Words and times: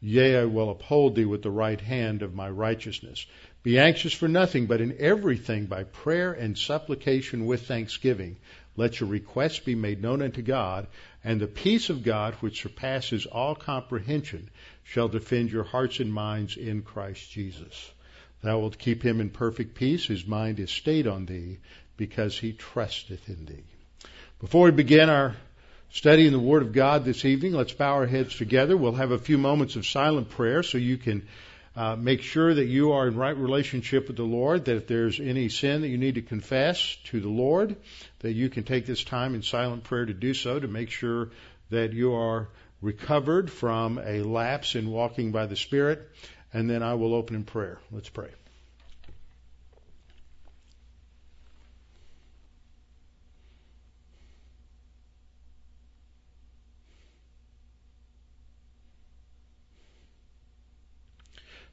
Yea, 0.00 0.38
I 0.38 0.44
will 0.44 0.70
uphold 0.70 1.16
thee 1.16 1.24
with 1.24 1.42
the 1.42 1.50
right 1.50 1.80
hand 1.80 2.22
of 2.22 2.34
my 2.34 2.48
righteousness. 2.48 3.26
Be 3.64 3.78
anxious 3.78 4.12
for 4.12 4.28
nothing, 4.28 4.66
but 4.66 4.80
in 4.80 4.96
everything 4.98 5.66
by 5.66 5.82
prayer 5.82 6.32
and 6.32 6.56
supplication 6.56 7.46
with 7.46 7.66
thanksgiving. 7.66 8.36
Let 8.76 9.00
your 9.00 9.08
requests 9.08 9.58
be 9.58 9.74
made 9.74 10.00
known 10.00 10.22
unto 10.22 10.40
God, 10.40 10.86
and 11.24 11.40
the 11.40 11.48
peace 11.48 11.90
of 11.90 12.04
God, 12.04 12.34
which 12.34 12.62
surpasses 12.62 13.26
all 13.26 13.56
comprehension, 13.56 14.50
shall 14.84 15.08
defend 15.08 15.50
your 15.50 15.64
hearts 15.64 15.98
and 15.98 16.12
minds 16.12 16.56
in 16.56 16.82
Christ 16.82 17.30
Jesus. 17.32 17.90
Thou 18.40 18.60
wilt 18.60 18.78
keep 18.78 19.02
him 19.02 19.20
in 19.20 19.30
perfect 19.30 19.74
peace, 19.74 20.04
whose 20.04 20.24
mind 20.24 20.60
is 20.60 20.70
stayed 20.70 21.08
on 21.08 21.26
thee, 21.26 21.58
because 21.96 22.38
he 22.38 22.52
trusteth 22.52 23.28
in 23.28 23.46
thee. 23.46 23.64
Before 24.38 24.66
we 24.66 24.70
begin 24.70 25.10
our 25.10 25.34
studying 25.90 26.32
the 26.32 26.38
Word 26.38 26.62
of 26.62 26.72
God 26.72 27.04
this 27.04 27.24
evening, 27.24 27.52
let's 27.52 27.72
bow 27.72 27.94
our 27.94 28.06
heads 28.06 28.36
together. 28.36 28.76
We'll 28.76 28.92
have 28.92 29.10
a 29.10 29.18
few 29.18 29.38
moments 29.38 29.76
of 29.76 29.86
silent 29.86 30.30
prayer 30.30 30.62
so 30.62 30.78
you 30.78 30.96
can 30.96 31.26
uh, 31.76 31.96
make 31.96 32.22
sure 32.22 32.52
that 32.52 32.66
you 32.66 32.92
are 32.92 33.06
in 33.06 33.16
right 33.16 33.36
relationship 33.36 34.08
with 34.08 34.16
the 34.16 34.24
Lord, 34.24 34.64
that 34.64 34.76
if 34.76 34.86
there's 34.86 35.20
any 35.20 35.48
sin 35.48 35.82
that 35.82 35.88
you 35.88 35.98
need 35.98 36.16
to 36.16 36.22
confess 36.22 36.96
to 37.04 37.20
the 37.20 37.28
Lord, 37.28 37.76
that 38.20 38.32
you 38.32 38.48
can 38.48 38.64
take 38.64 38.84
this 38.84 39.04
time 39.04 39.34
in 39.34 39.42
silent 39.42 39.84
prayer 39.84 40.04
to 40.04 40.14
do 40.14 40.34
so, 40.34 40.58
to 40.58 40.68
make 40.68 40.90
sure 40.90 41.30
that 41.70 41.92
you 41.92 42.14
are 42.14 42.48
recovered 42.82 43.50
from 43.50 43.98
a 43.98 44.22
lapse 44.22 44.74
in 44.74 44.90
walking 44.90 45.30
by 45.32 45.46
the 45.46 45.56
Spirit. 45.56 46.08
And 46.52 46.68
then 46.68 46.82
I 46.82 46.94
will 46.94 47.14
open 47.14 47.36
in 47.36 47.44
prayer. 47.44 47.78
Let's 47.92 48.08
pray. 48.08 48.30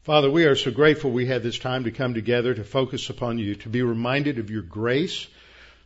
Father, 0.05 0.29
we 0.29 0.43
are 0.45 0.55
so 0.55 0.69
grateful 0.69 1.09
we 1.09 1.25
had 1.25 1.41
this 1.41 1.57
time 1.57 1.85
to 1.85 1.91
come 1.91 2.13
together 2.13 2.53
to 2.53 2.63
focus 2.63 3.09
upon 3.09 3.39
you, 3.39 3.55
to 3.55 3.69
be 3.69 3.81
reminded 3.81 4.37
of 4.37 4.51
your 4.51 4.61
grace, 4.61 5.25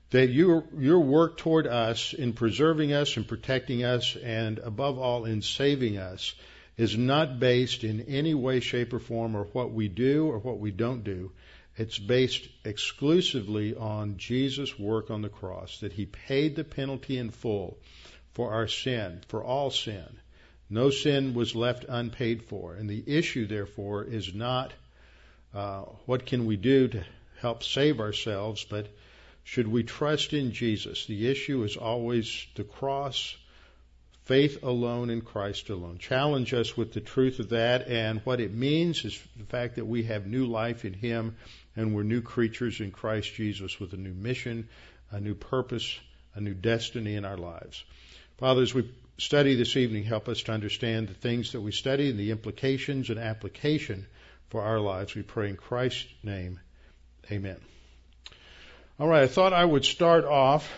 that 0.10 0.28
your, 0.28 0.66
your 0.78 1.00
work 1.00 1.38
toward 1.38 1.66
us 1.66 2.12
in 2.12 2.34
preserving 2.34 2.92
us 2.92 3.16
and 3.16 3.26
protecting 3.26 3.86
us, 3.86 4.18
and 4.18 4.60
above 4.60 5.00
all 5.00 5.24
in 5.24 5.42
saving 5.42 5.98
us, 5.98 6.36
is 6.76 6.98
not 6.98 7.40
based 7.40 7.86
in 7.86 8.02
any 8.10 8.34
way, 8.34 8.60
shape, 8.60 8.92
or 8.92 9.00
form 9.00 9.38
or 9.38 9.46
what 9.54 9.72
we 9.72 9.88
do 9.88 10.28
or 10.28 10.40
what 10.40 10.60
we 10.60 10.72
don't 10.72 11.06
do. 11.06 11.32
It's 11.78 11.98
based 11.98 12.46
exclusively 12.66 13.74
on 13.74 14.18
Jesus' 14.18 14.78
work 14.78 15.12
on 15.12 15.22
the 15.22 15.30
cross, 15.30 15.80
that 15.80 15.94
he 15.94 16.06
paid 16.06 16.58
the 16.58 16.66
penalty 16.66 17.18
in 17.18 17.30
full 17.30 17.78
for 18.34 18.52
our 18.52 18.68
sin, 18.68 19.22
for 19.30 19.42
all 19.42 19.72
sin 19.72 20.20
no 20.70 20.90
sin 20.90 21.34
was 21.34 21.56
left 21.56 21.86
unpaid 21.88 22.44
for. 22.44 22.76
And 22.76 22.90
the 22.90 23.04
issue, 23.08 23.48
therefore, 23.48 24.04
is 24.04 24.34
not 24.34 24.72
uh, 25.54 25.82
what 26.06 26.26
can 26.26 26.46
we 26.46 26.58
do 26.58 26.88
to 26.90 27.04
help 27.40 27.64
save 27.64 28.00
ourselves, 28.00 28.66
but 28.70 28.88
should 29.44 29.68
we 29.68 29.84
trust 29.84 30.34
in 30.34 30.52
Jesus? 30.52 31.06
The 31.06 31.28
issue 31.28 31.64
is 31.64 31.76
always 31.76 32.46
the 32.56 32.64
cross, 32.64 33.36
faith 34.26 34.62
alone 34.62 35.10
in 35.10 35.22
Christ 35.22 35.70
alone. 35.70 35.98
Challenge 35.98 36.54
us 36.54 36.78
with 36.78 36.94
the 36.94 37.02
truth 37.02 37.40
of 37.40 37.50
that, 37.50 37.88
and 37.88 38.20
what 38.26 38.40
it 38.40 38.54
means 38.54 39.04
is 39.06 39.20
the 39.38 39.46
fact 39.46 39.78
that 39.78 39.86
we 39.86 40.04
have 40.04 40.28
new 40.28 40.46
life 40.46 40.86
in 40.86 40.94
Him 40.94 41.36
and 41.76 41.96
we're 41.96 42.04
new 42.04 42.22
creatures 42.22 42.80
in 42.80 42.92
Christ 42.92 43.34
Jesus 43.34 43.80
with 43.80 43.94
a 43.94 43.98
new 43.98 44.14
mission, 44.14 44.70
a 45.10 45.20
new 45.20 45.34
purpose, 45.34 45.98
a 46.36 46.42
new 46.42 46.54
destiny 46.54 47.16
in 47.16 47.26
our 47.26 47.38
lives. 47.38 47.84
Father, 48.38 48.62
as 48.62 48.74
we 48.74 48.92
study 49.20 49.56
this 49.56 49.76
evening 49.76 50.06
help 50.06 50.30
us 50.30 50.44
to 50.44 50.52
understand 50.54 51.10
the 51.10 51.14
things 51.14 51.52
that 51.52 51.60
we 51.60 51.74
study 51.74 52.10
and 52.10 52.18
the 52.18 52.32
implications 52.32 53.10
and 53.10 53.20
application 53.20 54.08
for 54.50 54.62
our 54.62 54.80
lives. 54.80 55.14
We 55.14 55.24
pray 55.24 55.50
in 55.50 55.58
Christ's 55.58 56.08
name. 56.24 56.60
Amen. 57.30 57.58
All 58.98 59.08
right, 59.08 59.24
I 59.24 59.28
thought 59.28 59.54
I 59.54 59.64
would 59.64 59.84
start 59.84 60.24
off 60.24 60.72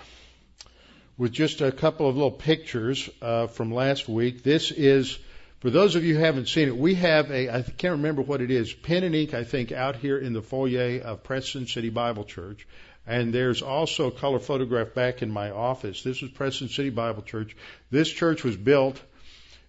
with 1.17 1.31
just 1.31 1.61
a 1.61 1.71
couple 1.71 2.09
of 2.09 2.15
little 2.15 2.31
pictures 2.31 3.09
uh, 3.21 3.45
from 3.45 3.71
last 3.71 4.09
week. 4.09 4.41
This 4.41 4.71
is, 4.71 5.19
for 5.59 5.69
those 5.69 5.95
of 5.95 6.03
you 6.03 6.15
who 6.15 6.19
haven't 6.19 6.47
seen 6.47 6.67
it, 6.67 6.75
we 6.75 6.95
have 6.95 7.29
a, 7.29 7.49
I 7.49 7.61
can't 7.61 7.97
remember 7.97 8.23
what 8.23 8.41
it 8.41 8.49
is, 8.49 8.73
pen 8.73 9.03
and 9.03 9.13
ink, 9.13 9.35
I 9.35 9.43
think, 9.43 9.71
out 9.71 9.97
here 9.97 10.17
in 10.17 10.33
the 10.33 10.41
foyer 10.41 10.99
of 11.01 11.23
Preston 11.23 11.67
City 11.67 11.89
Bible 11.89 12.23
Church. 12.23 12.67
And 13.07 13.33
there's 13.33 13.61
also 13.61 14.07
a 14.07 14.11
color 14.11 14.39
photograph 14.39 14.93
back 14.93 15.21
in 15.21 15.31
my 15.31 15.49
office. 15.51 16.03
This 16.03 16.21
was 16.21 16.31
Preston 16.31 16.69
City 16.69 16.89
Bible 16.89 17.23
Church. 17.23 17.55
This 17.89 18.09
church 18.09 18.43
was 18.43 18.55
built 18.55 19.01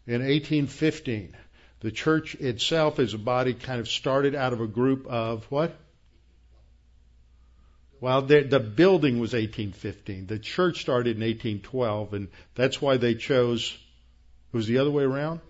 in 0.07 0.21
1815. 0.21 1.37
The 1.81 1.91
church 1.91 2.35
itself 2.37 2.99
as 2.99 3.15
a 3.15 3.19
body 3.19 3.55
kind 3.55 3.81
of 3.81 3.89
started 3.89 4.35
out 4.35 4.53
of 4.53 4.61
a 4.61 4.67
group 4.67 5.07
of 5.07 5.45
what? 5.51 5.77
Well, 8.01 8.23
the, 8.23 8.43
the 8.43 8.61
building 8.61 9.21
was 9.21 9.33
1815. 9.33 10.27
The 10.27 10.39
church 10.39 10.81
started 10.81 11.17
in 11.17 11.23
1812, 11.23 12.15
and 12.15 12.29
that's 12.55 12.83
why 12.83 12.97
they 12.97 13.15
chose. 13.15 13.77
It 14.53 14.57
was 14.57 14.67
the 14.67 14.79
other 14.79 14.91
way 14.91 15.05
around. 15.05 15.41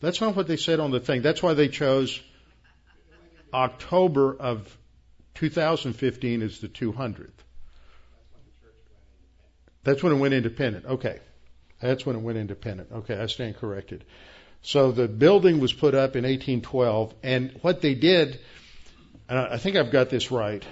That's 0.00 0.20
not 0.20 0.34
what 0.34 0.48
they 0.48 0.56
said 0.56 0.80
on 0.80 0.90
the 0.90 1.00
thing. 1.00 1.20
That's 1.20 1.42
why 1.42 1.52
they 1.52 1.68
chose 1.68 2.20
October 3.52 4.34
of 4.34 4.78
2015 5.34 6.42
is 6.42 6.60
the 6.60 6.68
200th. 6.68 7.30
That's 9.82 10.02
when 10.02 10.12
it 10.12 10.16
went 10.16 10.34
independent. 10.34 10.84
Okay. 10.86 11.20
That's 11.80 12.04
when 12.04 12.16
it 12.16 12.20
went 12.20 12.38
independent. 12.38 12.90
Okay, 12.92 13.16
I 13.16 13.26
stand 13.26 13.56
corrected. 13.56 14.04
So 14.62 14.92
the 14.92 15.08
building 15.08 15.58
was 15.60 15.72
put 15.72 15.94
up 15.94 16.16
in 16.16 16.24
1812, 16.24 17.14
and 17.22 17.58
what 17.62 17.80
they 17.80 17.94
did, 17.94 18.38
and 19.28 19.38
I 19.38 19.56
think 19.56 19.76
I've 19.76 19.90
got 19.90 20.10
this 20.10 20.30
right, 20.30 20.62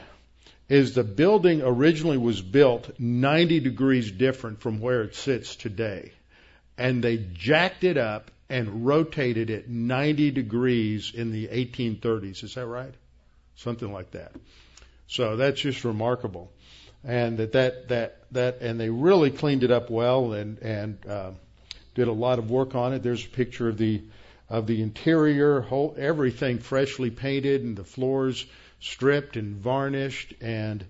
is 0.68 0.94
the 0.94 1.04
building 1.04 1.62
originally 1.62 2.18
was 2.18 2.42
built 2.42 3.00
90 3.00 3.60
degrees 3.60 4.10
different 4.10 4.60
from 4.60 4.80
where 4.80 5.02
it 5.02 5.14
sits 5.14 5.56
today. 5.56 6.12
And 6.76 7.02
they 7.02 7.16
jacked 7.16 7.84
it 7.84 7.96
up 7.96 8.30
and 8.50 8.84
rotated 8.86 9.48
it 9.48 9.68
90 9.68 10.30
degrees 10.32 11.12
in 11.14 11.32
the 11.32 11.48
1830s. 11.48 12.44
Is 12.44 12.54
that 12.54 12.66
right? 12.66 12.94
Something 13.58 13.92
like 13.92 14.12
that. 14.12 14.32
So 15.06 15.36
that's 15.36 15.60
just 15.60 15.84
remarkable, 15.84 16.50
and 17.04 17.38
that 17.38 17.52
that 17.52 17.88
that 17.88 18.32
that 18.32 18.60
and 18.60 18.78
they 18.78 18.90
really 18.90 19.30
cleaned 19.30 19.64
it 19.64 19.70
up 19.70 19.90
well 19.90 20.32
and 20.32 20.58
and 20.58 21.06
uh, 21.06 21.30
did 21.94 22.08
a 22.08 22.12
lot 22.12 22.38
of 22.38 22.50
work 22.50 22.74
on 22.74 22.92
it. 22.92 23.02
There's 23.02 23.24
a 23.24 23.28
picture 23.28 23.68
of 23.68 23.78
the 23.78 24.02
of 24.48 24.66
the 24.66 24.82
interior, 24.82 25.60
whole 25.60 25.94
everything 25.98 26.58
freshly 26.58 27.10
painted, 27.10 27.62
and 27.62 27.76
the 27.76 27.84
floors 27.84 28.46
stripped 28.80 29.36
and 29.36 29.56
varnished, 29.56 30.34
and 30.40 30.84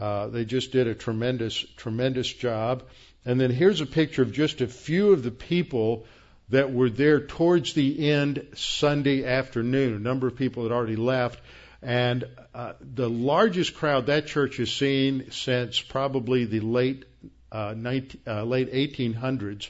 uh, 0.00 0.28
they 0.28 0.44
just 0.44 0.72
did 0.72 0.86
a 0.86 0.94
tremendous 0.94 1.64
tremendous 1.76 2.32
job. 2.32 2.84
And 3.24 3.40
then 3.40 3.50
here's 3.50 3.80
a 3.80 3.86
picture 3.86 4.22
of 4.22 4.32
just 4.32 4.60
a 4.60 4.66
few 4.66 5.12
of 5.12 5.22
the 5.22 5.30
people 5.30 6.06
that 6.50 6.72
were 6.72 6.90
there 6.90 7.20
towards 7.20 7.72
the 7.72 8.10
end 8.10 8.46
Sunday 8.54 9.24
afternoon. 9.24 9.94
A 9.94 9.98
number 9.98 10.26
of 10.26 10.36
people 10.36 10.64
had 10.64 10.72
already 10.72 10.96
left, 10.96 11.40
and 11.84 12.24
uh, 12.54 12.72
the 12.80 13.10
largest 13.10 13.74
crowd 13.74 14.06
that 14.06 14.26
church 14.26 14.56
has 14.56 14.72
seen 14.72 15.30
since 15.30 15.82
probably 15.82 16.46
the 16.46 16.60
late 16.60 17.04
uh, 17.52 17.74
19, 17.76 18.20
uh, 18.26 18.42
late 18.42 18.72
1800s 18.72 19.68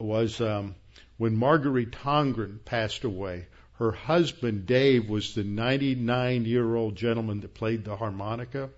was 0.00 0.40
um, 0.40 0.74
when 1.18 1.36
Marguerite 1.36 1.92
Tongren 1.92 2.64
passed 2.64 3.04
away. 3.04 3.46
Her 3.74 3.92
husband 3.92 4.66
Dave 4.66 5.08
was 5.08 5.34
the 5.34 5.44
99 5.44 6.46
year 6.46 6.74
old 6.74 6.96
gentleman 6.96 7.40
that 7.42 7.54
played 7.54 7.84
the 7.84 7.94
harmonica. 7.94 8.70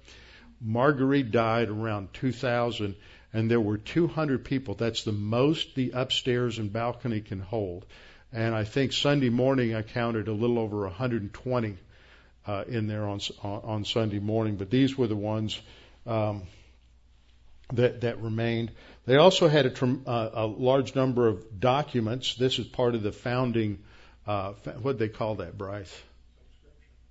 Marguerite 0.61 1.31
died 1.31 1.71
around 1.71 2.13
2000, 2.13 2.97
and 3.33 3.51
there 3.51 3.61
were 3.61 3.79
200 3.79 4.45
people. 4.45 4.75
That's 4.75 5.05
the 5.05 5.13
most 5.13 5.75
the 5.75 5.93
upstairs 5.95 6.59
and 6.59 6.71
balcony 6.71 7.23
can 7.23 7.41
hold. 7.41 7.87
And 8.31 8.55
I 8.55 8.65
think 8.65 8.93
Sunday 8.93 9.31
morning 9.31 9.75
I 9.75 9.81
counted 9.81 10.29
a 10.29 10.33
little 10.33 10.59
over 10.59 10.83
120 10.83 11.79
uh, 12.49 12.65
in 12.67 12.89
there 12.89 13.07
on 13.07 13.21
on 13.43 13.85
Sunday 13.85 14.19
morning. 14.19 14.57
But 14.57 14.71
these 14.71 14.99
were 14.99 15.07
the 15.07 15.17
ones 15.17 15.61
um, 16.07 16.43
that 17.75 18.01
that 18.01 18.21
remained. 18.21 18.73
They 19.07 19.17
also 19.17 19.49
had 19.49 19.67
a, 19.67 19.85
uh, 20.07 20.31
a 20.35 20.47
large 20.47 20.95
number 20.95 21.29
of 21.29 21.61
documents. 21.61 22.35
This 22.35 22.59
is 22.59 22.67
part 22.67 22.97
of 22.97 23.03
the 23.03 23.13
founding. 23.13 23.79
Uh, 24.27 24.55
what 24.83 24.99
they 24.99 25.09
call 25.09 25.37
that, 25.37 25.57
Bryce? 25.57 25.95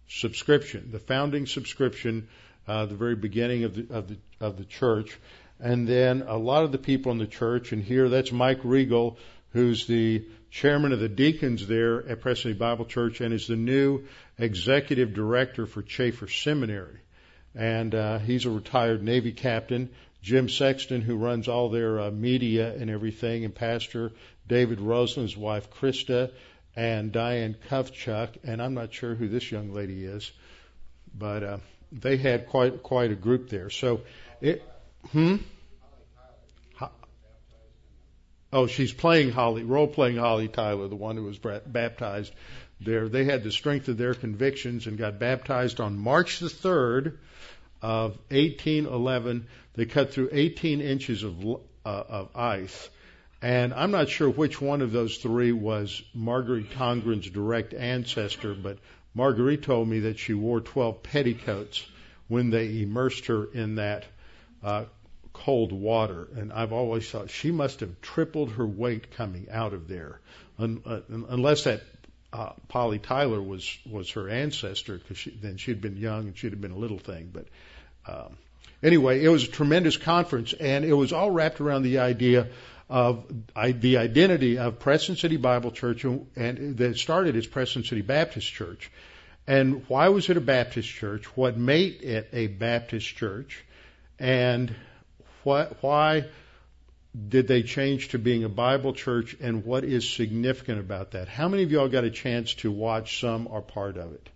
subscription, 0.08 0.90
the 0.92 1.00
founding 1.00 1.46
subscription, 1.46 2.28
uh, 2.68 2.86
the 2.86 2.96
very 2.96 3.16
beginning 3.16 3.64
of 3.64 3.76
the 3.76 3.94
of 3.94 4.08
the 4.08 4.18
of 4.40 4.58
the 4.58 4.66
church, 4.66 5.18
and 5.60 5.88
then 5.88 6.24
a 6.28 6.38
lot 6.38 6.64
of 6.64 6.72
the 6.72 6.78
people 6.78 7.12
in 7.12 7.18
the 7.18 7.28
church. 7.28 7.72
And 7.72 7.84
here, 7.84 8.10
that's 8.10 8.32
Mike 8.32 8.60
Regal, 8.64 9.18
who's 9.52 9.88
the 9.88 10.26
chairman 10.50 10.92
of 10.92 11.00
the 11.00 11.10
deacons 11.10 11.68
there 11.68 12.08
at 12.08 12.22
Preston 12.22 12.58
Bible 12.58 12.86
Church, 12.86 13.22
and 13.22 13.34
is 13.34 13.48
the 13.48 13.56
new 13.56 14.06
executive 14.38 15.14
director 15.14 15.66
for 15.66 15.82
Chafer 15.82 16.28
Seminary. 16.28 17.00
And 17.56 17.94
uh, 17.96 18.20
he's 18.20 18.46
a 18.46 18.52
retired 18.52 19.04
Navy 19.04 19.32
captain. 19.32 19.90
Jim 20.22 20.50
Sexton, 20.50 21.02
who 21.02 21.16
runs 21.16 21.48
all 21.48 21.70
their 21.70 22.00
uh, 22.00 22.12
media 22.12 22.74
and 22.74 22.90
everything, 22.90 23.46
and 23.46 23.54
Pastor 23.54 24.12
David 24.48 24.80
Roseland's 24.80 25.38
wife, 25.38 25.70
Krista, 25.72 26.32
and 26.76 27.12
Diane 27.12 27.56
Kovchuk, 27.70 28.30
and 28.44 28.62
I'm 28.62 28.74
not 28.74 28.94
sure 28.94 29.16
who 29.16 29.28
this 29.28 29.52
young 29.52 29.74
lady 29.74 30.06
is, 30.06 30.32
but 31.18 31.44
uh, 31.44 31.58
they 31.92 32.18
had 32.18 32.48
quite 32.48 32.84
quite 32.84 33.12
a 33.12 33.16
group 33.16 33.50
there. 33.50 33.70
So, 33.70 34.02
it, 34.42 34.64
hmm. 35.12 35.38
Oh, 38.52 38.68
she's 38.68 38.94
playing 38.94 39.32
Holly, 39.32 39.64
role 39.64 39.88
playing 39.88 40.18
Holly 40.18 40.48
Tyler, 40.48 40.88
the 40.88 40.96
one 40.96 41.18
who 41.18 41.24
was 41.24 41.38
baptized 41.38 42.34
there. 42.80 43.10
They 43.10 43.26
had 43.26 43.44
the 43.44 43.52
strength 43.52 43.88
of 43.88 43.98
their 43.98 44.14
convictions 44.14 44.88
and 44.88 44.98
got 44.98 45.20
baptized 45.20 45.80
on 45.80 45.98
March 45.98 46.40
the 46.40 46.48
3rd 46.48 47.18
of 47.82 48.18
1811. 48.30 49.48
They 49.74 49.86
cut 49.86 50.12
through 50.12 50.30
18 50.32 50.82
inches 50.82 51.24
of, 51.24 51.46
uh, 51.46 51.56
of 51.86 52.30
ice 52.36 52.90
and 53.42 53.74
I'm 53.74 53.92
not 53.92 54.10
sure 54.10 54.30
which 54.30 54.60
one 54.60 54.82
of 54.82 54.92
those 54.92 55.18
three 55.18 55.52
was 55.52 56.02
Marguerite 56.14 56.72
Tongren's 56.72 57.30
direct 57.30 57.74
ancestor, 57.74 58.56
but 58.56 58.80
Marguerite 59.14 59.62
told 59.62 59.88
me 59.88 60.00
that 60.02 60.18
she 60.18 60.34
wore 60.34 60.60
12 60.60 61.04
petticoats 61.04 61.86
when 62.28 62.50
they 62.50 62.82
immersed 62.82 63.28
her 63.28 63.46
in 63.46 63.76
that 63.76 64.06
uh, 64.64 64.86
cold 65.46 65.72
water. 65.72 66.28
And 66.36 66.52
I've 66.52 66.74
always 66.74 67.10
thought 67.10 67.30
she 67.30 67.52
must 67.52 67.80
have 67.82 68.02
tripled 68.02 68.52
her 68.54 68.66
weight 68.66 69.12
coming 69.16 69.48
out 69.52 69.74
of 69.74 69.88
there, 69.88 70.20
Un- 70.60 70.82
uh, 70.86 71.02
unless 71.30 71.64
that 71.64 71.82
uh, 72.34 72.54
Polly 72.68 73.00
Tyler 73.00 73.42
was 73.42 73.78
was 73.90 74.12
her 74.12 74.30
ancestor, 74.30 74.98
because 74.98 75.18
she, 75.18 75.32
then 75.32 75.58
she'd 75.58 75.82
been 75.82 75.98
young 75.98 76.28
and 76.28 76.38
she'd 76.38 76.52
have 76.52 76.62
been 76.62 76.72
a 76.72 76.78
little 76.78 77.00
thing. 77.00 77.32
But 77.32 77.46
um, 78.06 78.38
anyway, 78.82 79.24
it 79.24 79.30
was 79.30 79.44
a 79.44 79.52
tremendous 79.52 79.98
conference, 79.98 80.54
and 80.54 80.86
it 80.86 80.94
was 80.94 81.14
all 81.14 81.32
wrapped 81.32 81.62
around 81.62 81.84
the 81.84 82.00
idea 82.00 82.48
of 82.90 83.26
the 83.56 83.98
identity 83.98 84.58
of 84.58 84.80
Preston 84.80 85.16
City 85.16 85.38
Bible 85.38 85.72
Church, 85.72 86.06
and 86.06 86.78
that 86.78 86.98
started 86.98 87.36
as 87.36 87.46
Preston 87.46 87.84
City 87.84 88.02
Baptist 88.02 88.52
Church. 88.52 88.92
And 89.46 89.84
why 89.88 90.10
was 90.10 90.30
it 90.30 90.36
a 90.38 90.42
Baptist 90.42 90.90
church? 90.90 91.26
What 91.38 91.58
made 91.58 92.02
it 92.02 92.30
a 92.34 92.48
Baptist 92.48 93.16
church? 93.16 93.64
And 94.20 94.76
what, 95.48 95.82
why 95.82 96.26
did 97.30 97.48
they 97.48 97.64
change 97.64 98.10
to 98.10 98.20
being 98.20 98.44
a 98.44 98.50
Bible 98.50 98.92
church? 98.92 99.38
And 99.40 99.64
what 99.64 99.86
is 99.86 100.10
significant 100.10 100.82
about 100.82 101.12
that? 101.12 101.30
How 101.30 101.48
many 101.48 101.64
of 101.64 101.72
y'all 101.72 101.88
got 101.88 102.04
a 102.04 102.10
chance 102.10 102.56
to 102.56 102.70
watch 102.70 103.22
some 103.22 103.48
or 103.50 103.62
part 103.62 103.96
of 103.96 104.12
it? 104.12 104.30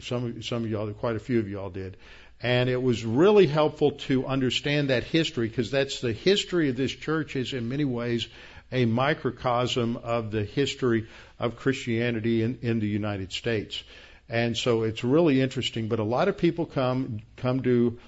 Some, 0.00 0.42
some 0.42 0.64
of 0.64 0.70
y'all, 0.70 0.90
quite 0.94 1.16
a 1.16 1.18
few 1.18 1.40
of 1.40 1.48
y'all 1.50 1.68
did. 1.68 1.98
And 2.42 2.70
it 2.70 2.82
was 2.82 3.04
really 3.04 3.46
helpful 3.46 3.90
to 4.06 4.24
understand 4.24 4.88
that 4.88 5.04
history 5.04 5.46
because 5.46 5.70
that's 5.70 6.00
the 6.00 6.14
history 6.14 6.70
of 6.70 6.76
this 6.76 6.92
church 6.92 7.36
is 7.36 7.52
in 7.52 7.68
many 7.68 7.84
ways 7.84 8.26
a 8.72 8.86
microcosm 8.86 9.98
of 9.98 10.30
the 10.30 10.44
history 10.44 11.06
of 11.38 11.56
Christianity 11.56 12.42
in, 12.42 12.60
in 12.62 12.80
the 12.80 12.88
United 12.88 13.30
States. 13.30 13.84
And 14.30 14.56
so 14.56 14.84
it's 14.84 15.04
really 15.04 15.42
interesting. 15.42 15.88
But 15.88 15.98
a 15.98 16.04
lot 16.04 16.28
of 16.28 16.38
people 16.38 16.64
come 16.64 17.20
come 17.36 17.62
to, 17.64 17.98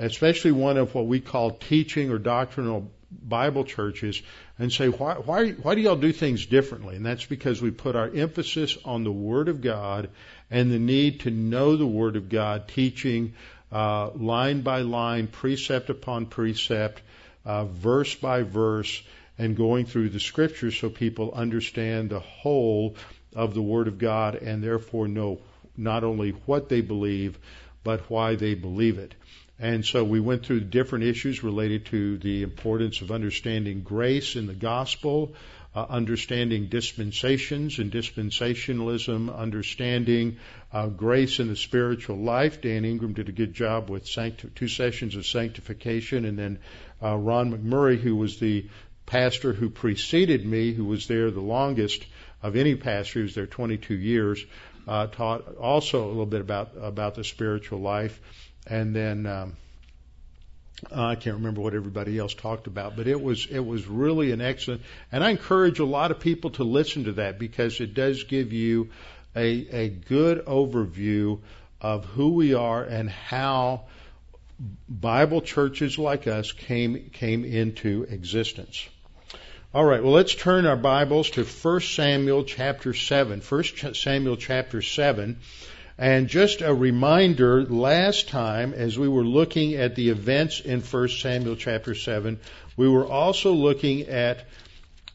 especially 0.00 0.52
one 0.52 0.76
of 0.76 0.94
what 0.94 1.06
we 1.06 1.20
call 1.20 1.50
teaching 1.50 2.10
or 2.10 2.18
doctrinal 2.18 2.90
Bible 3.10 3.64
churches, 3.64 4.22
and 4.58 4.72
say, 4.72 4.88
why 4.88 5.14
why 5.14 5.50
why 5.50 5.74
do 5.74 5.80
y'all 5.80 5.96
do 5.96 6.12
things 6.12 6.46
differently? 6.46 6.96
And 6.96 7.04
that's 7.04 7.24
because 7.24 7.60
we 7.60 7.70
put 7.70 7.96
our 7.96 8.08
emphasis 8.08 8.78
on 8.84 9.04
the 9.04 9.12
Word 9.12 9.48
of 9.48 9.60
God 9.60 10.10
and 10.50 10.70
the 10.70 10.78
need 10.78 11.20
to 11.20 11.30
know 11.30 11.76
the 11.76 11.86
Word 11.86 12.16
of 12.16 12.28
God, 12.28 12.68
teaching 12.68 13.34
uh, 13.72 14.10
line 14.10 14.62
by 14.62 14.82
line, 14.82 15.26
precept 15.26 15.90
upon 15.90 16.26
precept, 16.26 17.02
uh, 17.44 17.64
verse 17.64 18.14
by 18.14 18.42
verse, 18.42 19.02
and 19.38 19.56
going 19.56 19.86
through 19.86 20.10
the 20.10 20.20
scriptures 20.20 20.76
so 20.78 20.88
people 20.88 21.32
understand 21.32 22.10
the 22.10 22.20
whole 22.20 22.96
of 23.34 23.54
the 23.54 23.62
Word 23.62 23.88
of 23.88 23.98
God 23.98 24.36
and 24.36 24.62
therefore 24.62 25.08
know 25.08 25.40
not 25.76 26.04
only 26.04 26.30
what 26.46 26.68
they 26.68 26.80
believe, 26.80 27.38
but 27.82 28.10
why 28.10 28.34
they 28.34 28.54
believe 28.54 28.98
it. 28.98 29.14
And 29.60 29.84
so 29.84 30.02
we 30.02 30.20
went 30.20 30.46
through 30.46 30.60
different 30.60 31.04
issues 31.04 31.44
related 31.44 31.84
to 31.86 32.16
the 32.16 32.42
importance 32.42 33.02
of 33.02 33.10
understanding 33.10 33.82
grace 33.82 34.34
in 34.34 34.46
the 34.46 34.54
gospel, 34.54 35.34
uh, 35.74 35.84
understanding 35.86 36.68
dispensations 36.68 37.78
and 37.78 37.92
dispensationalism, 37.92 39.36
understanding 39.36 40.38
uh, 40.72 40.86
grace 40.86 41.40
in 41.40 41.48
the 41.48 41.56
spiritual 41.56 42.16
life. 42.16 42.62
Dan 42.62 42.86
Ingram 42.86 43.12
did 43.12 43.28
a 43.28 43.32
good 43.32 43.52
job 43.52 43.90
with 43.90 44.06
sancti- 44.06 44.48
two 44.54 44.66
sessions 44.66 45.14
of 45.14 45.26
sanctification, 45.26 46.24
and 46.24 46.38
then 46.38 46.58
uh, 47.02 47.16
Ron 47.16 47.52
McMurray, 47.52 47.98
who 48.00 48.16
was 48.16 48.40
the 48.40 48.66
pastor 49.04 49.52
who 49.52 49.68
preceded 49.68 50.46
me, 50.46 50.72
who 50.72 50.86
was 50.86 51.06
there 51.06 51.30
the 51.30 51.40
longest 51.40 52.06
of 52.42 52.56
any 52.56 52.76
pastor, 52.76 53.18
who 53.18 53.24
was 53.24 53.34
there 53.34 53.46
22 53.46 53.94
years, 53.94 54.42
uh, 54.88 55.06
taught 55.06 55.56
also 55.56 56.06
a 56.06 56.08
little 56.08 56.24
bit 56.24 56.40
about 56.40 56.70
about 56.80 57.14
the 57.14 57.24
spiritual 57.24 57.80
life, 57.80 58.18
and 58.70 58.96
then. 58.96 59.26
Um, 59.26 59.56
I 60.90 61.14
can't 61.14 61.36
remember 61.36 61.60
what 61.60 61.74
everybody 61.74 62.18
else 62.18 62.32
talked 62.32 62.66
about, 62.66 62.96
but 62.96 63.06
it 63.06 63.20
was 63.20 63.46
it 63.50 63.60
was 63.60 63.86
really 63.86 64.32
an 64.32 64.40
excellent. 64.40 64.80
And 65.12 65.22
I 65.22 65.30
encourage 65.30 65.78
a 65.78 65.84
lot 65.84 66.10
of 66.10 66.20
people 66.20 66.50
to 66.52 66.64
listen 66.64 67.04
to 67.04 67.12
that 67.12 67.38
because 67.38 67.80
it 67.80 67.92
does 67.92 68.24
give 68.24 68.52
you 68.52 68.88
a 69.36 69.84
a 69.84 69.88
good 69.90 70.46
overview 70.46 71.40
of 71.80 72.04
who 72.06 72.30
we 72.30 72.54
are 72.54 72.82
and 72.82 73.10
how 73.10 73.84
Bible 74.88 75.40
churches 75.40 75.98
like 75.98 76.26
us 76.26 76.52
came 76.52 77.10
came 77.10 77.44
into 77.44 78.04
existence. 78.08 78.88
All 79.72 79.84
right, 79.84 80.02
well 80.02 80.12
let's 80.12 80.34
turn 80.34 80.66
our 80.66 80.76
Bibles 80.76 81.30
to 81.30 81.44
1 81.44 81.80
Samuel 81.80 82.44
chapter 82.44 82.92
7. 82.92 83.40
1 83.40 83.64
Samuel 83.94 84.36
chapter 84.36 84.82
7. 84.82 85.38
And 86.00 86.28
just 86.28 86.62
a 86.62 86.72
reminder, 86.72 87.62
last 87.66 88.30
time 88.30 88.72
as 88.72 88.98
we 88.98 89.06
were 89.06 89.22
looking 89.22 89.74
at 89.74 89.96
the 89.96 90.08
events 90.08 90.60
in 90.60 90.80
1 90.80 91.08
Samuel 91.10 91.56
chapter 91.56 91.94
7, 91.94 92.40
we 92.74 92.88
were 92.88 93.04
also 93.04 93.52
looking 93.52 94.08
at 94.08 94.46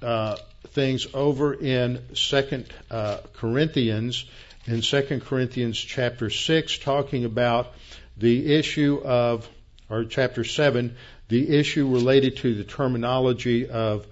uh, 0.04 0.36
things 0.68 1.08
over 1.12 1.56
in 1.56 2.04
2 2.14 2.66
uh, 2.92 3.18
Corinthians, 3.34 4.26
in 4.68 4.82
2 4.82 5.22
Corinthians 5.26 5.80
chapter 5.80 6.30
6, 6.30 6.78
talking 6.78 7.26
about 7.26 7.74
the 8.16 8.54
issue 8.54 9.02
of, 9.04 9.50
or 9.90 10.06
chapter 10.06 10.44
7, 10.44 10.96
the 11.30 11.58
issue 11.58 11.92
related 11.92 12.38
to 12.38 12.54
the 12.54 12.64
terminology 12.64 13.68
of, 13.68 14.06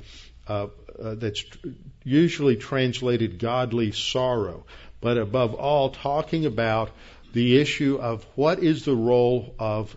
uh, 0.47 0.69
uh 0.99 1.13
that's 1.13 1.45
usually 2.03 2.55
translated 2.55 3.37
godly 3.37 3.91
sorrow 3.91 4.65
but 5.03 5.17
above 5.17 5.53
all, 5.53 5.89
talking 5.89 6.45
about 6.45 6.89
the 7.33 7.59
issue 7.59 7.99
of 8.01 8.25
what 8.35 8.63
is 8.63 8.85
the 8.85 8.95
role 8.95 9.53
of, 9.59 9.95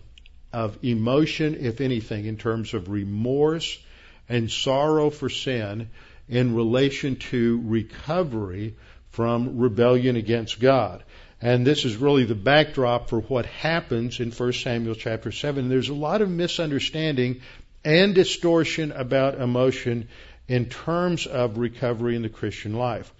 of 0.51 0.77
emotion, 0.83 1.55
if 1.61 1.79
anything, 1.79 2.25
in 2.25 2.35
terms 2.35 2.73
of 2.73 2.89
remorse 2.89 3.79
and 4.27 4.51
sorrow 4.51 5.09
for 5.09 5.29
sin 5.29 5.89
in 6.27 6.55
relation 6.55 7.15
to 7.15 7.61
recovery 7.63 8.75
from 9.11 9.57
rebellion 9.57 10.17
against 10.17 10.59
God. 10.59 11.05
And 11.41 11.65
this 11.65 11.85
is 11.85 11.95
really 11.95 12.25
the 12.25 12.35
backdrop 12.35 13.07
for 13.07 13.21
what 13.21 13.45
happens 13.45 14.19
in 14.19 14.31
1 14.31 14.53
Samuel 14.53 14.95
chapter 14.95 15.31
7. 15.31 15.69
There's 15.69 15.87
a 15.87 15.93
lot 15.93 16.21
of 16.21 16.29
misunderstanding 16.29 17.39
and 17.85 18.13
distortion 18.13 18.91
about 18.91 19.39
emotion 19.39 20.09
in 20.49 20.65
terms 20.65 21.27
of 21.27 21.57
recovery 21.57 22.17
in 22.17 22.23
the 22.23 22.29
Christian 22.29 22.73
life. 22.73 23.13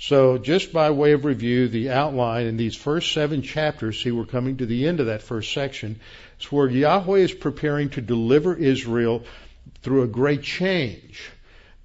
So, 0.00 0.38
just 0.38 0.72
by 0.72 0.90
way 0.90 1.12
of 1.12 1.24
review, 1.24 1.66
the 1.66 1.90
outline 1.90 2.46
in 2.46 2.56
these 2.56 2.76
first 2.76 3.12
seven 3.12 3.42
chapters, 3.42 4.00
see, 4.00 4.12
we're 4.12 4.26
coming 4.26 4.58
to 4.58 4.66
the 4.66 4.86
end 4.86 5.00
of 5.00 5.06
that 5.06 5.22
first 5.22 5.52
section, 5.52 5.98
is 6.38 6.52
where 6.52 6.68
Yahweh 6.68 7.18
is 7.18 7.34
preparing 7.34 7.90
to 7.90 8.00
deliver 8.00 8.54
Israel 8.54 9.24
through 9.82 10.02
a 10.02 10.06
great 10.06 10.42
change. 10.42 11.28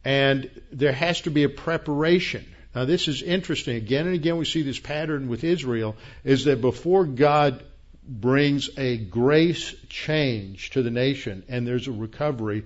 And 0.05 0.49
there 0.71 0.91
has 0.91 1.21
to 1.21 1.31
be 1.31 1.43
a 1.43 1.49
preparation. 1.49 2.45
Now, 2.75 2.85
this 2.85 3.07
is 3.07 3.23
interesting. 3.23 3.77
Again 3.77 4.05
and 4.05 4.15
again, 4.15 4.37
we 4.37 4.45
see 4.45 4.61
this 4.61 4.79
pattern 4.79 5.27
with 5.27 5.43
Israel 5.43 5.95
is 6.23 6.45
that 6.45 6.61
before 6.61 7.05
God 7.05 7.63
brings 8.07 8.69
a 8.77 8.97
grace 8.97 9.73
change 9.89 10.71
to 10.71 10.83
the 10.83 10.91
nation 10.91 11.43
and 11.47 11.65
there's 11.65 11.87
a 11.87 11.91
recovery, 11.91 12.65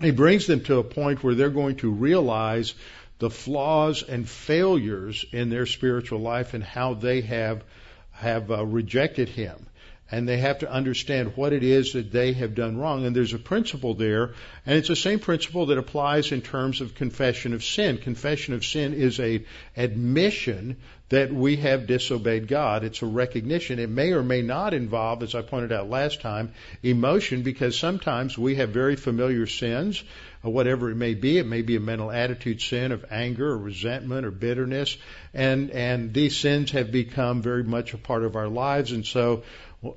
he 0.00 0.10
brings 0.12 0.46
them 0.46 0.62
to 0.64 0.78
a 0.78 0.84
point 0.84 1.24
where 1.24 1.34
they're 1.34 1.50
going 1.50 1.76
to 1.76 1.90
realize 1.90 2.74
the 3.18 3.30
flaws 3.30 4.02
and 4.02 4.28
failures 4.28 5.24
in 5.32 5.50
their 5.50 5.66
spiritual 5.66 6.20
life 6.20 6.54
and 6.54 6.62
how 6.62 6.94
they 6.94 7.20
have 7.22 7.64
have 8.12 8.50
uh, 8.50 8.64
rejected 8.64 9.28
him 9.28 9.66
and 10.10 10.28
they 10.28 10.38
have 10.38 10.60
to 10.60 10.70
understand 10.70 11.36
what 11.36 11.52
it 11.52 11.62
is 11.62 11.92
that 11.92 12.10
they 12.10 12.32
have 12.32 12.54
done 12.54 12.78
wrong. 12.78 13.04
And 13.04 13.14
there's 13.14 13.34
a 13.34 13.38
principle 13.38 13.94
there, 13.94 14.32
and 14.64 14.78
it's 14.78 14.88
the 14.88 14.96
same 14.96 15.18
principle 15.18 15.66
that 15.66 15.78
applies 15.78 16.32
in 16.32 16.40
terms 16.40 16.80
of 16.80 16.94
confession 16.94 17.52
of 17.52 17.62
sin. 17.62 17.98
Confession 17.98 18.54
of 18.54 18.64
sin 18.64 18.94
is 18.94 19.20
a 19.20 19.44
admission 19.76 20.76
that 21.08 21.32
we 21.32 21.56
have 21.56 21.86
disobeyed 21.86 22.48
God. 22.48 22.84
It's 22.84 23.02
a 23.02 23.06
recognition. 23.06 23.78
It 23.78 23.88
may 23.88 24.12
or 24.12 24.22
may 24.22 24.42
not 24.42 24.74
involve, 24.74 25.22
as 25.22 25.34
I 25.34 25.42
pointed 25.42 25.72
out 25.72 25.88
last 25.88 26.20
time, 26.20 26.52
emotion 26.82 27.42
because 27.42 27.78
sometimes 27.78 28.36
we 28.36 28.56
have 28.56 28.70
very 28.70 28.96
familiar 28.96 29.46
sins, 29.46 30.02
or 30.42 30.52
whatever 30.52 30.90
it 30.90 30.96
may 30.96 31.14
be. 31.14 31.38
It 31.38 31.46
may 31.46 31.62
be 31.62 31.76
a 31.76 31.80
mental 31.80 32.10
attitude 32.10 32.60
sin 32.60 32.92
of 32.92 33.06
anger 33.10 33.48
or 33.48 33.58
resentment 33.58 34.26
or 34.26 34.30
bitterness, 34.30 34.96
and 35.32 35.70
and 35.70 36.12
these 36.12 36.36
sins 36.36 36.70
have 36.72 36.92
become 36.92 37.42
very 37.42 37.64
much 37.64 37.94
a 37.94 37.98
part 37.98 38.24
of 38.24 38.36
our 38.36 38.48
lives, 38.48 38.92
and 38.92 39.04
so 39.04 39.42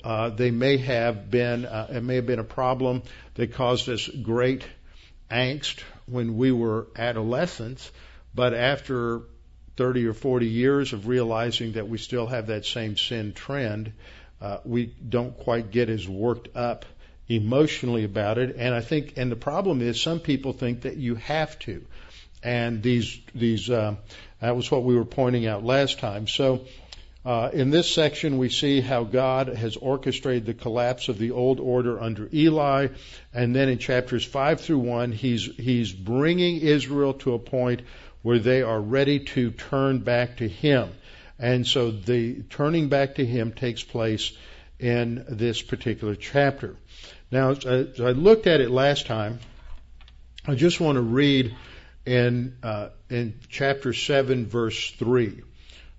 uh, 0.03 0.29
they 0.29 0.51
may 0.51 0.77
have 0.77 1.29
been, 1.29 1.65
uh, 1.65 1.87
it 1.89 2.03
may 2.03 2.15
have 2.15 2.25
been 2.25 2.39
a 2.39 2.43
problem 2.43 3.01
that 3.35 3.53
caused 3.53 3.89
us 3.89 4.07
great 4.07 4.63
angst 5.29 5.81
when 6.05 6.37
we 6.37 6.51
were 6.51 6.87
adolescents, 6.95 7.91
but 8.35 8.53
after 8.53 9.21
30 9.81 10.05
or 10.05 10.13
40 10.13 10.45
years 10.45 10.93
of 10.93 11.07
realizing 11.07 11.71
that 11.71 11.89
we 11.89 11.97
still 11.97 12.27
have 12.27 12.47
that 12.47 12.67
same 12.67 12.95
sin 12.95 13.33
trend, 13.33 13.91
uh, 14.39 14.57
we 14.63 14.85
don't 14.85 15.35
quite 15.35 15.71
get 15.71 15.89
as 15.89 16.07
worked 16.07 16.55
up 16.55 16.85
emotionally 17.27 18.03
about 18.03 18.37
it. 18.37 18.57
And 18.59 18.75
I 18.75 18.81
think, 18.81 19.13
and 19.17 19.31
the 19.31 19.35
problem 19.35 19.81
is 19.81 19.99
some 19.99 20.19
people 20.19 20.53
think 20.53 20.81
that 20.81 20.97
you 20.97 21.15
have 21.15 21.57
to. 21.59 21.83
And 22.43 22.83
these, 22.83 23.19
these, 23.33 23.71
uh, 23.71 23.95
that 24.39 24.55
was 24.55 24.69
what 24.69 24.83
we 24.83 24.95
were 24.95 25.03
pointing 25.03 25.47
out 25.47 25.63
last 25.63 25.97
time. 25.97 26.27
So, 26.27 26.61
uh, 27.25 27.49
in 27.51 27.71
this 27.71 27.91
section, 27.91 28.37
we 28.37 28.49
see 28.49 28.81
how 28.81 29.03
God 29.03 29.47
has 29.47 29.77
orchestrated 29.77 30.45
the 30.45 30.53
collapse 30.53 31.09
of 31.09 31.17
the 31.17 31.31
old 31.31 31.59
order 31.59 31.99
under 31.99 32.29
Eli, 32.31 32.89
and 33.33 33.55
then 33.55 33.69
in 33.69 33.79
chapters 33.79 34.25
five 34.25 34.61
through 34.61 34.79
one, 34.79 35.11
he's 35.11 35.45
he's 35.55 35.91
bringing 35.93 36.57
Israel 36.57 37.13
to 37.13 37.35
a 37.35 37.39
point 37.39 37.81
where 38.21 38.39
they 38.39 38.61
are 38.61 38.79
ready 38.79 39.19
to 39.19 39.51
turn 39.51 39.99
back 39.99 40.37
to 40.37 40.47
Him, 40.47 40.89
and 41.39 41.65
so 41.65 41.91
the 41.91 42.43
turning 42.43 42.89
back 42.89 43.15
to 43.15 43.25
Him 43.25 43.51
takes 43.51 43.83
place 43.83 44.31
in 44.79 45.25
this 45.29 45.61
particular 45.61 46.15
chapter. 46.15 46.75
Now, 47.31 47.51
as 47.51 47.99
I 47.99 48.11
looked 48.11 48.47
at 48.47 48.61
it 48.61 48.69
last 48.69 49.05
time, 49.05 49.39
I 50.45 50.55
just 50.55 50.79
want 50.79 50.95
to 50.95 51.01
read 51.01 51.55
in 52.05 52.57
uh, 52.63 52.89
in 53.09 53.39
chapter 53.49 53.93
seven, 53.93 54.47
verse 54.47 54.91
three. 54.91 55.41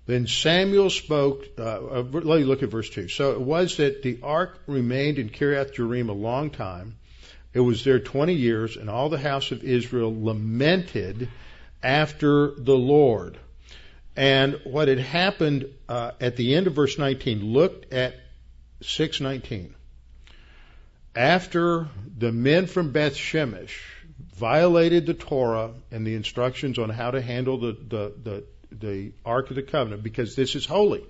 Then 0.05 0.27
Samuel 0.27 0.89
spoke, 0.89 1.47
uh, 1.57 1.79
let 2.01 2.25
me 2.25 2.43
look 2.43 2.61
at 2.61 2.69
verse 2.69 2.89
2. 2.89 3.07
So 3.07 3.31
it 3.31 3.41
was 3.41 3.77
that 3.77 4.03
the 4.03 4.19
ark 4.21 4.59
remained 4.67 5.17
in 5.17 5.29
Kiriath 5.29 5.73
Jearim 5.73 6.09
a 6.09 6.13
long 6.13 6.49
time. 6.49 6.97
It 7.53 7.61
was 7.61 7.85
there 7.85 7.99
20 7.99 8.33
years, 8.33 8.75
and 8.75 8.89
all 8.89 9.07
the 9.07 9.17
house 9.17 9.51
of 9.51 9.63
Israel 9.63 10.13
lamented 10.13 11.29
after 11.83 12.51
the 12.57 12.75
Lord. 12.75 13.37
And 14.15 14.59
what 14.63 14.87
had 14.87 14.99
happened 14.99 15.67
uh, 15.89 16.11
at 16.21 16.35
the 16.35 16.55
end 16.55 16.67
of 16.67 16.73
verse 16.73 16.97
19, 16.97 17.43
looked 17.43 17.91
at 17.93 18.15
619. 18.81 19.73
After 21.15 21.87
the 22.17 22.31
men 22.31 22.67
from 22.67 22.91
Beth 22.91 23.15
Shemesh 23.15 23.79
violated 24.35 25.05
the 25.05 25.13
Torah 25.13 25.71
and 25.91 26.05
the 26.05 26.15
instructions 26.15 26.79
on 26.79 26.89
how 26.89 27.11
to 27.11 27.21
handle 27.21 27.59
the, 27.59 27.73
the, 27.73 28.13
the 28.23 28.43
the 28.79 29.11
Ark 29.25 29.49
of 29.49 29.55
the 29.55 29.63
Covenant 29.63 30.03
because 30.03 30.35
this 30.35 30.55
is 30.55 30.65
holy. 30.65 31.03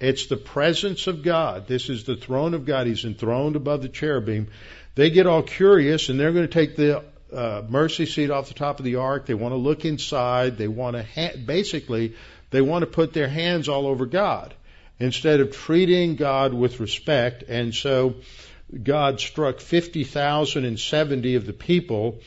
It's 0.00 0.26
the 0.26 0.36
presence 0.36 1.06
of 1.06 1.22
God. 1.22 1.66
This 1.66 1.90
is 1.90 2.04
the 2.04 2.16
throne 2.16 2.54
of 2.54 2.64
God. 2.64 2.86
He's 2.86 3.04
enthroned 3.04 3.56
above 3.56 3.82
the 3.82 3.88
cherubim. 3.88 4.48
They 4.94 5.10
get 5.10 5.26
all 5.26 5.42
curious 5.42 6.08
and 6.08 6.18
they're 6.18 6.32
going 6.32 6.46
to 6.46 6.52
take 6.52 6.76
the 6.76 7.04
uh, 7.32 7.62
mercy 7.68 8.06
seat 8.06 8.30
off 8.30 8.48
the 8.48 8.54
top 8.54 8.78
of 8.78 8.84
the 8.84 8.96
ark. 8.96 9.26
They 9.26 9.34
want 9.34 9.52
to 9.52 9.56
look 9.56 9.84
inside. 9.84 10.58
They 10.58 10.68
want 10.68 10.96
to 10.96 11.02
ha- 11.02 11.36
basically 11.44 12.14
they 12.50 12.60
want 12.60 12.82
to 12.82 12.86
put 12.86 13.12
their 13.12 13.28
hands 13.28 13.68
all 13.68 13.86
over 13.86 14.06
God 14.06 14.54
instead 14.98 15.40
of 15.40 15.52
treating 15.52 16.16
God 16.16 16.52
with 16.52 16.80
respect. 16.80 17.44
And 17.48 17.74
so 17.74 18.16
God 18.82 19.20
struck 19.20 19.60
50,070 19.60 21.34
of 21.36 21.46
the 21.46 21.52
people 21.52 22.20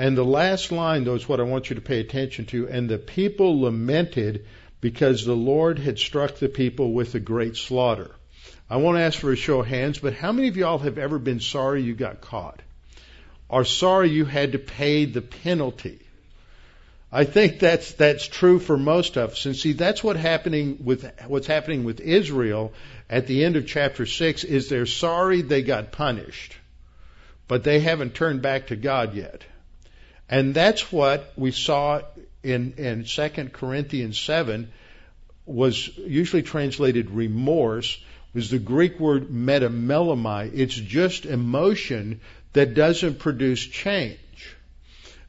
and 0.00 0.16
the 0.16 0.24
last 0.24 0.72
line, 0.72 1.04
though, 1.04 1.14
is 1.14 1.28
what 1.28 1.40
I 1.40 1.42
want 1.42 1.68
you 1.68 1.74
to 1.74 1.82
pay 1.82 2.00
attention 2.00 2.46
to. 2.46 2.66
And 2.66 2.88
the 2.88 2.96
people 2.96 3.60
lamented 3.60 4.46
because 4.80 5.26
the 5.26 5.36
Lord 5.36 5.78
had 5.78 5.98
struck 5.98 6.36
the 6.36 6.48
people 6.48 6.94
with 6.94 7.14
a 7.14 7.20
great 7.20 7.54
slaughter. 7.54 8.10
I 8.70 8.78
won't 8.78 8.96
ask 8.96 9.18
for 9.18 9.30
a 9.30 9.36
show 9.36 9.60
of 9.60 9.66
hands, 9.66 9.98
but 9.98 10.14
how 10.14 10.32
many 10.32 10.48
of 10.48 10.56
y'all 10.56 10.78
have 10.78 10.96
ever 10.96 11.18
been 11.18 11.38
sorry 11.38 11.82
you 11.82 11.92
got 11.94 12.22
caught? 12.22 12.62
Or 13.50 13.64
sorry 13.64 14.10
you 14.10 14.24
had 14.24 14.52
to 14.52 14.58
pay 14.58 15.04
the 15.06 15.20
penalty? 15.20 15.98
I 17.12 17.24
think 17.24 17.58
that's 17.58 17.92
that's 17.94 18.26
true 18.26 18.60
for 18.60 18.78
most 18.78 19.16
of 19.16 19.32
us. 19.32 19.44
And 19.44 19.56
see, 19.56 19.72
that's 19.72 20.04
what 20.04 20.16
happening 20.16 20.78
with 20.84 21.10
what's 21.26 21.48
happening 21.48 21.82
with 21.82 22.00
Israel 22.00 22.72
at 23.08 23.26
the 23.26 23.44
end 23.44 23.56
of 23.56 23.66
chapter 23.66 24.06
six 24.06 24.44
is 24.44 24.68
they're 24.68 24.86
sorry 24.86 25.42
they 25.42 25.62
got 25.62 25.90
punished, 25.90 26.54
but 27.48 27.64
they 27.64 27.80
haven't 27.80 28.14
turned 28.14 28.42
back 28.42 28.68
to 28.68 28.76
God 28.76 29.14
yet. 29.14 29.42
And 30.28 30.54
that's 30.54 30.92
what 30.92 31.32
we 31.36 31.50
saw 31.50 32.02
in, 32.44 32.74
in 32.76 33.04
2 33.04 33.28
Corinthians 33.52 34.16
7 34.16 34.70
was 35.44 35.90
usually 35.98 36.42
translated 36.42 37.10
remorse 37.10 37.98
was 38.32 38.50
the 38.50 38.60
Greek 38.60 39.00
word 39.00 39.28
metamelomai. 39.28 40.52
It's 40.54 40.74
just 40.74 41.26
emotion 41.26 42.20
that 42.52 42.74
doesn't 42.74 43.18
produce 43.18 43.60
change. 43.60 44.18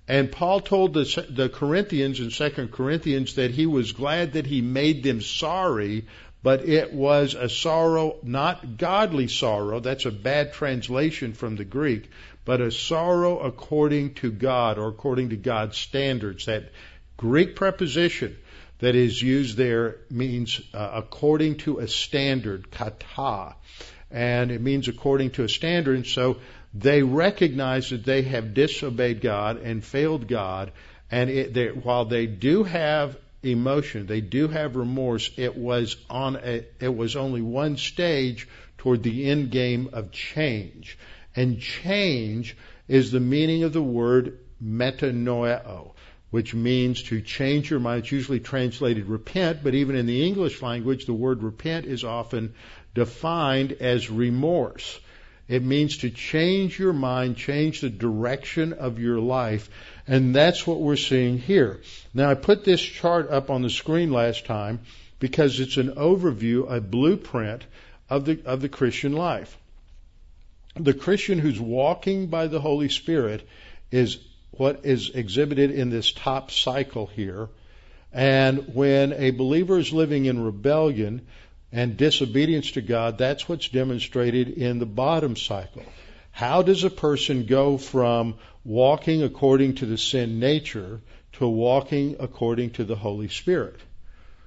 And 0.07 0.31
Paul 0.31 0.59
told 0.59 0.93
the, 0.93 1.25
the 1.29 1.47
Corinthians 1.49 2.19
in 2.19 2.29
2 2.29 2.67
Corinthians 2.67 3.35
that 3.35 3.51
he 3.51 3.65
was 3.65 3.91
glad 3.91 4.33
that 4.33 4.45
he 4.45 4.61
made 4.61 5.03
them 5.03 5.21
sorry, 5.21 6.05
but 6.43 6.67
it 6.67 6.91
was 6.91 7.33
a 7.35 7.47
sorrow, 7.47 8.17
not 8.23 8.77
godly 8.77 9.27
sorrow. 9.27 9.79
That's 9.79 10.05
a 10.05 10.11
bad 10.11 10.53
translation 10.53 11.33
from 11.33 11.55
the 11.55 11.63
Greek 11.63 12.09
but 12.45 12.61
a 12.61 12.71
sorrow 12.71 13.39
according 13.39 14.15
to 14.15 14.31
God 14.31 14.77
or 14.77 14.87
according 14.87 15.29
to 15.29 15.35
God's 15.35 15.77
standards. 15.77 16.45
That 16.45 16.71
Greek 17.17 17.55
preposition 17.55 18.37
that 18.79 18.95
is 18.95 19.21
used 19.21 19.57
there 19.57 19.97
means 20.09 20.59
uh, 20.73 20.91
according 20.93 21.57
to 21.57 21.79
a 21.79 21.87
standard, 21.87 22.71
kata, 22.71 23.55
and 24.09 24.51
it 24.51 24.61
means 24.61 24.87
according 24.87 25.31
to 25.31 25.43
a 25.43 25.49
standard. 25.49 25.95
And 25.95 26.07
so 26.07 26.37
they 26.73 27.03
recognize 27.03 27.89
that 27.89 28.05
they 28.05 28.21
have 28.23 28.53
disobeyed 28.53 29.21
God 29.21 29.57
and 29.57 29.83
failed 29.83 30.27
God, 30.27 30.71
and 31.09 31.29
it, 31.29 31.53
they, 31.53 31.67
while 31.67 32.05
they 32.05 32.25
do 32.25 32.63
have 32.63 33.17
emotion, 33.43 34.05
they 34.05 34.21
do 34.21 34.47
have 34.47 34.75
remorse. 34.75 35.31
It 35.37 35.57
was 35.57 35.97
on 36.09 36.37
a, 36.37 36.65
it 36.79 36.95
was 36.95 37.15
only 37.15 37.41
one 37.41 37.77
stage 37.77 38.47
toward 38.77 39.03
the 39.03 39.29
end 39.29 39.51
game 39.51 39.89
of 39.93 40.11
change. 40.11 40.97
And 41.35 41.59
change 41.59 42.55
is 42.87 43.11
the 43.11 43.19
meaning 43.19 43.63
of 43.63 43.73
the 43.73 43.81
word 43.81 44.39
metanoeo, 44.63 45.93
which 46.29 46.53
means 46.53 47.03
to 47.03 47.21
change 47.21 47.69
your 47.69 47.79
mind. 47.79 48.03
It's 48.03 48.11
usually 48.11 48.39
translated 48.39 49.07
repent, 49.07 49.59
but 49.63 49.75
even 49.75 49.95
in 49.95 50.05
the 50.05 50.25
English 50.25 50.61
language, 50.61 51.05
the 51.05 51.13
word 51.13 51.43
repent 51.43 51.85
is 51.85 52.03
often 52.03 52.53
defined 52.93 53.73
as 53.73 54.09
remorse. 54.09 54.99
It 55.51 55.63
means 55.63 55.97
to 55.97 56.09
change 56.09 56.79
your 56.79 56.93
mind, 56.93 57.37
change 57.37 57.81
the 57.81 57.89
direction 57.89 58.73
of 58.73 58.99
your 58.99 59.19
life, 59.19 59.69
and 60.07 60.33
that's 60.33 60.65
what 60.65 60.79
we're 60.79 60.95
seeing 60.95 61.37
here. 61.37 61.81
Now, 62.13 62.29
I 62.29 62.35
put 62.35 62.63
this 62.63 62.81
chart 62.81 63.29
up 63.29 63.49
on 63.49 63.61
the 63.61 63.69
screen 63.69 64.11
last 64.11 64.45
time 64.45 64.79
because 65.19 65.59
it's 65.59 65.77
an 65.77 65.91
overview, 65.95 66.71
a 66.71 66.81
blueprint 66.81 67.65
of 68.09 68.25
the, 68.25 68.39
of 68.45 68.61
the 68.61 68.69
Christian 68.69 69.13
life 69.13 69.57
the 70.75 70.93
Christian 70.93 71.39
who's 71.39 71.59
walking 71.59 72.27
by 72.27 72.47
the 72.47 72.61
Holy 72.61 72.89
Spirit 72.89 73.47
is 73.91 74.19
what 74.51 74.81
is 74.85 75.09
exhibited 75.13 75.71
in 75.71 75.89
this 75.89 76.11
top 76.11 76.51
cycle 76.51 77.07
here. 77.07 77.49
And 78.13 78.73
when 78.73 79.13
a 79.13 79.31
believer 79.31 79.79
is 79.79 79.93
living 79.93 80.25
in 80.25 80.43
rebellion 80.43 81.27
and 81.71 81.97
disobedience 81.97 82.71
to 82.71 82.81
God, 82.81 83.17
that's 83.17 83.47
what's 83.47 83.69
demonstrated 83.69 84.49
in 84.49 84.79
the 84.79 84.85
bottom 84.85 85.35
cycle. 85.35 85.83
How 86.31 86.61
does 86.61 86.83
a 86.83 86.89
person 86.89 87.45
go 87.45 87.77
from 87.77 88.35
walking 88.63 89.23
according 89.23 89.75
to 89.75 89.85
the 89.85 89.97
sin 89.97 90.39
nature 90.39 91.01
to 91.33 91.47
walking 91.47 92.17
according 92.19 92.71
to 92.71 92.83
the 92.83 92.95
Holy 92.95 93.27
Spirit? 93.27 93.79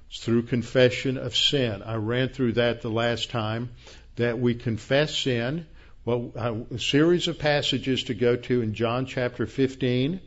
It's 0.09 0.19
through 0.19 0.43
confession 0.43 1.17
of 1.17 1.35
sin. 1.35 1.81
I 1.83 1.95
ran 1.95 2.29
through 2.29 2.53
that 2.53 2.81
the 2.81 2.89
last 2.89 3.29
time 3.29 3.69
that 4.15 4.39
we 4.39 4.55
confess 4.55 5.15
sin 5.15 5.65
well, 6.05 6.65
a 6.71 6.77
series 6.77 7.27
of 7.27 7.39
passages 7.39 8.03
to 8.03 8.13
go 8.13 8.35
to 8.35 8.61
in 8.61 8.75
John 8.75 9.07
chapter 9.07 9.47
15, 9.47 10.21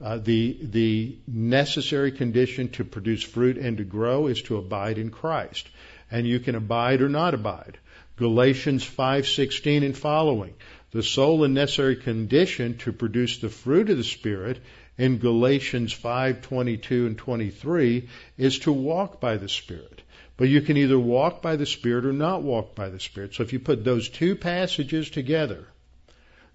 Uh, 0.00 0.16
the 0.16 0.56
the 0.62 1.18
necessary 1.26 2.12
condition 2.12 2.68
to 2.68 2.84
produce 2.84 3.20
fruit 3.24 3.58
and 3.58 3.78
to 3.78 3.84
grow 3.84 4.28
is 4.28 4.40
to 4.42 4.56
abide 4.56 4.96
in 4.96 5.10
Christ, 5.10 5.68
and 6.10 6.26
you 6.26 6.40
can 6.40 6.54
abide 6.54 7.02
or 7.02 7.08
not 7.08 7.34
abide. 7.34 7.78
Galatians 8.16 8.84
5:16 8.84 9.84
and 9.84 9.96
following. 9.96 10.54
The 10.90 11.02
sole 11.02 11.44
and 11.44 11.54
necessary 11.54 11.96
condition 11.96 12.78
to 12.78 12.92
produce 12.92 13.38
the 13.38 13.48
fruit 13.48 13.90
of 13.90 13.96
the 13.96 14.04
Spirit 14.04 14.58
in 14.96 15.18
Galatians 15.18 15.92
5:22 15.92 17.06
and 17.06 17.16
23 17.16 18.08
is 18.36 18.58
to 18.60 18.72
walk 18.72 19.20
by 19.20 19.36
the 19.36 19.48
Spirit. 19.48 20.02
But 20.36 20.48
you 20.48 20.60
can 20.62 20.76
either 20.76 20.98
walk 20.98 21.42
by 21.42 21.56
the 21.56 21.66
Spirit 21.66 22.06
or 22.06 22.12
not 22.12 22.42
walk 22.42 22.74
by 22.74 22.88
the 22.88 23.00
Spirit. 23.00 23.34
So 23.34 23.42
if 23.42 23.52
you 23.52 23.58
put 23.58 23.84
those 23.84 24.08
two 24.08 24.34
passages 24.34 25.10
together, 25.10 25.66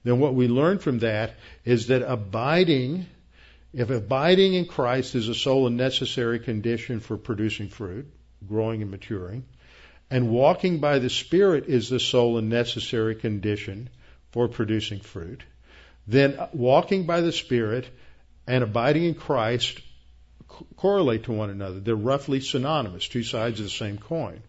then 0.04 0.20
what 0.20 0.36
we 0.36 0.48
learn 0.48 0.80
from 0.80 1.00
that 1.00 1.36
is 1.64 1.88
that 1.88 2.02
abiding, 2.02 3.06
if 3.74 3.90
abiding 3.90 4.54
in 4.54 4.66
Christ 4.66 5.16
is 5.16 5.30
a 5.30 5.36
sole 5.36 5.68
and 5.68 5.78
necessary 5.78 6.40
condition 6.40 7.00
for 7.00 7.18
producing 7.18 7.70
fruit, 7.70 8.08
growing 8.48 8.82
and 8.82 8.92
maturing, 8.92 9.46
and 10.10 10.30
walking 10.30 10.80
by 10.80 11.00
the 11.00 11.10
Spirit 11.10 11.66
is 11.68 11.90
the 11.90 12.00
sole 12.00 12.38
and 12.38 12.50
necessary 12.50 13.16
condition 13.16 13.90
for 14.32 14.48
producing 14.48 15.00
fruit, 15.00 15.44
then 16.08 16.38
walking 16.54 17.06
by 17.06 17.22
the 17.22 17.32
Spirit 17.32 17.88
and 18.48 18.64
abiding 18.64 19.06
in 19.06 19.16
Christ 19.16 19.80
correlate 20.76 21.24
to 21.24 21.32
one 21.32 21.50
another. 21.50 21.80
They're 21.80 21.96
roughly 21.96 22.40
synonymous, 22.40 23.08
two 23.08 23.24
sides 23.24 23.60
of 23.60 23.66
the 23.66 23.72
same 23.72 23.98
coin. 23.98 24.42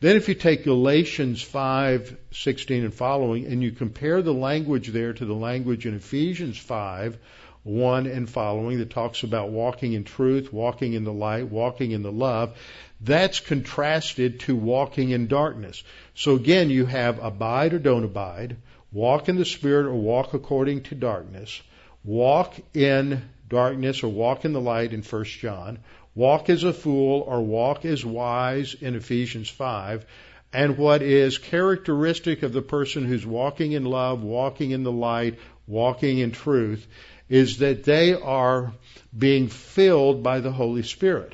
Then 0.00 0.16
if 0.16 0.28
you 0.28 0.34
take 0.34 0.64
Galatians 0.64 1.42
5:16 1.42 2.84
and 2.84 2.94
following 2.94 3.46
and 3.46 3.62
you 3.62 3.70
compare 3.70 4.20
the 4.20 4.34
language 4.34 4.88
there 4.88 5.12
to 5.12 5.24
the 5.24 5.34
language 5.34 5.86
in 5.86 5.94
Ephesians 5.94 6.58
5 6.58 7.18
1 7.64 8.06
and 8.08 8.28
following 8.28 8.78
that 8.78 8.90
talks 8.90 9.22
about 9.22 9.50
walking 9.50 9.92
in 9.92 10.02
truth, 10.02 10.52
walking 10.52 10.94
in 10.94 11.04
the 11.04 11.12
light, 11.12 11.48
walking 11.48 11.92
in 11.92 12.02
the 12.02 12.10
love, 12.10 12.56
that's 13.04 13.40
contrasted 13.40 14.40
to 14.40 14.54
walking 14.54 15.10
in 15.10 15.26
darkness. 15.26 15.82
So 16.14 16.36
again, 16.36 16.70
you 16.70 16.86
have 16.86 17.22
abide 17.22 17.74
or 17.74 17.80
don't 17.80 18.04
abide, 18.04 18.56
walk 18.92 19.28
in 19.28 19.36
the 19.36 19.44
spirit 19.44 19.86
or 19.86 19.94
walk 19.94 20.34
according 20.34 20.82
to 20.84 20.94
darkness, 20.94 21.60
walk 22.04 22.54
in 22.74 23.22
darkness 23.48 24.02
or 24.02 24.08
walk 24.08 24.44
in 24.44 24.52
the 24.52 24.60
light 24.60 24.92
in 24.92 25.02
1 25.02 25.24
John, 25.24 25.78
walk 26.14 26.48
as 26.48 26.62
a 26.62 26.72
fool 26.72 27.22
or 27.22 27.42
walk 27.42 27.84
as 27.84 28.04
wise 28.04 28.74
in 28.74 28.94
Ephesians 28.94 29.48
5, 29.48 30.06
and 30.52 30.78
what 30.78 31.02
is 31.02 31.38
characteristic 31.38 32.42
of 32.42 32.52
the 32.52 32.62
person 32.62 33.04
who's 33.04 33.26
walking 33.26 33.72
in 33.72 33.84
love, 33.84 34.22
walking 34.22 34.70
in 34.70 34.84
the 34.84 34.92
light, 34.92 35.38
walking 35.66 36.18
in 36.18 36.30
truth, 36.30 36.86
is 37.28 37.58
that 37.58 37.84
they 37.84 38.12
are 38.12 38.72
being 39.16 39.48
filled 39.48 40.22
by 40.22 40.40
the 40.40 40.52
Holy 40.52 40.82
Spirit. 40.82 41.32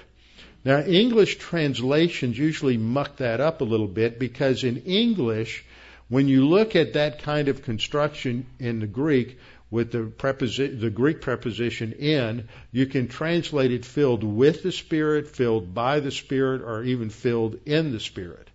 Now, 0.64 0.80
English 0.80 1.38
translations 1.38 2.38
usually 2.38 2.76
muck 2.76 3.16
that 3.18 3.40
up 3.40 3.60
a 3.60 3.64
little 3.64 3.86
bit 3.86 4.18
because 4.18 4.64
in 4.64 4.78
English, 4.78 5.64
when 6.08 6.26
you 6.28 6.46
look 6.46 6.74
at 6.74 6.94
that 6.94 7.22
kind 7.22 7.48
of 7.48 7.62
construction 7.62 8.46
in 8.58 8.80
the 8.80 8.86
Greek, 8.86 9.38
with 9.70 9.92
the, 9.92 9.98
preposi- 9.98 10.80
the 10.80 10.90
Greek 10.90 11.20
preposition 11.20 11.92
in, 11.92 12.48
you 12.72 12.86
can 12.86 13.06
translate 13.06 13.70
it 13.70 13.84
filled 13.84 14.24
with 14.24 14.62
the 14.62 14.72
Spirit, 14.72 15.28
filled 15.28 15.74
by 15.74 16.00
the 16.00 16.10
Spirit, 16.10 16.62
or 16.62 16.82
even 16.82 17.10
filled 17.10 17.58
in 17.66 17.92
the 17.92 18.00
Spirit. 18.00 18.47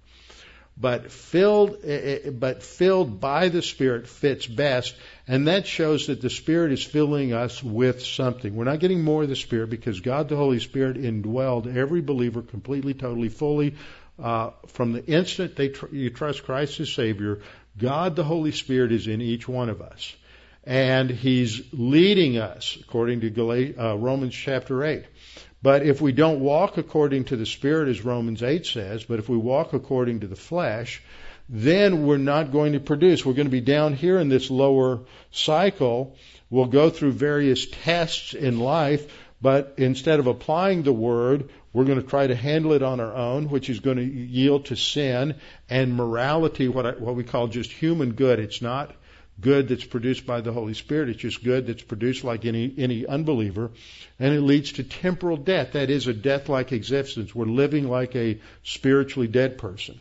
But 0.76 1.12
filled, 1.12 1.78
eh, 1.84 2.20
eh, 2.26 2.30
but 2.32 2.64
filled 2.64 3.20
by 3.20 3.50
the 3.50 3.62
Spirit 3.62 4.08
fits 4.08 4.48
best, 4.48 4.96
and 5.28 5.48
that 5.48 5.68
shows 5.68 6.08
that 6.08 6.22
the 6.22 6.32
Spirit 6.32 6.72
is 6.72 6.84
filling 6.84 7.32
us 7.32 7.64
with 7.64 8.04
something. 8.04 8.56
We're 8.56 8.64
not 8.64 8.80
getting 8.80 9.04
more 9.04 9.24
of 9.24 9.30
the 9.30 9.36
Spirit 9.36 9.70
because 9.70 10.00
God 10.00 10.30
the 10.30 10.36
Holy 10.36 10.60
Spirit 10.60 10.98
indwelled 10.98 11.74
every 11.74 12.02
believer 12.02 12.42
completely, 12.42 12.94
totally, 12.96 13.30
fully. 13.30 13.76
Uh, 14.22 14.52
from 14.68 14.94
the 14.94 15.06
instant 15.06 15.56
they 15.56 15.70
tr- 15.70 15.94
you 15.94 16.10
trust 16.10 16.44
Christ 16.44 16.80
as 16.80 16.92
Savior, 16.92 17.42
God 17.78 18.16
the 18.16 18.24
Holy 18.24 18.52
Spirit 18.52 18.92
is 18.92 19.08
in 19.08 19.22
each 19.22 19.48
one 19.48 19.70
of 19.70 19.82
us 19.82 20.16
and 20.64 21.10
he's 21.10 21.62
leading 21.74 22.38
us 22.38 22.78
according 22.82 23.22
to 23.22 23.30
Gal- 23.30 23.80
uh, 23.80 23.96
Romans 23.96 24.34
chapter 24.34 24.84
8. 24.84 25.06
But 25.64 25.86
if 25.86 26.02
we 26.02 26.12
don't 26.12 26.42
walk 26.42 26.78
according 26.78 27.24
to 27.26 27.38
the 27.38 27.46
Spirit, 27.46 27.88
as 27.88 28.04
Romans 28.04 28.44
8 28.44 28.66
says, 28.66 29.06
but 29.06 29.20
if 29.20 29.30
we 29.30 29.38
walk 29.38 29.72
according 29.72 30.20
to 30.20 30.28
the 30.28 30.36
flesh, 30.36 31.02
then 31.48 32.06
we're 32.06 32.18
not 32.18 32.52
going 32.52 32.74
to 32.74 32.82
produce. 32.82 33.26
We're 33.26 33.34
going 33.34 33.48
to 33.48 33.52
be 33.52 33.62
down 33.62 33.94
here 33.94 34.20
in 34.20 34.28
this 34.28 34.52
lower 34.52 35.00
cycle. 35.32 36.18
We'll 36.50 36.66
go 36.66 36.90
through 36.90 37.14
various 37.14 37.66
tests 37.66 38.34
in 38.34 38.60
life, 38.60 39.10
but 39.42 39.76
instead 39.78 40.20
of 40.20 40.28
applying 40.28 40.84
the 40.84 40.92
Word, 40.92 41.50
we're 41.72 41.86
going 41.86 42.02
to 42.02 42.08
try 42.08 42.28
to 42.28 42.36
handle 42.36 42.74
it 42.74 42.84
on 42.84 43.00
our 43.00 43.14
own, 43.14 43.50
which 43.50 43.70
is 43.70 43.80
going 43.80 43.98
to 43.98 44.04
yield 44.04 44.66
to 44.66 44.76
sin 44.76 45.36
and 45.70 45.96
morality, 45.96 46.68
what, 46.68 46.86
I, 46.86 46.92
what 46.92 47.16
we 47.16 47.24
call 47.24 47.48
just 47.48 47.72
human 47.72 48.14
good. 48.14 48.40
It's 48.40 48.62
not 48.62 48.94
good 49.40 49.68
that's 49.68 49.86
produced 49.86 50.26
by 50.26 50.42
the 50.42 50.54
Holy 50.54 50.74
Spirit. 50.74 51.10
It's 51.10 51.20
just 51.20 51.44
good 51.44 51.68
that's 51.68 51.84
produced 51.84 52.24
like 52.24 52.46
any, 52.46 52.74
any 52.78 53.06
unbeliever. 53.06 53.72
And 54.20 54.34
it 54.34 54.42
leads 54.42 54.74
to 54.74 54.84
temporal 54.84 55.38
death. 55.38 55.74
That 55.74 55.90
is 55.90 56.08
a 56.08 56.14
death 56.14 56.50
like 56.50 56.72
existence. 56.72 57.34
We're 57.34 57.46
living 57.46 57.90
like 57.90 58.16
a 58.16 58.40
spiritually 58.64 59.28
dead 59.28 59.58
person. 59.58 60.00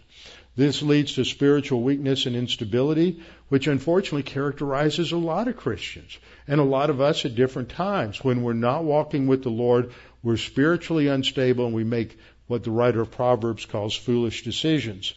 This 0.55 0.83
leads 0.83 1.14
to 1.14 1.25
spiritual 1.25 1.83
weakness 1.83 2.27
and 2.27 2.37
instability, 2.37 3.23
which 3.49 3.66
unfortunately 3.66 4.23
characterizes 4.23 5.11
a 5.12 5.16
lot 5.16 5.49
of 5.49 5.57
Christians 5.57 6.18
and 6.47 6.61
a 6.61 6.64
lot 6.64 6.90
of 6.90 7.01
us 7.01 7.25
at 7.25 7.35
different 7.35 7.71
times. 7.71 8.23
When 8.23 8.42
we're 8.42 8.53
not 8.53 8.85
walking 8.85 9.27
with 9.27 9.42
the 9.42 9.51
Lord, 9.51 9.92
we're 10.23 10.37
spiritually 10.37 11.09
unstable 11.09 11.66
and 11.66 11.75
we 11.75 11.85
make 11.85 12.18
what 12.49 12.64
the 12.64 12.71
writer 12.71 13.01
of 13.01 13.11
Proverbs 13.11 13.64
calls 13.64 13.97
foolish 13.97 14.45
decisions. 14.45 15.14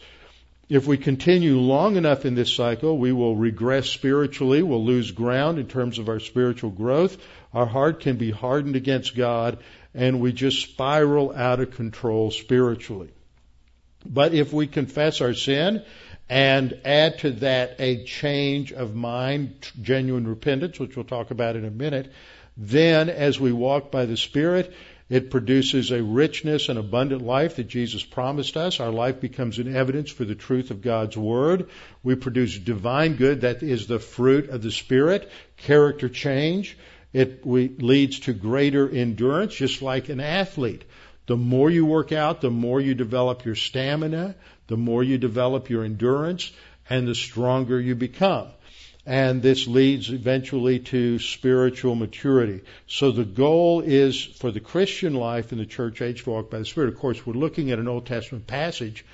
If 0.68 0.86
we 0.86 0.96
continue 0.98 1.58
long 1.60 1.94
enough 1.96 2.24
in 2.24 2.34
this 2.34 2.52
cycle, 2.52 2.98
we 2.98 3.12
will 3.12 3.36
regress 3.36 3.88
spiritually, 3.88 4.62
we'll 4.62 4.84
lose 4.84 5.12
ground 5.12 5.58
in 5.58 5.68
terms 5.68 6.00
of 6.00 6.08
our 6.08 6.18
spiritual 6.18 6.70
growth. 6.70 7.18
Our 7.54 7.66
heart 7.66 8.00
can 8.00 8.16
be 8.16 8.32
hardened 8.32 8.74
against 8.74 9.14
God, 9.14 9.58
and 9.94 10.20
we 10.20 10.32
just 10.32 10.62
spiral 10.62 11.32
out 11.32 11.60
of 11.60 11.70
control 11.70 12.32
spiritually. 12.32 13.10
But 14.04 14.34
if 14.34 14.52
we 14.52 14.66
confess 14.66 15.20
our 15.20 15.34
sin 15.34 15.84
and 16.28 16.76
add 16.84 17.20
to 17.20 17.30
that 17.32 17.76
a 17.78 18.04
change 18.04 18.72
of 18.72 18.96
mind, 18.96 19.70
genuine 19.80 20.26
repentance, 20.26 20.80
which 20.80 20.96
we'll 20.96 21.04
talk 21.04 21.30
about 21.30 21.54
in 21.54 21.64
a 21.64 21.70
minute, 21.70 22.12
then 22.56 23.08
as 23.08 23.38
we 23.38 23.52
walk 23.52 23.92
by 23.92 24.06
the 24.06 24.16
Spirit, 24.16 24.74
it 25.08 25.30
produces 25.30 25.92
a 25.92 26.02
richness 26.02 26.68
and 26.68 26.78
abundant 26.78 27.22
life 27.22 27.56
that 27.56 27.68
Jesus 27.68 28.02
promised 28.04 28.56
us. 28.56 28.80
Our 28.80 28.90
life 28.90 29.20
becomes 29.20 29.58
an 29.58 29.74
evidence 29.74 30.10
for 30.10 30.24
the 30.24 30.34
truth 30.34 30.72
of 30.72 30.82
God's 30.82 31.16
Word. 31.16 31.68
We 32.02 32.16
produce 32.16 32.58
divine 32.58 33.14
good, 33.14 33.42
that 33.42 33.62
is 33.62 33.86
the 33.86 34.00
fruit 34.00 34.50
of 34.50 34.62
the 34.62 34.72
Spirit, 34.72 35.30
character 35.56 36.08
change. 36.08 36.76
It 37.12 37.46
we, 37.46 37.68
leads 37.68 38.20
to 38.20 38.32
greater 38.32 38.88
endurance, 38.88 39.54
just 39.54 39.80
like 39.80 40.08
an 40.08 40.20
athlete. 40.20 40.84
The 41.26 41.36
more 41.36 41.70
you 41.70 41.86
work 41.86 42.10
out, 42.10 42.40
the 42.40 42.50
more 42.50 42.80
you 42.80 42.94
develop 42.94 43.44
your 43.44 43.54
stamina, 43.54 44.34
the 44.66 44.76
more 44.76 45.04
you 45.04 45.18
develop 45.18 45.70
your 45.70 45.84
endurance, 45.84 46.50
and 46.90 47.06
the 47.06 47.14
stronger 47.14 47.80
you 47.80 47.94
become 47.94 48.48
and 49.06 49.40
this 49.40 49.68
leads 49.68 50.10
eventually 50.10 50.80
to 50.80 51.20
spiritual 51.20 51.94
maturity. 51.94 52.62
So 52.88 53.12
the 53.12 53.24
goal 53.24 53.80
is 53.80 54.20
for 54.20 54.50
the 54.50 54.58
Christian 54.58 55.14
life 55.14 55.52
in 55.52 55.58
the 55.58 55.66
church 55.66 56.02
age 56.02 56.24
to 56.24 56.30
walk 56.30 56.50
by 56.50 56.58
the 56.58 56.64
Spirit. 56.64 56.92
Of 56.92 56.98
course, 56.98 57.24
we're 57.24 57.34
looking 57.34 57.70
at 57.70 57.78
an 57.78 57.86
Old 57.86 58.06
Testament 58.06 58.48
passage, 58.48 59.04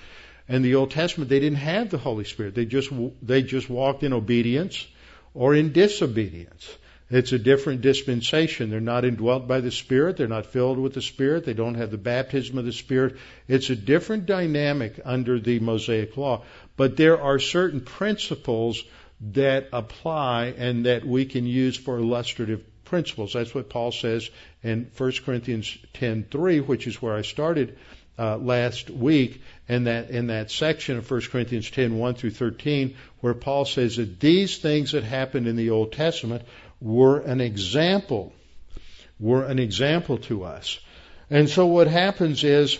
and 0.48 0.64
the 0.64 0.76
Old 0.76 0.92
Testament 0.92 1.28
they 1.28 1.40
didn't 1.40 1.58
have 1.58 1.90
the 1.90 1.98
Holy 1.98 2.24
Spirit. 2.24 2.54
They 2.54 2.64
just 2.64 2.90
they 3.20 3.42
just 3.42 3.68
walked 3.68 4.02
in 4.02 4.14
obedience 4.14 4.86
or 5.34 5.54
in 5.54 5.72
disobedience. 5.72 6.78
It's 7.10 7.32
a 7.32 7.38
different 7.38 7.82
dispensation. 7.82 8.70
They're 8.70 8.80
not 8.80 9.04
indwelt 9.04 9.46
by 9.46 9.60
the 9.60 9.70
Spirit. 9.70 10.16
They're 10.16 10.26
not 10.26 10.46
filled 10.46 10.78
with 10.78 10.94
the 10.94 11.02
Spirit. 11.02 11.44
They 11.44 11.52
don't 11.52 11.74
have 11.74 11.90
the 11.90 11.98
baptism 11.98 12.56
of 12.56 12.64
the 12.64 12.72
Spirit. 12.72 13.16
It's 13.46 13.68
a 13.68 13.76
different 13.76 14.24
dynamic 14.24 14.98
under 15.04 15.38
the 15.38 15.60
Mosaic 15.60 16.16
Law. 16.16 16.44
But 16.78 16.96
there 16.96 17.20
are 17.20 17.38
certain 17.38 17.82
principles 17.82 18.82
that 19.30 19.68
apply 19.72 20.46
and 20.56 20.86
that 20.86 21.04
we 21.04 21.24
can 21.24 21.46
use 21.46 21.76
for 21.76 21.98
illustrative 21.98 22.64
principles. 22.84 23.32
That's 23.32 23.54
what 23.54 23.70
Paul 23.70 23.92
says 23.92 24.28
in 24.62 24.90
1 24.96 25.12
Corinthians 25.24 25.78
10:3, 25.94 26.66
which 26.66 26.86
is 26.86 27.00
where 27.00 27.14
I 27.14 27.22
started 27.22 27.78
uh, 28.18 28.36
last 28.36 28.90
week, 28.90 29.40
and 29.68 29.86
that 29.86 30.10
in 30.10 30.26
that 30.26 30.50
section 30.50 30.98
of 30.98 31.10
1 31.10 31.30
Corinthians 31.30 31.70
10:1 31.70 32.16
through 32.16 32.30
13, 32.30 32.94
where 33.20 33.34
Paul 33.34 33.64
says 33.64 33.96
that 33.96 34.20
these 34.20 34.58
things 34.58 34.92
that 34.92 35.04
happened 35.04 35.46
in 35.46 35.56
the 35.56 35.70
Old 35.70 35.92
Testament 35.92 36.42
were 36.80 37.20
an 37.20 37.40
example, 37.40 38.32
were 39.18 39.44
an 39.44 39.58
example 39.58 40.18
to 40.18 40.44
us. 40.44 40.78
And 41.30 41.48
so 41.48 41.66
what 41.66 41.86
happens 41.86 42.44
is 42.44 42.78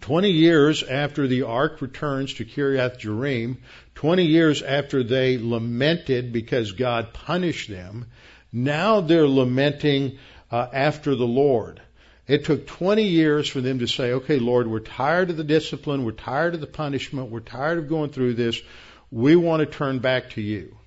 20 0.00 0.30
years 0.30 0.84
after 0.84 1.26
the 1.26 1.42
ark 1.42 1.82
returns 1.82 2.34
to 2.34 2.44
Kiriath 2.44 3.00
Jearim, 3.00 3.56
20 4.00 4.24
years 4.24 4.62
after 4.62 5.02
they 5.02 5.36
lamented 5.36 6.32
because 6.32 6.72
God 6.72 7.12
punished 7.12 7.68
them, 7.68 8.06
Now 8.50 9.02
they're 9.02 9.28
lamenting 9.28 10.16
uh, 10.50 10.68
after 10.72 11.14
the 11.14 11.26
Lord. 11.26 11.82
It 12.26 12.46
took 12.46 12.66
20 12.66 13.02
years 13.02 13.46
for 13.46 13.60
them 13.60 13.80
to 13.80 13.86
say, 13.86 14.12
okay, 14.12 14.38
Lord, 14.38 14.68
we're 14.68 14.80
tired 14.80 15.28
of 15.28 15.36
the 15.36 15.44
discipline. 15.44 16.06
We're 16.06 16.12
tired 16.12 16.54
of 16.54 16.62
the 16.62 16.66
punishment. 16.66 17.30
We're 17.30 17.40
tired 17.40 17.76
of 17.76 17.90
going 17.90 18.08
through 18.08 18.34
this. 18.34 18.62
We 19.10 19.36
want 19.36 19.60
to 19.60 19.66
turn 19.66 19.98
back 19.98 20.30
to 20.30 20.40
you. 20.40 20.78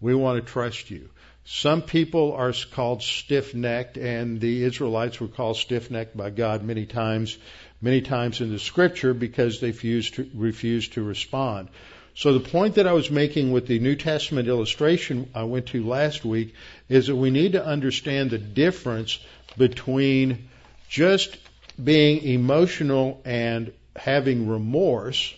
We 0.00 0.16
want 0.16 0.44
to 0.44 0.52
trust 0.52 0.90
you. 0.90 1.10
Some 1.44 1.82
people 1.82 2.32
are 2.32 2.52
called 2.72 3.00
stiff-necked, 3.00 3.96
and 3.96 4.40
the 4.40 4.64
Israelites 4.64 5.20
were 5.20 5.28
called 5.28 5.56
stiff-necked 5.56 6.16
by 6.16 6.30
God 6.30 6.64
many 6.64 6.84
times, 6.84 7.38
many 7.80 8.00
times 8.00 8.40
in 8.40 8.50
the 8.50 8.58
Scripture 8.58 9.14
because 9.14 9.60
they 9.60 9.68
refused 9.68 10.14
to, 10.14 10.28
refused 10.34 10.94
to 10.94 11.04
respond. 11.04 11.68
So 12.16 12.32
the 12.32 12.40
point 12.40 12.76
that 12.76 12.86
I 12.86 12.94
was 12.94 13.10
making 13.10 13.52
with 13.52 13.66
the 13.66 13.78
New 13.78 13.94
Testament 13.94 14.48
illustration 14.48 15.28
I 15.34 15.42
went 15.42 15.66
to 15.66 15.84
last 15.84 16.24
week 16.24 16.54
is 16.88 17.08
that 17.08 17.16
we 17.16 17.28
need 17.28 17.52
to 17.52 17.64
understand 17.64 18.30
the 18.30 18.38
difference 18.38 19.18
between 19.58 20.48
just 20.88 21.36
being 21.82 22.22
emotional 22.22 23.20
and 23.26 23.70
having 23.94 24.48
remorse, 24.48 25.34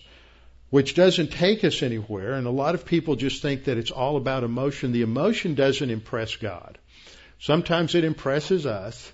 which 0.69 0.95
doesn't 0.95 1.33
take 1.33 1.65
us 1.65 1.83
anywhere. 1.83 2.35
And 2.35 2.47
a 2.47 2.49
lot 2.49 2.75
of 2.75 2.85
people 2.85 3.17
just 3.17 3.41
think 3.41 3.65
that 3.65 3.77
it's 3.77 3.91
all 3.91 4.15
about 4.15 4.45
emotion. 4.45 4.93
The 4.93 5.01
emotion 5.01 5.55
doesn't 5.55 5.89
impress 5.89 6.37
God. 6.37 6.77
Sometimes 7.41 7.93
it 7.93 8.05
impresses 8.05 8.65
us, 8.65 9.11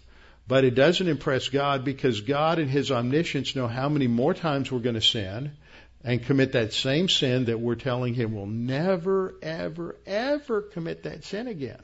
but 0.47 0.65
it 0.65 0.75
doesn't 0.75 1.07
impress 1.07 1.49
God 1.49 1.83
because 1.83 2.21
God 2.21 2.59
in 2.59 2.67
His 2.67 2.91
omniscience 2.91 3.55
know 3.55 3.67
how 3.67 3.89
many 3.89 4.05
more 4.05 4.35
times 4.35 4.71
we're 4.71 4.77
going 4.77 4.93
to 4.93 5.01
sin 5.01 5.53
and 6.05 6.23
commit 6.23 6.51
that 6.51 6.71
same 6.71 7.09
sin 7.09 7.45
that 7.45 7.59
we're 7.59 7.73
telling 7.73 8.13
him 8.13 8.35
will 8.35 8.45
never, 8.45 9.33
ever, 9.41 9.95
ever 10.05 10.61
commit 10.61 11.01
that 11.03 11.25
sin 11.25 11.47
again. 11.47 11.81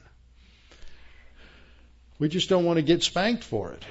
We 2.20 2.28
just 2.28 2.48
don't 2.48 2.64
want 2.64 2.76
to 2.76 2.82
get 2.82 3.02
spanked 3.02 3.42
for 3.42 3.72
it. 3.72 3.84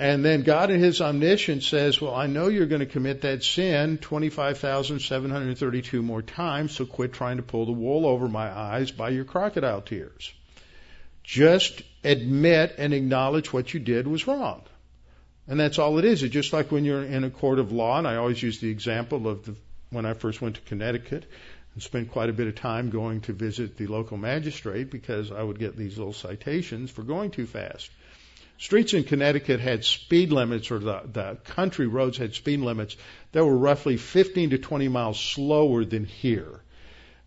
And 0.00 0.24
then 0.24 0.42
God 0.42 0.70
in 0.70 0.80
His 0.80 1.00
omniscience 1.00 1.64
says, 1.66 2.00
well, 2.00 2.14
I 2.14 2.26
know 2.26 2.48
you're 2.48 2.66
going 2.66 2.80
to 2.80 2.86
commit 2.86 3.20
that 3.22 3.44
sin 3.44 3.98
25,732 3.98 6.02
more 6.02 6.22
times, 6.22 6.72
so 6.72 6.84
quit 6.84 7.12
trying 7.12 7.36
to 7.36 7.44
pull 7.44 7.66
the 7.66 7.72
wool 7.72 8.04
over 8.04 8.26
my 8.28 8.50
eyes 8.50 8.90
by 8.90 9.10
your 9.10 9.24
crocodile 9.24 9.80
tears. 9.80 10.32
Just 11.22 11.82
admit 12.04 12.74
and 12.78 12.92
acknowledge 12.92 13.52
what 13.52 13.72
you 13.72 13.78
did 13.80 14.08
was 14.08 14.26
wrong. 14.26 14.62
And 15.48 15.60
that's 15.60 15.78
all 15.78 15.98
it 15.98 16.04
is. 16.04 16.22
It's 16.22 16.32
just 16.32 16.52
like 16.52 16.72
when 16.72 16.84
you're 16.84 17.04
in 17.04 17.24
a 17.24 17.30
court 17.30 17.58
of 17.58 17.70
law, 17.70 17.98
and 17.98 18.06
I 18.06 18.16
always 18.16 18.42
use 18.42 18.58
the 18.58 18.70
example 18.70 19.28
of 19.28 19.44
the, 19.44 19.54
when 19.90 20.04
I 20.04 20.14
first 20.14 20.42
went 20.42 20.56
to 20.56 20.60
Connecticut 20.62 21.24
and 21.74 21.82
spent 21.82 22.10
quite 22.10 22.30
a 22.30 22.32
bit 22.32 22.48
of 22.48 22.56
time 22.56 22.90
going 22.90 23.20
to 23.22 23.32
visit 23.32 23.76
the 23.76 23.86
local 23.86 24.16
magistrate 24.16 24.90
because 24.90 25.30
I 25.30 25.42
would 25.42 25.58
get 25.58 25.76
these 25.76 25.98
little 25.98 26.12
citations 26.12 26.90
for 26.90 27.02
going 27.02 27.30
too 27.30 27.46
fast. 27.46 27.90
Streets 28.58 28.94
in 28.94 29.04
Connecticut 29.04 29.60
had 29.60 29.84
speed 29.84 30.32
limits, 30.32 30.70
or 30.70 30.78
the, 30.78 31.02
the 31.12 31.38
country 31.44 31.86
roads 31.86 32.16
had 32.16 32.34
speed 32.34 32.60
limits 32.60 32.96
that 33.32 33.44
were 33.44 33.56
roughly 33.56 33.98
15 33.98 34.50
to 34.50 34.58
20 34.58 34.88
miles 34.88 35.20
slower 35.20 35.84
than 35.84 36.06
here. 36.06 36.60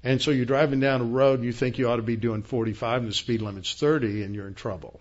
And 0.03 0.21
so 0.21 0.32
you're 0.32 0.45
driving 0.45 0.79
down 0.79 1.01
a 1.01 1.05
road 1.05 1.39
and 1.39 1.45
you 1.45 1.51
think 1.51 1.77
you 1.77 1.89
ought 1.89 1.97
to 1.97 2.01
be 2.01 2.15
doing 2.15 2.41
45 2.41 3.01
and 3.01 3.10
the 3.10 3.13
speed 3.13 3.41
limit's 3.41 3.73
30 3.73 4.23
and 4.23 4.34
you're 4.34 4.47
in 4.47 4.55
trouble. 4.55 4.99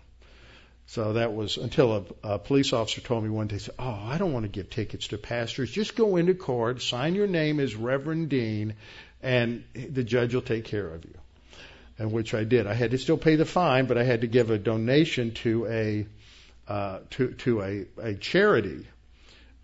So 0.88 1.12
that 1.12 1.34
was 1.34 1.58
until 1.58 1.92
a, 1.92 2.04
a 2.34 2.38
police 2.38 2.72
officer 2.72 3.02
told 3.02 3.22
me 3.22 3.28
one 3.28 3.46
day, 3.46 3.58
said, 3.58 3.74
"Oh, 3.78 4.00
I 4.06 4.16
don't 4.16 4.32
want 4.32 4.44
to 4.44 4.48
give 4.48 4.70
tickets 4.70 5.08
to 5.08 5.18
pastors. 5.18 5.70
Just 5.70 5.94
go 5.94 6.16
into 6.16 6.34
court, 6.34 6.80
sign 6.80 7.14
your 7.14 7.26
name 7.26 7.60
as 7.60 7.76
Reverend 7.76 8.30
Dean, 8.30 8.74
and 9.22 9.64
the 9.74 10.02
judge 10.02 10.34
will 10.34 10.42
take 10.42 10.64
care 10.64 10.88
of 10.88 11.04
you." 11.04 11.14
And 11.98 12.10
which 12.10 12.32
I 12.32 12.44
did. 12.44 12.66
I 12.66 12.72
had 12.72 12.92
to 12.92 12.98
still 12.98 13.18
pay 13.18 13.36
the 13.36 13.44
fine, 13.44 13.84
but 13.84 13.98
I 13.98 14.04
had 14.04 14.22
to 14.22 14.28
give 14.28 14.50
a 14.50 14.56
donation 14.56 15.32
to 15.42 15.66
a 15.66 16.06
uh, 16.66 17.00
to 17.10 17.32
to 17.32 17.60
a, 17.60 17.86
a 17.98 18.14
charity, 18.14 18.86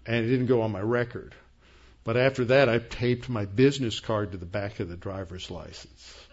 and 0.04 0.26
it 0.26 0.28
didn't 0.28 0.46
go 0.46 0.60
on 0.60 0.72
my 0.72 0.82
record. 0.82 1.34
But 2.04 2.18
after 2.18 2.44
that, 2.46 2.68
I 2.68 2.80
taped 2.80 3.30
my 3.30 3.46
business 3.46 3.98
card 3.98 4.32
to 4.32 4.36
the 4.36 4.44
back 4.44 4.78
of 4.78 4.90
the 4.90 4.96
driver's 4.96 5.50
license 5.50 6.23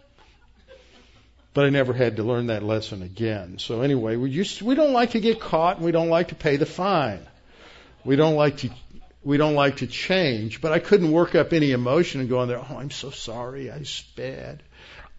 but 1.53 1.65
I 1.65 1.69
never 1.69 1.93
had 1.93 2.17
to 2.17 2.23
learn 2.23 2.47
that 2.47 2.63
lesson 2.63 3.01
again. 3.01 3.57
So 3.59 3.81
anyway, 3.81 4.15
we 4.15 4.31
just 4.31 4.61
we 4.61 4.75
don't 4.75 4.93
like 4.93 5.11
to 5.11 5.19
get 5.19 5.39
caught 5.39 5.77
and 5.77 5.85
we 5.85 5.91
don't 5.91 6.09
like 6.09 6.29
to 6.29 6.35
pay 6.35 6.55
the 6.55 6.65
fine. 6.65 7.25
We 8.05 8.15
don't 8.15 8.35
like 8.35 8.57
to 8.57 8.69
we 9.23 9.37
don't 9.37 9.55
like 9.55 9.77
to 9.77 9.87
change, 9.87 10.61
but 10.61 10.71
I 10.71 10.79
couldn't 10.79 11.11
work 11.11 11.35
up 11.35 11.53
any 11.53 11.71
emotion 11.71 12.21
and 12.21 12.29
go 12.29 12.39
on 12.39 12.47
there, 12.47 12.59
"Oh, 12.59 12.77
I'm 12.77 12.91
so 12.91 13.11
sorry. 13.11 13.69
I 13.69 13.83
sped. 13.83 14.63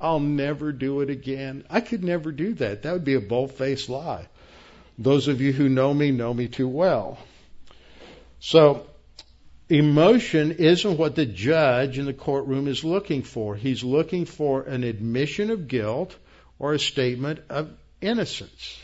I'll 0.00 0.20
never 0.20 0.72
do 0.72 1.00
it 1.02 1.10
again." 1.10 1.64
I 1.70 1.80
could 1.80 2.02
never 2.02 2.32
do 2.32 2.54
that. 2.54 2.82
That 2.82 2.92
would 2.94 3.04
be 3.04 3.14
a 3.14 3.20
bold-faced 3.20 3.88
lie. 3.88 4.26
Those 4.98 5.28
of 5.28 5.40
you 5.40 5.52
who 5.52 5.68
know 5.68 5.92
me 5.92 6.10
know 6.10 6.34
me 6.34 6.48
too 6.48 6.68
well. 6.68 7.18
So, 8.40 8.86
emotion 9.68 10.50
isn't 10.50 10.98
what 10.98 11.14
the 11.14 11.26
judge 11.26 11.98
in 11.98 12.06
the 12.06 12.12
courtroom 12.12 12.66
is 12.66 12.82
looking 12.82 13.22
for. 13.22 13.54
He's 13.54 13.84
looking 13.84 14.24
for 14.24 14.62
an 14.62 14.82
admission 14.82 15.50
of 15.50 15.68
guilt 15.68 16.16
or 16.62 16.72
a 16.72 16.78
statement 16.78 17.40
of 17.50 17.68
innocence. 18.00 18.78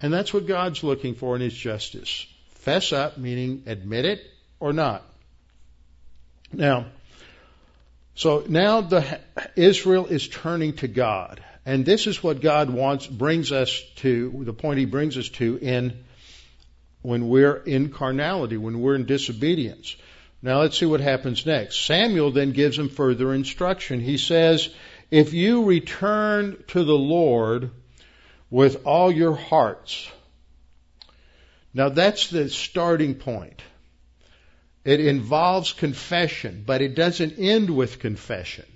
And 0.00 0.12
that's 0.12 0.32
what 0.32 0.46
God's 0.46 0.82
looking 0.82 1.14
for 1.14 1.36
in 1.36 1.42
His 1.42 1.54
justice. 1.54 2.26
Fess 2.54 2.92
up, 2.92 3.18
meaning 3.18 3.64
admit 3.66 4.06
it 4.06 4.20
or 4.58 4.72
not. 4.72 5.04
Now, 6.52 6.86
so 8.14 8.44
now 8.48 8.80
the, 8.80 9.20
Israel 9.56 10.06
is 10.06 10.26
turning 10.26 10.72
to 10.76 10.88
God. 10.88 11.44
And 11.66 11.84
this 11.84 12.06
is 12.06 12.22
what 12.22 12.40
God 12.40 12.70
wants, 12.70 13.06
brings 13.06 13.52
us 13.52 13.82
to, 13.96 14.44
the 14.44 14.54
point 14.54 14.78
He 14.78 14.86
brings 14.86 15.18
us 15.18 15.28
to 15.30 15.58
in, 15.60 16.02
when 17.02 17.28
we're 17.28 17.56
in 17.56 17.90
carnality, 17.90 18.56
when 18.56 18.80
we're 18.80 18.94
in 18.94 19.04
disobedience. 19.04 19.96
Now 20.40 20.60
let's 20.60 20.78
see 20.78 20.86
what 20.86 21.00
happens 21.00 21.44
next. 21.44 21.84
Samuel 21.84 22.30
then 22.30 22.52
gives 22.52 22.78
him 22.78 22.88
further 22.88 23.34
instruction. 23.34 24.00
He 24.00 24.16
says, 24.16 24.70
if 25.10 25.32
you 25.32 25.64
return 25.64 26.62
to 26.68 26.84
the 26.84 26.96
Lord 26.96 27.70
with 28.50 28.84
all 28.86 29.10
your 29.10 29.34
hearts. 29.34 30.10
Now 31.74 31.90
that's 31.90 32.30
the 32.30 32.48
starting 32.48 33.14
point. 33.14 33.62
It 34.84 35.00
involves 35.00 35.72
confession, 35.72 36.62
but 36.64 36.80
it 36.80 36.94
doesn't 36.94 37.38
end 37.38 37.70
with 37.70 37.98
confession. 37.98 38.66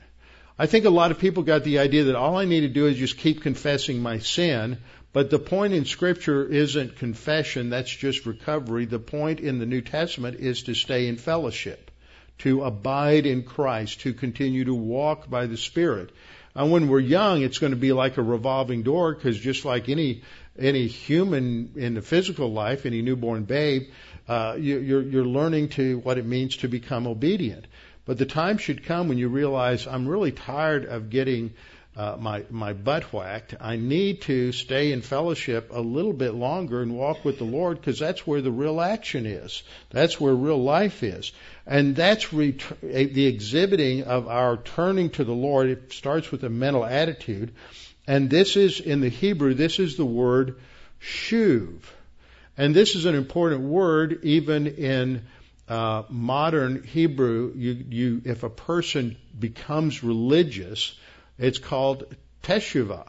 I 0.59 0.67
think 0.67 0.85
a 0.85 0.91
lot 0.91 1.11
of 1.11 1.19
people 1.19 1.43
got 1.45 1.65
the 1.65 1.79
idea 1.79 2.05
that 2.05 2.17
all 2.17 2.37
I 2.37 2.45
need 2.45 2.61
to 2.61 2.69
do 2.69 2.87
is 2.87 2.99
just 2.99 3.17
keep 3.17 3.43
confessing 3.43 4.03
my 4.03 4.19
sin, 4.19 4.79
but 5.13 5.31
the 5.31 5.39
point 5.39 5.73
in 5.73 5.85
scripture 5.85 6.45
isn't 6.45 6.97
confession, 6.97 7.71
that's 7.71 7.91
just 7.91 8.27
recovery. 8.27 8.85
The 8.85 8.99
point 8.99 9.41
in 9.41 9.59
the 9.59 9.67
New 9.67 9.81
Testament 9.81 10.39
is 10.39 10.65
to 10.65 10.75
stay 10.75 11.09
in 11.09 11.17
fellowship 11.17 11.90
to 12.41 12.65
abide 12.65 13.27
in 13.27 13.43
Christ, 13.43 14.01
to 14.01 14.13
continue 14.13 14.65
to 14.65 14.75
walk 14.75 15.29
by 15.31 15.47
the 15.47 15.57
Spirit. 15.57 16.11
And 16.55 16.71
when 16.71 16.89
we're 16.89 17.01
young, 17.01 17.43
it's 17.43 17.59
going 17.59 17.73
to 17.73 17.79
be 17.79 17.93
like 17.93 18.17
a 18.17 18.23
revolving 18.23 18.83
door 18.83 19.15
because 19.15 19.39
just 19.39 19.65
like 19.65 19.89
any 19.89 20.23
any 20.59 20.89
human 20.89 21.73
in 21.77 21.95
the 21.95 22.03
physical 22.03 22.53
life, 22.53 22.85
any 22.85 23.03
newborn 23.03 23.45
babe, 23.45 23.91
uh, 24.29 24.57
you, 24.59 24.79
you're, 24.79 25.03
you're 25.03 25.25
learning 25.25 25.69
to 25.71 25.99
what 26.01 26.19
it 26.19 26.27
means 26.27 26.57
to 26.59 26.69
become 26.69 27.07
obedient. 27.07 27.67
But 28.05 28.19
the 28.19 28.27
time 28.27 28.59
should 28.59 28.85
come 28.85 29.09
when 29.09 29.19
you 29.19 29.29
realize 29.29 29.87
I'm 29.87 30.07
really 30.07 30.33
tired 30.33 30.85
of 30.85 31.11
getting 31.11 31.55
uh, 31.97 32.17
my 32.19 32.45
my 32.51 32.73
butt 32.73 33.13
whacked. 33.13 33.55
I 33.61 33.77
need 33.77 34.23
to 34.23 34.53
stay 34.53 34.93
in 34.93 35.03
fellowship 35.03 35.71
a 35.73 35.81
little 35.81 36.13
bit 36.13 36.35
longer 36.35 36.83
and 36.83 36.97
walk 36.97 37.25
with 37.25 37.39
the 37.39 37.45
Lord 37.45 37.79
because 37.79 37.99
that's 37.99 38.27
where 38.27 38.41
the 38.41 38.51
real 38.51 38.81
action 38.81 39.27
is. 39.27 39.63
That's 39.91 40.21
where 40.21 40.35
real 40.35 40.63
life 40.63 41.03
is, 41.03 41.33
and 41.71 41.97
that's 41.97 42.33
ret- 42.33 42.81
the 42.83 43.27
exhibiting 43.27 44.03
of 44.03 44.29
our 44.29 44.59
turning 44.59 45.09
to 45.11 45.25
the 45.25 45.33
Lord. 45.33 45.71
It 45.71 45.93
starts 45.93 46.31
with 46.31 46.45
a 46.45 46.51
mental 46.51 46.85
attitude, 46.85 47.55
and 48.07 48.29
this 48.29 48.57
is 48.57 48.81
in 48.81 49.01
the 49.01 49.09
Hebrew. 49.09 49.55
This 49.55 49.79
is 49.79 49.97
the 49.97 50.05
word 50.05 50.61
shuv, 51.01 51.79
and 52.59 52.75
this 52.75 52.95
is 52.97 53.07
an 53.07 53.15
important 53.15 53.63
word 53.63 54.21
even 54.25 54.67
in 54.67 55.23
uh, 55.69 56.03
modern 56.11 56.83
Hebrew. 56.83 57.53
You, 57.55 57.85
you, 57.89 58.23
if 58.27 58.43
a 58.43 58.51
person 58.51 59.17
becomes 59.39 60.05
religious 60.05 60.95
it's 61.41 61.59
called 61.59 62.05
teshuvah 62.43 63.09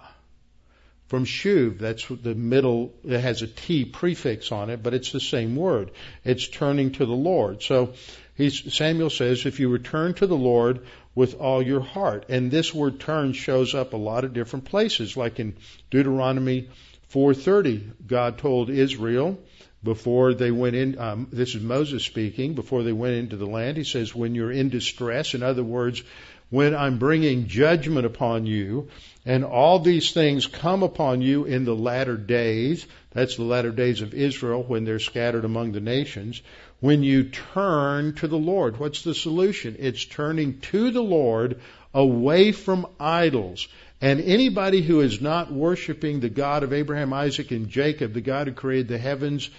from 1.12 1.26
shuv. 1.26 1.78
That's 1.78 2.08
the 2.08 2.36
middle. 2.36 2.93
It 3.04 3.19
has 3.19 3.41
a 3.41 3.47
T 3.47 3.84
prefix 3.84 4.50
on 4.54 4.69
it, 4.69 4.82
but 4.82 4.93
it's 4.93 5.12
the 5.12 5.19
same 5.19 5.58
word. 5.58 5.91
It's 6.24 6.47
turning 6.47 6.93
to 6.93 7.06
the 7.06 7.12
Lord. 7.12 7.62
So 7.62 7.95
Samuel 8.39 9.10
says, 9.10 9.45
if 9.45 9.60
you 9.60 9.67
return 9.67 10.13
to 10.15 10.26
the 10.26 10.38
Lord 10.38 10.86
with 11.13 11.36
all 11.41 11.62
your 11.62 11.82
heart, 11.82 12.28
and 12.30 12.50
this 12.50 12.74
word 12.74 13.02
turn 13.02 13.34
shows 13.34 13.76
up 13.76 13.91
a 13.91 13.97
lot 13.97 14.24
of 14.24 14.34
different 14.34 14.63
places, 14.63 15.17
like 15.17 15.38
in 15.41 15.58
Deuteronomy 15.89 16.69
4:30, 17.13 18.08
God 18.08 18.38
told 18.38 18.69
Israel 18.69 19.38
before 19.84 20.34
they 20.34 20.52
went 20.52 20.78
in. 20.78 20.97
Um, 20.97 21.28
this 21.30 21.56
is 21.56 21.62
Moses 21.62 22.06
speaking. 22.06 22.54
Before 22.54 22.84
they 22.84 22.93
went 22.93 23.15
into 23.15 23.36
the 23.36 23.45
land, 23.45 23.76
he 23.76 23.84
says, 23.84 24.15
"When 24.15 24.34
you're 24.34 24.54
in 24.54 24.69
distress," 24.69 25.34
in 25.34 25.43
other 25.43 25.63
words, 25.63 26.04
when 26.51 26.75
I'm 26.75 26.99
bringing 26.99 27.47
judgment 27.47 28.05
upon 28.05 28.45
you, 28.45 28.89
and 29.25 29.43
all 29.43 29.79
these 29.79 30.11
things 30.11 30.45
come 30.45 30.83
upon 30.83 31.21
you 31.21 31.45
in 31.45 31.63
the 31.63 31.75
latter 31.75 32.17
days. 32.17 32.85
That's 33.11 33.37
the 33.37 33.43
latter 33.43 33.71
days 33.71 34.01
of 34.01 34.13
Israel 34.13 34.61
when 34.61 34.83
they're 34.83 34.99
scattered 34.99 35.45
among 35.45 35.71
the 35.71 35.79
nations. 35.79 36.41
When 36.81 37.03
you 37.03 37.23
turn 37.25 38.15
to 38.15 38.27
the 38.27 38.37
Lord, 38.37 38.79
what's 38.79 39.03
the 39.03 39.15
solution? 39.15 39.77
It's 39.79 40.03
turning 40.03 40.59
to 40.71 40.91
the 40.91 41.01
Lord 41.01 41.61
away 41.93 42.51
from 42.51 42.87
idols. 42.99 43.67
And 44.01 44.19
anybody 44.19 44.81
who 44.81 45.01
is 45.01 45.21
not 45.21 45.53
worshiping 45.53 46.19
the 46.19 46.29
God 46.29 46.63
of 46.63 46.73
Abraham, 46.73 47.13
Isaac, 47.13 47.51
and 47.51 47.69
Jacob, 47.69 48.13
the 48.13 48.21
God 48.21 48.47
who 48.47 48.53
created 48.53 48.87
the 48.89 48.97
heavens 48.97 49.49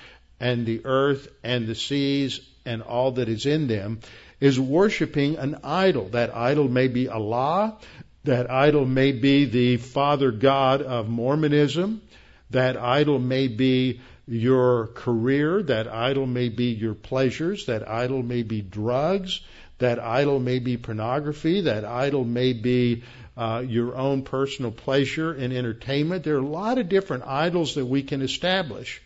and 0.40 0.66
the 0.66 0.82
earth 0.84 1.28
and 1.42 1.66
the 1.66 1.74
seas 1.76 2.40
and 2.66 2.82
all 2.82 3.12
that 3.12 3.28
is 3.28 3.46
in 3.46 3.68
them, 3.68 4.00
is 4.42 4.58
worshiping 4.58 5.36
an 5.36 5.56
idol. 5.62 6.08
That 6.08 6.34
idol 6.34 6.66
may 6.68 6.88
be 6.88 7.08
Allah. 7.08 7.78
That 8.24 8.50
idol 8.50 8.84
may 8.84 9.12
be 9.12 9.44
the 9.44 9.76
Father 9.76 10.32
God 10.32 10.82
of 10.82 11.08
Mormonism. 11.08 12.02
That 12.50 12.76
idol 12.76 13.20
may 13.20 13.46
be 13.46 14.00
your 14.26 14.88
career. 14.88 15.62
That 15.62 15.86
idol 15.86 16.26
may 16.26 16.48
be 16.48 16.72
your 16.72 16.94
pleasures. 16.94 17.66
That 17.66 17.88
idol 17.88 18.24
may 18.24 18.42
be 18.42 18.62
drugs. 18.62 19.42
That 19.78 20.00
idol 20.00 20.40
may 20.40 20.58
be 20.58 20.76
pornography. 20.76 21.60
That 21.60 21.84
idol 21.84 22.24
may 22.24 22.52
be 22.52 23.04
uh, 23.36 23.62
your 23.64 23.94
own 23.94 24.22
personal 24.22 24.72
pleasure 24.72 25.32
and 25.32 25.52
entertainment. 25.52 26.24
There 26.24 26.34
are 26.34 26.38
a 26.38 26.56
lot 26.62 26.78
of 26.78 26.88
different 26.88 27.22
idols 27.28 27.76
that 27.76 27.86
we 27.86 28.02
can 28.02 28.22
establish 28.22 29.00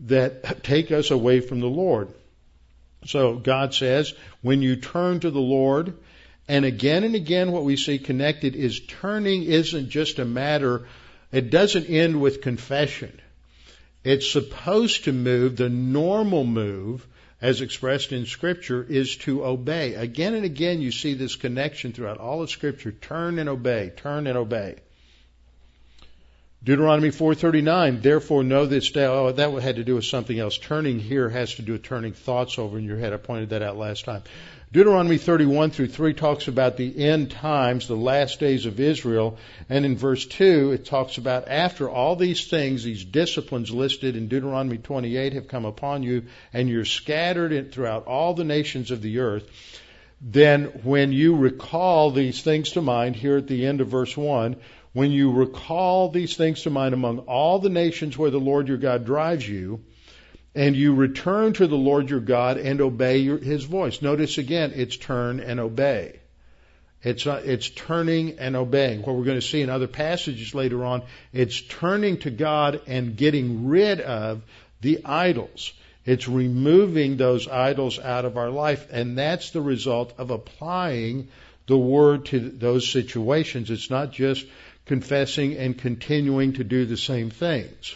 that 0.00 0.62
take 0.62 0.92
us 0.92 1.10
away 1.10 1.40
from 1.40 1.60
the 1.60 1.68
Lord. 1.68 2.08
So 3.06 3.36
God 3.36 3.74
says, 3.74 4.14
when 4.42 4.62
you 4.62 4.76
turn 4.76 5.20
to 5.20 5.30
the 5.30 5.40
Lord, 5.40 5.94
and 6.48 6.64
again 6.64 7.04
and 7.04 7.14
again 7.14 7.52
what 7.52 7.64
we 7.64 7.76
see 7.76 7.98
connected 7.98 8.54
is 8.54 8.80
turning 8.80 9.44
isn't 9.44 9.90
just 9.90 10.18
a 10.18 10.24
matter, 10.24 10.86
it 11.32 11.50
doesn't 11.50 11.86
end 11.86 12.20
with 12.20 12.42
confession. 12.42 13.20
It's 14.04 14.30
supposed 14.30 15.04
to 15.04 15.12
move, 15.12 15.56
the 15.56 15.70
normal 15.70 16.44
move, 16.44 17.06
as 17.40 17.60
expressed 17.60 18.12
in 18.12 18.26
Scripture, 18.26 18.82
is 18.82 19.16
to 19.18 19.44
obey. 19.44 19.94
Again 19.94 20.34
and 20.34 20.44
again 20.44 20.80
you 20.80 20.92
see 20.92 21.14
this 21.14 21.36
connection 21.36 21.92
throughout 21.92 22.18
all 22.18 22.42
of 22.42 22.50
Scripture. 22.50 22.92
Turn 22.92 23.38
and 23.38 23.48
obey, 23.48 23.92
turn 23.96 24.26
and 24.26 24.36
obey. 24.36 24.76
Deuteronomy 26.64 27.10
4:39. 27.10 28.00
Therefore, 28.00 28.42
know 28.42 28.64
this 28.64 28.90
day. 28.90 29.04
Oh, 29.04 29.30
that 29.30 29.52
had 29.62 29.76
to 29.76 29.84
do 29.84 29.96
with 29.96 30.06
something 30.06 30.38
else. 30.38 30.56
Turning 30.56 30.98
here 30.98 31.28
has 31.28 31.56
to 31.56 31.62
do 31.62 31.72
with 31.72 31.82
turning 31.82 32.14
thoughts 32.14 32.58
over 32.58 32.78
in 32.78 32.84
your 32.84 32.96
head. 32.96 33.12
I 33.12 33.18
pointed 33.18 33.50
that 33.50 33.60
out 33.60 33.76
last 33.76 34.06
time. 34.06 34.22
Deuteronomy 34.72 35.18
31 35.18 35.70
through 35.70 35.88
3 35.88 36.14
talks 36.14 36.48
about 36.48 36.78
the 36.78 37.04
end 37.06 37.30
times, 37.30 37.86
the 37.86 37.94
last 37.94 38.40
days 38.40 38.64
of 38.64 38.80
Israel, 38.80 39.36
and 39.68 39.84
in 39.84 39.96
verse 39.96 40.24
2 40.24 40.72
it 40.72 40.86
talks 40.86 41.18
about 41.18 41.48
after 41.48 41.88
all 41.88 42.16
these 42.16 42.46
things, 42.46 42.82
these 42.82 43.04
disciplines 43.04 43.70
listed 43.70 44.16
in 44.16 44.28
Deuteronomy 44.28 44.78
28 44.78 45.34
have 45.34 45.46
come 45.46 45.66
upon 45.66 46.02
you, 46.02 46.24
and 46.52 46.68
you're 46.68 46.86
scattered 46.86 47.72
throughout 47.72 48.06
all 48.06 48.32
the 48.32 48.42
nations 48.42 48.90
of 48.90 49.02
the 49.02 49.18
earth. 49.18 49.44
Then, 50.20 50.64
when 50.82 51.12
you 51.12 51.36
recall 51.36 52.10
these 52.10 52.40
things 52.40 52.70
to 52.72 52.80
mind, 52.80 53.14
here 53.16 53.36
at 53.36 53.46
the 53.46 53.66
end 53.66 53.82
of 53.82 53.88
verse 53.88 54.16
1, 54.16 54.56
when 54.94 55.12
you 55.12 55.32
recall 55.32 56.08
these 56.08 56.36
things 56.36 56.62
to 56.62 56.70
mind 56.70 56.94
among 56.94 57.18
all 57.18 57.58
the 57.58 57.68
nations 57.68 58.16
where 58.16 58.30
the 58.30 58.40
Lord 58.40 58.68
your 58.68 58.78
God 58.78 59.04
drives 59.04 59.46
you, 59.46 59.84
and 60.54 60.76
you 60.76 60.94
return 60.94 61.52
to 61.52 61.66
the 61.66 61.76
Lord 61.76 62.08
your 62.08 62.20
God 62.20 62.58
and 62.58 62.80
obey 62.80 63.18
your, 63.18 63.38
his 63.38 63.64
voice. 63.64 64.00
Notice 64.00 64.38
again, 64.38 64.72
it's 64.74 64.96
turn 64.96 65.40
and 65.40 65.58
obey. 65.58 66.20
It's, 67.02 67.26
uh, 67.26 67.42
it's 67.44 67.68
turning 67.68 68.38
and 68.38 68.56
obeying. 68.56 69.02
What 69.02 69.16
we're 69.16 69.24
going 69.24 69.40
to 69.40 69.46
see 69.46 69.62
in 69.62 69.68
other 69.68 69.88
passages 69.88 70.54
later 70.54 70.84
on, 70.84 71.02
it's 71.32 71.60
turning 71.60 72.18
to 72.18 72.30
God 72.30 72.80
and 72.86 73.16
getting 73.16 73.66
rid 73.66 74.00
of 74.00 74.42
the 74.80 75.04
idols. 75.04 75.72
It's 76.06 76.28
removing 76.28 77.16
those 77.16 77.48
idols 77.48 77.98
out 77.98 78.24
of 78.24 78.36
our 78.36 78.50
life, 78.50 78.86
and 78.92 79.18
that's 79.18 79.50
the 79.50 79.60
result 79.60 80.14
of 80.18 80.30
applying 80.30 81.28
the 81.66 81.78
word 81.78 82.26
to 82.26 82.38
those 82.38 82.88
situations. 82.88 83.70
It's 83.70 83.90
not 83.90 84.12
just 84.12 84.46
confessing 84.86 85.56
and 85.56 85.76
continuing 85.78 86.54
to 86.54 86.64
do 86.64 86.84
the 86.84 86.96
same 86.96 87.30
things. 87.30 87.94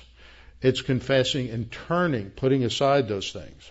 It's 0.61 0.81
confessing 0.83 1.51
and 1.51 1.71
turning, 1.71 2.31
putting 2.31 2.65
aside 2.65 3.09
those 3.09 3.31
things. 3.31 3.71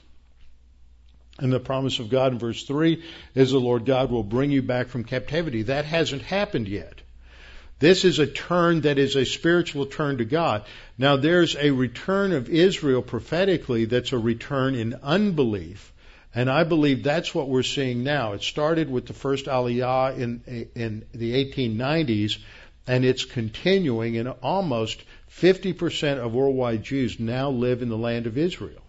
And 1.40 1.52
the 1.52 1.60
promise 1.60 2.00
of 2.00 2.10
God 2.10 2.34
in 2.34 2.40
verse 2.40 2.64
3 2.64 3.04
is 3.36 3.52
the 3.52 3.60
Lord 3.60 3.86
God 3.86 4.10
will 4.10 4.24
bring 4.24 4.52
you 4.52 4.62
back 4.62 4.88
from 4.88 5.04
captivity. 5.04 5.64
That 5.64 5.86
hasn't 5.86 6.24
happened 6.24 6.68
yet. 6.68 7.02
This 7.80 8.06
is 8.06 8.18
a 8.18 8.26
turn 8.26 8.82
that 8.82 8.98
is 8.98 9.16
a 9.16 9.26
spiritual 9.26 9.86
turn 9.86 10.18
to 10.18 10.26
God. 10.26 10.64
Now 10.98 11.18
there's 11.18 11.56
a 11.56 11.70
return 11.70 12.32
of 12.32 12.50
Israel 12.50 13.04
prophetically 13.04 13.86
that's 13.86 14.14
a 14.14 14.18
return 14.18 14.74
in 14.74 14.96
unbelief. 15.04 15.94
And 16.34 16.50
I 16.50 16.64
believe 16.64 17.04
that's 17.04 17.36
what 17.36 17.50
we're 17.50 17.64
seeing 17.64 18.04
now. 18.04 18.34
It 18.34 18.42
started 18.42 18.90
with 18.90 19.06
the 19.06 19.14
first 19.14 19.46
Aliyah 19.46 20.18
in, 20.18 20.70
in 20.76 21.06
the 21.14 21.46
1890s 21.46 22.40
and 22.88 23.04
it's 23.06 23.26
continuing, 23.26 24.18
and 24.18 24.30
almost 24.42 25.04
50% 25.30 26.18
of 26.18 26.34
worldwide 26.34 26.84
Jews 26.84 27.20
now 27.20 27.50
live 27.50 27.82
in 27.82 27.90
the 27.90 27.98
land 27.98 28.28
of 28.28 28.38
Israel. 28.38 28.82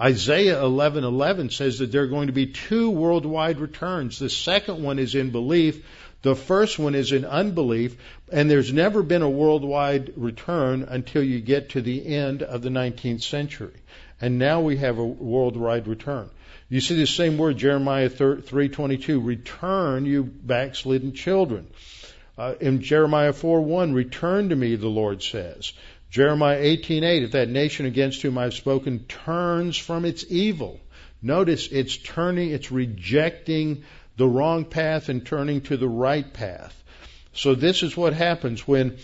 Isaiah 0.00 0.60
11:11 0.62 1.50
says 1.50 1.78
that 1.78 1.90
there 1.90 2.02
are 2.02 2.06
going 2.08 2.26
to 2.26 2.32
be 2.32 2.46
two 2.46 2.90
worldwide 2.90 3.60
returns. 3.60 4.18
The 4.18 4.28
second 4.28 4.82
one 4.82 4.98
is 4.98 5.14
in 5.14 5.30
belief, 5.30 5.82
the 6.22 6.34
first 6.34 6.78
one 6.78 6.94
is 6.94 7.12
in 7.12 7.24
unbelief, 7.24 7.96
and 8.32 8.50
there's 8.50 8.72
never 8.72 9.02
been 9.02 9.22
a 9.22 9.30
worldwide 9.30 10.12
return 10.16 10.82
until 10.88 11.22
you 11.22 11.40
get 11.40 11.70
to 11.70 11.80
the 11.80 12.06
end 12.06 12.42
of 12.42 12.62
the 12.62 12.68
19th 12.68 13.22
century. 13.22 13.80
And 14.20 14.38
now 14.38 14.60
we 14.60 14.78
have 14.78 14.98
a 14.98 15.04
worldwide 15.04 15.86
return. 15.86 16.28
You 16.68 16.80
see 16.80 16.96
the 16.96 17.06
same 17.06 17.38
word 17.38 17.58
Jeremiah 17.58 18.10
3:22, 18.10 19.20
return 19.20 20.04
you 20.04 20.24
backslidden 20.24 21.12
children. 21.12 21.68
Uh, 22.38 22.54
in 22.60 22.82
Jeremiah 22.82 23.32
4:1, 23.32 23.94
return 23.94 24.50
to 24.50 24.56
me, 24.56 24.76
the 24.76 24.88
Lord 24.88 25.22
says. 25.22 25.72
Jeremiah 26.10 26.60
18:8, 26.60 27.22
if 27.22 27.32
that 27.32 27.48
nation 27.48 27.86
against 27.86 28.22
whom 28.22 28.38
I've 28.38 28.54
spoken 28.54 29.04
turns 29.08 29.76
from 29.76 30.04
its 30.04 30.24
evil. 30.28 30.80
Notice 31.22 31.68
it's 31.72 31.96
turning, 31.96 32.50
it's 32.50 32.70
rejecting 32.70 33.84
the 34.16 34.28
wrong 34.28 34.64
path 34.64 35.08
and 35.08 35.24
turning 35.24 35.62
to 35.62 35.76
the 35.76 35.88
right 35.88 36.30
path. 36.30 36.82
So 37.32 37.54
this 37.54 37.82
is 37.82 37.96
what 37.96 38.12
happens 38.12 38.66
when 38.66 38.98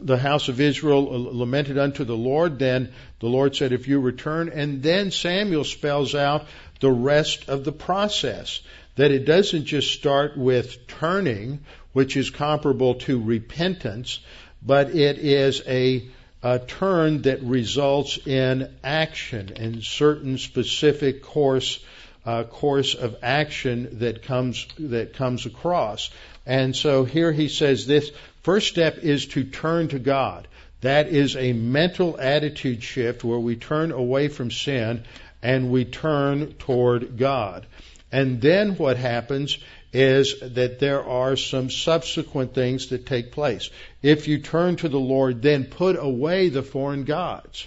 the 0.00 0.18
house 0.18 0.48
of 0.48 0.60
Israel 0.60 1.04
lamented 1.04 1.78
unto 1.78 2.04
the 2.04 2.16
Lord. 2.16 2.58
Then 2.58 2.92
the 3.20 3.26
Lord 3.26 3.56
said, 3.56 3.72
If 3.72 3.88
you 3.88 4.00
return, 4.00 4.48
and 4.48 4.82
then 4.82 5.10
Samuel 5.10 5.64
spells 5.64 6.14
out 6.14 6.46
the 6.80 6.90
rest 6.90 7.48
of 7.48 7.64
the 7.64 7.72
process 7.72 8.60
that 8.98 9.12
it 9.12 9.24
doesn't 9.24 9.64
just 9.64 9.92
start 9.92 10.36
with 10.36 10.88
turning, 10.88 11.60
which 11.92 12.16
is 12.16 12.30
comparable 12.30 12.96
to 12.96 13.22
repentance, 13.22 14.18
but 14.60 14.90
it 14.90 15.18
is 15.18 15.62
a, 15.68 16.04
a 16.42 16.58
turn 16.58 17.22
that 17.22 17.40
results 17.44 18.18
in 18.26 18.68
action 18.82 19.52
and 19.54 19.84
certain 19.84 20.36
specific 20.36 21.22
course 21.22 21.78
uh, 22.26 22.42
course 22.42 22.94
of 22.94 23.16
action 23.22 24.00
that 24.00 24.22
comes 24.24 24.66
that 24.80 25.14
comes 25.14 25.46
across. 25.46 26.10
And 26.44 26.74
so 26.74 27.04
here 27.04 27.30
he 27.30 27.48
says 27.48 27.86
this 27.86 28.10
first 28.42 28.66
step 28.66 28.98
is 28.98 29.26
to 29.26 29.44
turn 29.44 29.88
to 29.88 30.00
God. 30.00 30.48
That 30.80 31.06
is 31.06 31.36
a 31.36 31.52
mental 31.52 32.20
attitude 32.20 32.82
shift 32.82 33.22
where 33.22 33.38
we 33.38 33.54
turn 33.54 33.92
away 33.92 34.26
from 34.26 34.50
sin 34.50 35.04
and 35.40 35.70
we 35.70 35.84
turn 35.84 36.54
toward 36.54 37.16
God. 37.16 37.64
And 38.10 38.40
then 38.40 38.76
what 38.76 38.96
happens 38.96 39.58
is 39.92 40.34
that 40.40 40.78
there 40.78 41.02
are 41.04 41.36
some 41.36 41.70
subsequent 41.70 42.54
things 42.54 42.88
that 42.88 43.06
take 43.06 43.32
place. 43.32 43.70
If 44.02 44.28
you 44.28 44.38
turn 44.38 44.76
to 44.76 44.88
the 44.88 45.00
Lord, 45.00 45.42
then 45.42 45.64
put 45.64 45.96
away 45.98 46.48
the 46.48 46.62
foreign 46.62 47.04
gods. 47.04 47.66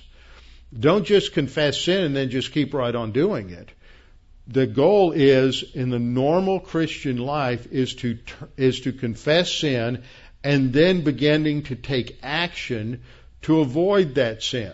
Don't 0.77 1.05
just 1.05 1.33
confess 1.33 1.81
sin 1.81 2.03
and 2.03 2.15
then 2.15 2.29
just 2.29 2.51
keep 2.51 2.73
right 2.73 2.95
on 2.95 3.11
doing 3.11 3.49
it. 3.49 3.69
The 4.47 4.67
goal 4.67 5.11
is 5.11 5.63
in 5.73 5.89
the 5.89 5.99
normal 5.99 6.59
Christian 6.59 7.17
life 7.17 7.67
is 7.71 7.95
to 7.95 8.17
is 8.57 8.81
to 8.81 8.91
confess 8.91 9.53
sin 9.53 10.03
and 10.43 10.73
then 10.73 11.01
beginning 11.01 11.63
to 11.63 11.75
take 11.75 12.17
action 12.23 13.01
to 13.43 13.59
avoid 13.59 14.15
that 14.15 14.43
sin. 14.43 14.73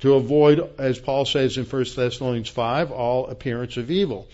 To 0.00 0.14
avoid, 0.14 0.78
as 0.78 0.98
Paul 0.98 1.24
says 1.24 1.56
in 1.56 1.64
1 1.64 1.84
Thessalonians 1.96 2.48
5, 2.48 2.92
all 2.92 3.26
appearance 3.26 3.76
of 3.76 3.90
evil. 3.90 4.28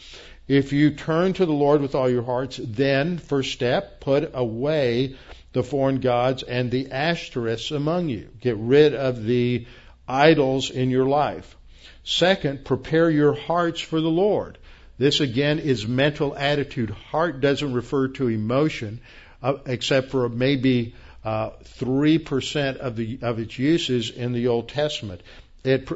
If 0.50 0.72
you 0.72 0.90
turn 0.90 1.34
to 1.34 1.46
the 1.46 1.52
Lord 1.52 1.80
with 1.80 1.94
all 1.94 2.10
your 2.10 2.24
hearts, 2.24 2.58
then, 2.60 3.18
first 3.18 3.52
step, 3.52 4.00
put 4.00 4.32
away 4.34 5.14
the 5.52 5.62
foreign 5.62 6.00
gods 6.00 6.42
and 6.42 6.72
the 6.72 6.86
ashtoreths 6.86 7.70
among 7.70 8.08
you. 8.08 8.30
Get 8.40 8.56
rid 8.56 8.92
of 8.92 9.22
the 9.22 9.68
idols 10.08 10.70
in 10.70 10.90
your 10.90 11.06
life. 11.06 11.56
Second, 12.02 12.64
prepare 12.64 13.08
your 13.08 13.32
hearts 13.32 13.80
for 13.80 14.00
the 14.00 14.10
Lord. 14.10 14.58
This 14.98 15.20
again 15.20 15.60
is 15.60 15.86
mental 15.86 16.36
attitude. 16.36 16.90
Heart 16.90 17.40
doesn't 17.40 17.72
refer 17.72 18.08
to 18.08 18.26
emotion, 18.26 19.02
uh, 19.44 19.58
except 19.66 20.10
for 20.10 20.28
maybe 20.28 20.96
uh, 21.24 21.50
three 21.62 22.18
percent 22.18 22.78
of 22.78 22.96
the 22.96 23.20
of 23.22 23.38
its 23.38 23.56
uses 23.56 24.10
in 24.10 24.32
the 24.32 24.48
Old 24.48 24.68
Testament. 24.68 25.20
It, 25.62 25.90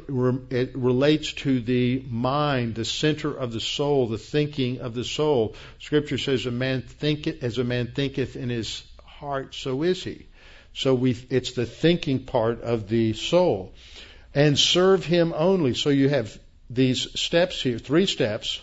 it 0.50 0.76
relates 0.76 1.32
to 1.34 1.60
the 1.60 2.02
mind, 2.10 2.74
the 2.74 2.84
center 2.84 3.32
of 3.32 3.52
the 3.52 3.60
soul, 3.60 4.08
the 4.08 4.18
thinking 4.18 4.80
of 4.80 4.92
the 4.92 5.04
soul. 5.04 5.54
Scripture 5.78 6.18
says, 6.18 6.44
"A 6.44 6.50
man 6.50 6.82
thinketh 6.82 7.42
as 7.42 7.56
a 7.56 7.64
man 7.64 7.92
thinketh 7.94 8.36
in 8.36 8.50
his 8.50 8.82
heart, 9.02 9.54
so 9.54 9.82
is 9.82 10.04
he." 10.04 10.26
So 10.74 10.94
we, 10.94 11.16
it's 11.30 11.52
the 11.52 11.64
thinking 11.64 12.24
part 12.24 12.60
of 12.60 12.88
the 12.88 13.14
soul, 13.14 13.72
and 14.34 14.58
serve 14.58 15.06
Him 15.06 15.32
only. 15.34 15.74
So 15.74 15.88
you 15.88 16.08
have 16.08 16.38
these 16.68 17.18
steps 17.18 17.62
here, 17.62 17.78
three 17.78 18.06
steps. 18.06 18.60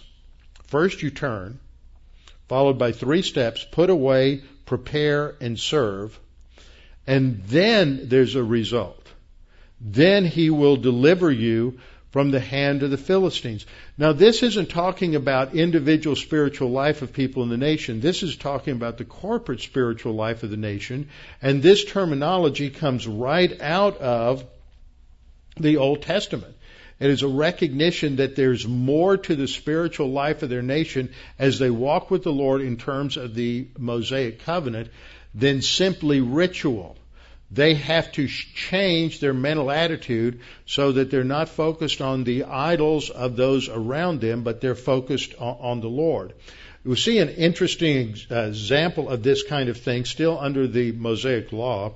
First, 0.67 1.01
you 1.01 1.09
turn, 1.09 1.59
followed 2.47 2.77
by 2.77 2.91
three 2.91 3.21
steps: 3.21 3.65
put 3.71 3.89
away, 3.89 4.41
prepare, 4.65 5.35
and 5.41 5.57
serve. 5.57 6.19
And 7.07 7.43
then 7.45 8.09
there's 8.09 8.35
a 8.35 8.43
result 8.43 9.00
then 9.83 10.25
he 10.25 10.49
will 10.49 10.77
deliver 10.77 11.31
you 11.31 11.79
from 12.11 12.29
the 12.29 12.39
hand 12.39 12.83
of 12.83 12.91
the 12.91 12.97
Philistines. 12.97 13.65
Now, 13.97 14.11
this 14.11 14.43
isn't 14.43 14.69
talking 14.69 15.15
about 15.15 15.55
individual 15.55 16.15
spiritual 16.15 16.69
life 16.69 17.01
of 17.01 17.13
people 17.13 17.41
in 17.41 17.49
the 17.49 17.57
nation. 17.57 18.01
This 18.01 18.21
is 18.21 18.35
talking 18.35 18.73
about 18.73 18.97
the 18.97 19.05
corporate 19.05 19.61
spiritual 19.61 20.13
life 20.13 20.43
of 20.43 20.49
the 20.49 20.57
nation. 20.57 21.09
And 21.41 21.63
this 21.63 21.85
terminology 21.85 22.69
comes 22.69 23.07
right 23.07 23.59
out 23.61 23.97
of 23.97 24.43
the 25.57 25.77
Old 25.77 26.01
Testament. 26.01 26.55
It 26.99 27.09
is 27.09 27.23
a 27.23 27.27
recognition 27.27 28.17
that 28.17 28.35
there's 28.35 28.67
more 28.67 29.17
to 29.17 29.35
the 29.35 29.47
spiritual 29.47 30.11
life 30.11 30.43
of 30.43 30.49
their 30.49 30.61
nation 30.61 31.13
as 31.39 31.57
they 31.57 31.71
walk 31.71 32.11
with 32.11 32.23
the 32.23 32.31
Lord 32.31 32.61
in 32.61 32.77
terms 32.77 33.17
of 33.17 33.33
the 33.33 33.69
Mosaic 33.79 34.43
covenant 34.43 34.89
than 35.33 35.61
simply 35.61 36.21
ritual 36.21 36.97
they 37.51 37.73
have 37.73 38.11
to 38.13 38.27
change 38.27 39.19
their 39.19 39.33
mental 39.33 39.69
attitude 39.69 40.39
so 40.65 40.93
that 40.93 41.11
they're 41.11 41.23
not 41.25 41.49
focused 41.49 42.01
on 42.01 42.23
the 42.23 42.45
idols 42.45 43.09
of 43.09 43.35
those 43.35 43.67
around 43.67 44.21
them, 44.21 44.43
but 44.43 44.61
they're 44.61 44.73
focused 44.73 45.35
on, 45.37 45.81
the 45.81 45.89
Lord. 45.89 46.33
We 46.85 46.95
see 46.95 47.19
an 47.19 47.29
interesting 47.29 48.15
example 48.29 49.09
of 49.09 49.21
this 49.21 49.43
kind 49.43 49.67
of 49.67 49.77
thing 49.77 50.05
still 50.05 50.39
under 50.39 50.65
the 50.65 50.93
Mosaic 50.93 51.51
law 51.51 51.95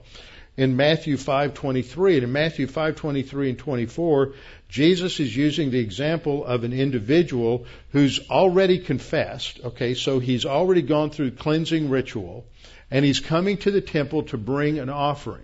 in 0.57 0.75
Matthew 0.75 1.15
5:23. 1.15 2.15
And 2.15 2.23
in 2.25 2.31
Matthew 2.31 2.67
5:23 2.67 3.49
and 3.49 3.57
24, 3.57 4.33
Jesus 4.67 5.19
is 5.19 5.35
using 5.35 5.71
the 5.71 5.79
example 5.79 6.45
of 6.45 6.63
an 6.63 6.73
individual 6.73 7.65
who's 7.91 8.19
already 8.29 8.79
confessed, 8.79 9.59
okay, 9.63 9.93
so 9.93 10.19
he's 10.19 10.45
already 10.45 10.81
gone 10.81 11.11
through 11.11 11.31
cleansing 11.31 11.89
ritual 11.89 12.45
and 12.91 13.03
he's 13.05 13.19
coming 13.19 13.57
to 13.57 13.71
the 13.71 13.81
temple 13.81 14.23
to 14.23 14.37
bring 14.37 14.79
an 14.79 14.89
offering. 14.89 15.43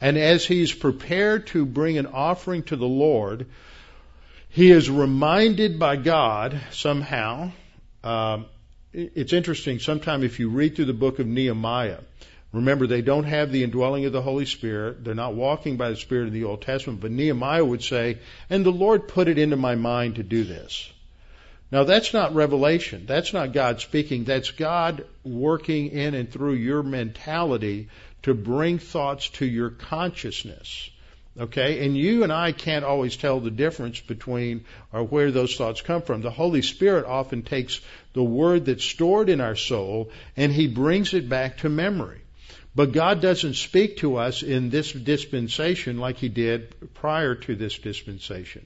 And 0.00 0.16
as 0.16 0.44
he's 0.44 0.72
prepared 0.72 1.48
to 1.48 1.66
bring 1.66 1.98
an 1.98 2.06
offering 2.06 2.62
to 2.64 2.76
the 2.76 2.86
Lord, 2.86 3.46
he 4.48 4.70
is 4.70 4.88
reminded 4.88 5.78
by 5.78 5.96
God 5.96 6.60
somehow. 6.70 7.50
Um, 8.02 8.46
it's 8.92 9.32
interesting. 9.32 9.78
Sometime 9.78 10.22
if 10.22 10.40
you 10.40 10.50
read 10.50 10.76
through 10.76 10.86
the 10.86 10.92
book 10.94 11.18
of 11.18 11.26
Nehemiah, 11.26 11.98
remember 12.52 12.86
they 12.86 13.02
don't 13.02 13.24
have 13.24 13.52
the 13.52 13.64
indwelling 13.64 14.06
of 14.06 14.12
the 14.12 14.22
Holy 14.22 14.46
Spirit. 14.46 15.04
They're 15.04 15.14
not 15.14 15.34
walking 15.34 15.76
by 15.76 15.90
the 15.90 15.96
Spirit 15.96 16.28
of 16.28 16.32
the 16.32 16.44
Old 16.44 16.62
Testament. 16.62 17.00
But 17.00 17.10
Nehemiah 17.10 17.64
would 17.64 17.82
say, 17.82 18.18
"And 18.48 18.64
the 18.64 18.70
Lord 18.72 19.08
put 19.08 19.28
it 19.28 19.38
into 19.38 19.56
my 19.56 19.74
mind 19.74 20.16
to 20.16 20.22
do 20.22 20.44
this." 20.44 20.90
Now 21.70 21.84
that's 21.84 22.14
not 22.14 22.34
revelation. 22.34 23.04
That's 23.06 23.32
not 23.32 23.52
God 23.52 23.80
speaking. 23.80 24.24
That's 24.24 24.50
God 24.50 25.04
working 25.22 25.88
in 25.88 26.14
and 26.14 26.30
through 26.30 26.54
your 26.54 26.82
mentality 26.82 27.88
to 28.22 28.34
bring 28.34 28.78
thoughts 28.78 29.28
to 29.30 29.46
your 29.46 29.70
consciousness. 29.70 30.90
Okay? 31.38 31.84
And 31.84 31.96
you 31.96 32.24
and 32.24 32.32
I 32.32 32.52
can't 32.52 32.84
always 32.84 33.16
tell 33.16 33.40
the 33.40 33.50
difference 33.50 34.00
between 34.00 34.64
or 34.92 35.04
where 35.04 35.30
those 35.30 35.56
thoughts 35.56 35.82
come 35.82 36.02
from. 36.02 36.22
The 36.22 36.30
Holy 36.30 36.62
Spirit 36.62 37.04
often 37.04 37.42
takes 37.42 37.80
the 38.12 38.24
word 38.24 38.64
that's 38.64 38.84
stored 38.84 39.28
in 39.28 39.40
our 39.40 39.56
soul 39.56 40.10
and 40.36 40.52
He 40.52 40.66
brings 40.66 41.14
it 41.14 41.28
back 41.28 41.58
to 41.58 41.68
memory. 41.68 42.20
But 42.74 42.92
God 42.92 43.20
doesn't 43.20 43.54
speak 43.54 43.98
to 43.98 44.16
us 44.16 44.42
in 44.42 44.70
this 44.70 44.92
dispensation 44.92 45.98
like 45.98 46.16
He 46.16 46.28
did 46.28 46.94
prior 46.94 47.34
to 47.34 47.54
this 47.54 47.78
dispensation. 47.78 48.64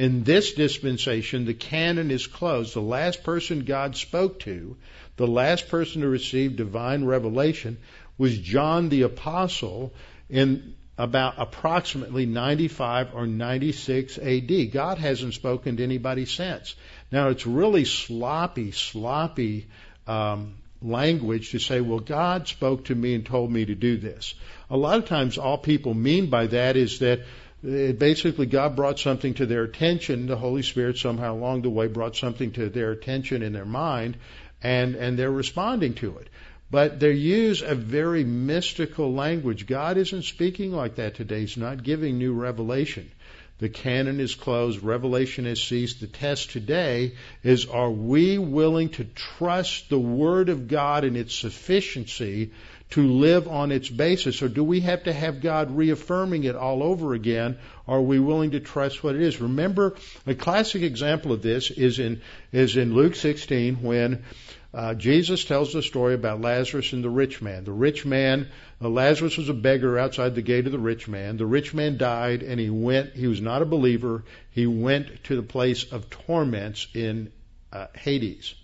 In 0.00 0.24
this 0.24 0.54
dispensation, 0.54 1.44
the 1.44 1.52
canon 1.52 2.10
is 2.10 2.26
closed. 2.26 2.72
The 2.72 2.80
last 2.80 3.22
person 3.22 3.66
God 3.66 3.96
spoke 3.96 4.40
to, 4.40 4.78
the 5.16 5.26
last 5.26 5.68
person 5.68 6.00
to 6.00 6.08
receive 6.08 6.56
divine 6.56 7.04
revelation, 7.04 7.76
was 8.16 8.38
John 8.38 8.88
the 8.88 9.02
Apostle 9.02 9.92
in 10.30 10.74
about 10.96 11.34
approximately 11.36 12.24
95 12.24 13.14
or 13.14 13.26
96 13.26 14.16
AD. 14.16 14.72
God 14.72 14.96
hasn't 14.96 15.34
spoken 15.34 15.76
to 15.76 15.82
anybody 15.82 16.24
since. 16.24 16.76
Now 17.12 17.28
it's 17.28 17.46
really 17.46 17.84
sloppy, 17.84 18.72
sloppy 18.72 19.68
um, 20.06 20.54
language 20.80 21.50
to 21.50 21.58
say, 21.58 21.82
well, 21.82 22.00
God 22.00 22.48
spoke 22.48 22.86
to 22.86 22.94
me 22.94 23.14
and 23.14 23.26
told 23.26 23.52
me 23.52 23.66
to 23.66 23.74
do 23.74 23.98
this. 23.98 24.34
A 24.70 24.78
lot 24.78 24.98
of 24.98 25.04
times 25.04 25.36
all 25.36 25.58
people 25.58 25.92
mean 25.92 26.30
by 26.30 26.46
that 26.46 26.78
is 26.78 27.00
that 27.00 27.20
it 27.62 27.98
basically 27.98 28.46
God 28.46 28.76
brought 28.76 28.98
something 28.98 29.34
to 29.34 29.46
their 29.46 29.64
attention. 29.64 30.26
The 30.26 30.36
Holy 30.36 30.62
Spirit 30.62 30.98
somehow 30.98 31.34
along 31.34 31.62
the 31.62 31.70
way 31.70 31.88
brought 31.88 32.16
something 32.16 32.52
to 32.52 32.68
their 32.68 32.92
attention 32.92 33.42
in 33.42 33.52
their 33.52 33.64
mind, 33.64 34.16
and 34.62 34.94
and 34.94 35.18
they're 35.18 35.30
responding 35.30 35.94
to 35.94 36.18
it. 36.18 36.28
But 36.70 37.00
they 37.00 37.12
use 37.12 37.62
a 37.62 37.74
very 37.74 38.22
mystical 38.24 39.12
language. 39.12 39.66
God 39.66 39.96
isn't 39.96 40.22
speaking 40.22 40.72
like 40.72 40.96
that 40.96 41.16
today. 41.16 41.40
He's 41.40 41.56
not 41.56 41.82
giving 41.82 42.16
new 42.16 42.32
revelation. 42.32 43.10
The 43.58 43.68
canon 43.68 44.20
is 44.20 44.34
closed. 44.34 44.82
Revelation 44.82 45.44
has 45.44 45.62
ceased. 45.62 46.00
The 46.00 46.06
test 46.06 46.50
today 46.50 47.12
is 47.42 47.66
are 47.66 47.90
we 47.90 48.38
willing 48.38 48.88
to 48.90 49.04
trust 49.04 49.90
the 49.90 49.98
Word 49.98 50.48
of 50.48 50.66
God 50.66 51.04
and 51.04 51.16
its 51.16 51.34
sufficiency 51.34 52.52
to 52.90 53.06
live 53.06 53.46
on 53.48 53.72
its 53.72 53.88
basis? 53.88 54.42
Or 54.42 54.48
do 54.48 54.64
we 54.64 54.80
have 54.80 55.04
to 55.04 55.12
have 55.12 55.40
God 55.40 55.76
reaffirming 55.76 56.44
it 56.44 56.56
all 56.56 56.82
over 56.82 57.14
again? 57.14 57.58
Are 57.86 58.02
we 58.02 58.18
willing 58.18 58.52
to 58.52 58.60
trust 58.60 59.02
what 59.02 59.14
it 59.14 59.22
is? 59.22 59.40
Remember, 59.40 59.94
a 60.26 60.34
classic 60.34 60.82
example 60.82 61.32
of 61.32 61.42
this 61.42 61.70
is 61.70 61.98
in, 61.98 62.20
is 62.52 62.76
in 62.76 62.94
Luke 62.94 63.14
16 63.14 63.82
when 63.82 64.24
uh, 64.72 64.94
Jesus 64.94 65.44
tells 65.44 65.72
the 65.72 65.82
story 65.82 66.14
about 66.14 66.40
Lazarus 66.40 66.92
and 66.92 67.02
the 67.02 67.10
rich 67.10 67.42
man. 67.42 67.64
The 67.64 67.72
rich 67.72 68.06
man, 68.06 68.48
uh, 68.80 68.88
Lazarus 68.88 69.36
was 69.36 69.48
a 69.48 69.54
beggar 69.54 69.98
outside 69.98 70.34
the 70.34 70.42
gate 70.42 70.66
of 70.66 70.72
the 70.72 70.78
rich 70.78 71.08
man. 71.08 71.36
The 71.36 71.46
rich 71.46 71.74
man 71.74 71.96
died 71.96 72.42
and 72.42 72.60
he 72.60 72.70
went, 72.70 73.14
he 73.14 73.26
was 73.26 73.40
not 73.40 73.62
a 73.62 73.66
believer, 73.66 74.24
he 74.50 74.66
went 74.66 75.24
to 75.24 75.36
the 75.36 75.42
place 75.42 75.84
of 75.92 76.08
torments 76.08 76.86
in 76.94 77.32
uh, 77.72 77.86
Hades. 77.94 78.54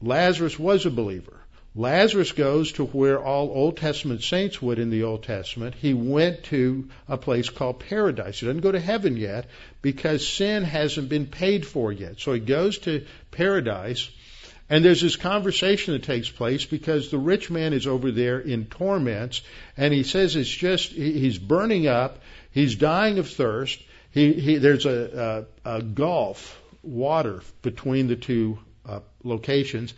Lazarus 0.00 0.58
was 0.58 0.86
a 0.86 0.90
believer. 0.90 1.43
Lazarus 1.76 2.32
goes 2.32 2.72
to 2.72 2.84
where 2.84 3.18
all 3.18 3.50
Old 3.50 3.76
Testament 3.76 4.22
saints 4.22 4.62
would 4.62 4.78
in 4.78 4.90
the 4.90 5.02
Old 5.02 5.24
Testament. 5.24 5.74
He 5.74 5.92
went 5.92 6.44
to 6.44 6.88
a 7.08 7.16
place 7.16 7.50
called 7.50 7.80
paradise. 7.80 8.38
He 8.38 8.46
doesn't 8.46 8.60
go 8.60 8.70
to 8.70 8.80
heaven 8.80 9.16
yet 9.16 9.46
because 9.82 10.26
sin 10.26 10.62
hasn't 10.62 11.08
been 11.08 11.26
paid 11.26 11.66
for 11.66 11.90
yet. 11.90 12.20
So 12.20 12.32
he 12.32 12.40
goes 12.40 12.78
to 12.80 13.04
paradise 13.32 14.08
and 14.70 14.84
there's 14.84 15.02
this 15.02 15.16
conversation 15.16 15.92
that 15.92 16.04
takes 16.04 16.30
place 16.30 16.64
because 16.64 17.10
the 17.10 17.18
rich 17.18 17.50
man 17.50 17.72
is 17.74 17.86
over 17.86 18.10
there 18.10 18.40
in 18.40 18.64
torments 18.66 19.42
and 19.76 19.92
he 19.92 20.04
says 20.04 20.36
it's 20.36 20.48
just, 20.48 20.92
he's 20.92 21.38
burning 21.38 21.86
up, 21.86 22.20
he's 22.50 22.76
dying 22.76 23.18
of 23.18 23.28
thirst, 23.28 23.82
he, 24.10 24.32
he, 24.32 24.56
there's 24.56 24.86
a, 24.86 25.46
a, 25.64 25.76
a 25.76 25.82
gulf, 25.82 26.60
water 26.82 27.42
between 27.62 28.08
the 28.08 28.16
two 28.16 28.58
uh, 28.86 29.00
locations, 29.22 29.92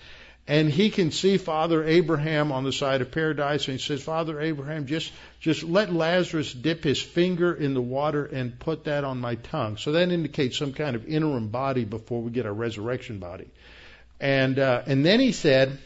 and 0.49 0.71
he 0.71 0.91
can 0.91 1.11
see 1.11 1.39
Father 1.39 1.83
Abraham 1.83 2.53
on 2.53 2.63
the 2.63 2.73
side 2.73 3.01
of 3.01 3.11
paradise, 3.11 3.67
and 3.67 3.79
he 3.79 3.85
says, 3.85 4.03
Father 4.03 4.41
Abraham, 4.41 4.87
just 4.87 5.13
just 5.41 5.65
let 5.65 5.93
Lazarus 5.93 6.53
dip 6.53 6.85
his 6.85 7.03
finger 7.03 7.53
in 7.53 7.75
the 7.75 7.83
water 7.83 8.25
and 8.25 8.59
put 8.59 8.85
that 8.85 9.03
on 9.03 9.19
my 9.19 9.35
tongue. 9.35 9.77
So 9.77 9.93
that 9.93 10.13
indicates 10.13 10.57
some 10.57 10.73
kind 10.73 10.95
of 10.95 11.07
interim 11.07 11.49
body 11.49 11.85
before 11.85 12.23
we 12.23 12.31
get 12.31 12.47
our 12.47 12.53
resurrection 12.53 13.19
body. 13.19 13.51
And 14.21 14.59
uh, 14.59 14.83
and 14.87 15.05
then 15.05 15.19
he 15.19 15.33
said, 15.33 15.79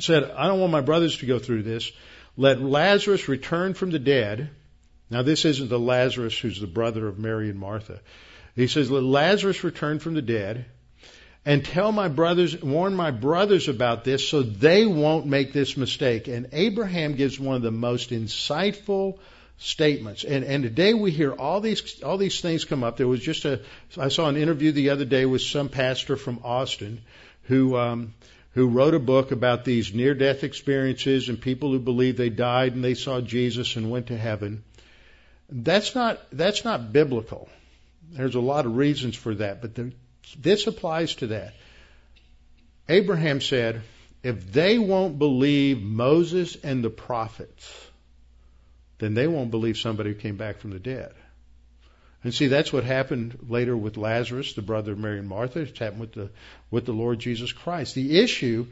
said, 0.00 0.30
I 0.30 0.46
don't 0.46 0.60
want 0.60 0.72
my 0.72 0.80
brothers 0.80 1.18
to 1.18 1.26
go 1.26 1.38
through 1.38 1.62
this. 1.62 1.92
Let 2.38 2.62
Lazarus 2.62 3.28
return 3.28 3.74
from 3.74 3.90
the 3.90 3.98
dead. 3.98 4.48
Now 5.10 5.20
this 5.22 5.44
isn't 5.44 5.68
the 5.68 5.78
Lazarus 5.78 6.38
who's 6.38 6.58
the 6.58 6.66
brother 6.66 7.06
of 7.06 7.18
Mary 7.18 7.50
and 7.50 7.58
Martha. 7.58 8.00
He 8.56 8.66
says, 8.66 8.90
let 8.90 9.02
Lazarus 9.02 9.62
return 9.62 9.98
from 9.98 10.14
the 10.14 10.22
dead 10.22 10.64
and 11.44 11.64
tell 11.64 11.90
my 11.90 12.08
brothers, 12.08 12.60
warn 12.62 12.94
my 12.94 13.10
brothers 13.10 13.68
about 13.68 14.04
this 14.04 14.28
so 14.28 14.42
they 14.42 14.86
won't 14.86 15.26
make 15.26 15.52
this 15.52 15.76
mistake. 15.76 16.28
And 16.28 16.48
Abraham 16.52 17.14
gives 17.14 17.38
one 17.38 17.56
of 17.56 17.62
the 17.62 17.72
most 17.72 18.10
insightful 18.10 19.18
statements. 19.58 20.22
And, 20.24 20.44
and 20.44 20.62
today 20.62 20.94
we 20.94 21.10
hear 21.10 21.32
all 21.32 21.60
these, 21.60 22.02
all 22.02 22.16
these 22.16 22.40
things 22.40 22.64
come 22.64 22.84
up. 22.84 22.96
There 22.96 23.08
was 23.08 23.20
just 23.20 23.44
a, 23.44 23.60
I 23.98 24.08
saw 24.08 24.28
an 24.28 24.36
interview 24.36 24.72
the 24.72 24.90
other 24.90 25.04
day 25.04 25.26
with 25.26 25.42
some 25.42 25.68
pastor 25.68 26.16
from 26.16 26.40
Austin 26.44 27.00
who, 27.44 27.76
um, 27.76 28.14
who 28.52 28.68
wrote 28.68 28.94
a 28.94 29.00
book 29.00 29.32
about 29.32 29.64
these 29.64 29.92
near 29.92 30.14
death 30.14 30.44
experiences 30.44 31.28
and 31.28 31.40
people 31.40 31.72
who 31.72 31.80
believe 31.80 32.16
they 32.16 32.30
died 32.30 32.74
and 32.74 32.84
they 32.84 32.94
saw 32.94 33.20
Jesus 33.20 33.74
and 33.74 33.90
went 33.90 34.08
to 34.08 34.16
heaven. 34.16 34.62
That's 35.48 35.94
not, 35.94 36.20
that's 36.32 36.64
not 36.64 36.92
biblical. 36.92 37.48
There's 38.12 38.36
a 38.36 38.40
lot 38.40 38.66
of 38.66 38.76
reasons 38.76 39.16
for 39.16 39.34
that, 39.36 39.60
but 39.60 39.74
the, 39.74 39.92
this 40.38 40.66
applies 40.66 41.14
to 41.16 41.28
that. 41.28 41.54
Abraham 42.88 43.40
said, 43.40 43.82
if 44.22 44.52
they 44.52 44.78
won't 44.78 45.18
believe 45.18 45.80
Moses 45.82 46.56
and 46.56 46.82
the 46.84 46.90
prophets, 46.90 47.88
then 48.98 49.14
they 49.14 49.26
won't 49.26 49.50
believe 49.50 49.76
somebody 49.76 50.12
who 50.12 50.18
came 50.18 50.36
back 50.36 50.58
from 50.58 50.70
the 50.70 50.78
dead. 50.78 51.12
And 52.24 52.32
see, 52.32 52.46
that's 52.46 52.72
what 52.72 52.84
happened 52.84 53.46
later 53.48 53.76
with 53.76 53.96
Lazarus, 53.96 54.52
the 54.52 54.62
brother 54.62 54.92
of 54.92 54.98
Mary 54.98 55.18
and 55.18 55.28
Martha. 55.28 55.60
It's 55.60 55.78
happened 55.78 56.00
with 56.00 56.12
the, 56.12 56.30
with 56.70 56.86
the 56.86 56.92
Lord 56.92 57.18
Jesus 57.18 57.52
Christ. 57.52 57.96
The 57.96 58.20
issue, 58.20 58.66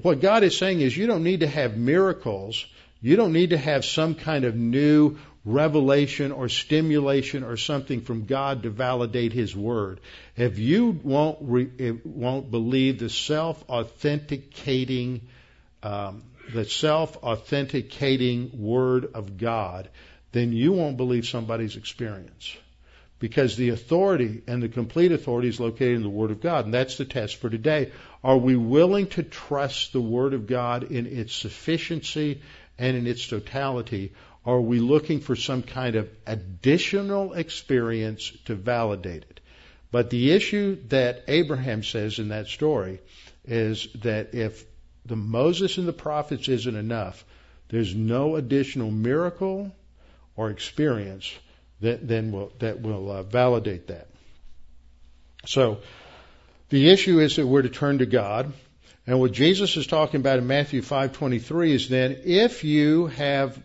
what 0.00 0.20
God 0.20 0.44
is 0.44 0.56
saying 0.56 0.80
is 0.80 0.96
you 0.96 1.06
don't 1.06 1.24
need 1.24 1.40
to 1.40 1.46
have 1.46 1.76
miracles. 1.76 2.66
You 3.02 3.16
don't 3.16 3.34
need 3.34 3.50
to 3.50 3.58
have 3.58 3.84
some 3.84 4.14
kind 4.14 4.44
of 4.46 4.56
new 4.56 5.18
revelation 5.46 6.32
or 6.32 6.48
stimulation 6.48 7.44
or 7.44 7.56
something 7.56 8.00
from 8.02 8.26
God 8.26 8.64
to 8.64 8.70
validate 8.70 9.32
His 9.32 9.56
Word. 9.56 10.00
If 10.36 10.58
you 10.58 10.98
won't, 11.02 11.38
re, 11.40 11.92
won't 12.04 12.50
believe 12.50 12.98
the 12.98 13.08
self-authenticating, 13.08 15.22
um, 15.82 16.24
the 16.52 16.64
self-authenticating 16.64 18.60
Word 18.60 19.12
of 19.14 19.38
God, 19.38 19.88
then 20.32 20.52
you 20.52 20.72
won't 20.72 20.96
believe 20.96 21.26
somebody's 21.26 21.76
experience 21.76 22.56
because 23.18 23.56
the 23.56 23.70
authority 23.70 24.42
and 24.46 24.62
the 24.62 24.68
complete 24.68 25.10
authority 25.12 25.48
is 25.48 25.60
located 25.60 25.96
in 25.96 26.02
the 26.02 26.08
Word 26.08 26.32
of 26.32 26.40
God. 26.40 26.64
And 26.64 26.74
that's 26.74 26.98
the 26.98 27.04
test 27.04 27.36
for 27.36 27.48
today. 27.48 27.92
Are 28.22 28.36
we 28.36 28.56
willing 28.56 29.06
to 29.10 29.22
trust 29.22 29.92
the 29.92 30.00
Word 30.00 30.34
of 30.34 30.48
God 30.48 30.90
in 30.90 31.06
its 31.06 31.32
sufficiency 31.34 32.42
and 32.78 32.96
in 32.96 33.06
its 33.06 33.28
totality? 33.28 34.12
Are 34.46 34.60
we 34.60 34.78
looking 34.78 35.18
for 35.18 35.34
some 35.34 35.64
kind 35.64 35.96
of 35.96 36.08
additional 36.24 37.32
experience 37.32 38.32
to 38.44 38.54
validate 38.54 39.24
it? 39.28 39.40
But 39.90 40.10
the 40.10 40.30
issue 40.30 40.78
that 40.88 41.24
Abraham 41.26 41.82
says 41.82 42.20
in 42.20 42.28
that 42.28 42.46
story 42.46 43.00
is 43.44 43.88
that 44.02 44.34
if 44.34 44.64
the 45.04 45.16
Moses 45.16 45.78
and 45.78 45.88
the 45.88 45.92
prophets 45.92 46.48
isn't 46.48 46.76
enough, 46.76 47.24
there's 47.68 47.94
no 47.94 48.36
additional 48.36 48.90
miracle 48.90 49.74
or 50.36 50.50
experience 50.50 51.32
that 51.80 52.06
then 52.06 52.30
will 52.30 52.52
that 52.60 52.80
will 52.80 53.10
uh, 53.10 53.22
validate 53.24 53.88
that. 53.88 54.08
So 55.44 55.78
the 56.68 56.88
issue 56.90 57.20
is 57.20 57.36
that 57.36 57.46
we're 57.46 57.62
to 57.62 57.68
turn 57.68 57.98
to 57.98 58.06
God. 58.06 58.52
And 59.08 59.20
what 59.20 59.32
Jesus 59.32 59.76
is 59.76 59.86
talking 59.86 60.20
about 60.20 60.38
in 60.38 60.46
Matthew 60.46 60.82
5:23 60.82 61.70
is 61.70 61.88
then 61.88 62.18
if 62.24 62.64
you 62.64 63.06
have 63.06 63.60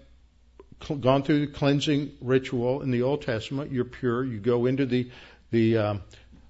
gone 1.00 1.24
through 1.24 1.46
the 1.46 1.52
cleansing 1.52 2.12
ritual 2.22 2.82
in 2.82 2.92
the 2.92 3.04
Old 3.04 3.22
Testament, 3.22 3.72
you're 3.72 3.86
pure. 3.86 4.24
You 4.24 4.40
go 4.40 4.66
into 4.66 4.86
the 4.86 5.10
the 5.52 5.78
um, 5.78 6.02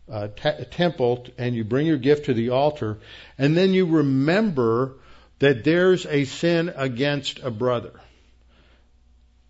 uh, 0.10 0.28
temple 0.28 1.28
and 1.38 1.56
you 1.56 1.64
bring 1.64 1.88
your 1.88 1.98
gift 1.98 2.26
to 2.26 2.34
the 2.34 2.50
altar, 2.50 3.00
and 3.38 3.56
then 3.56 3.74
you 3.74 3.86
remember 3.86 4.96
that 5.40 5.64
there's 5.64 6.06
a 6.06 6.26
sin 6.26 6.72
against 6.76 7.40
a 7.40 7.50
brother. 7.50 8.00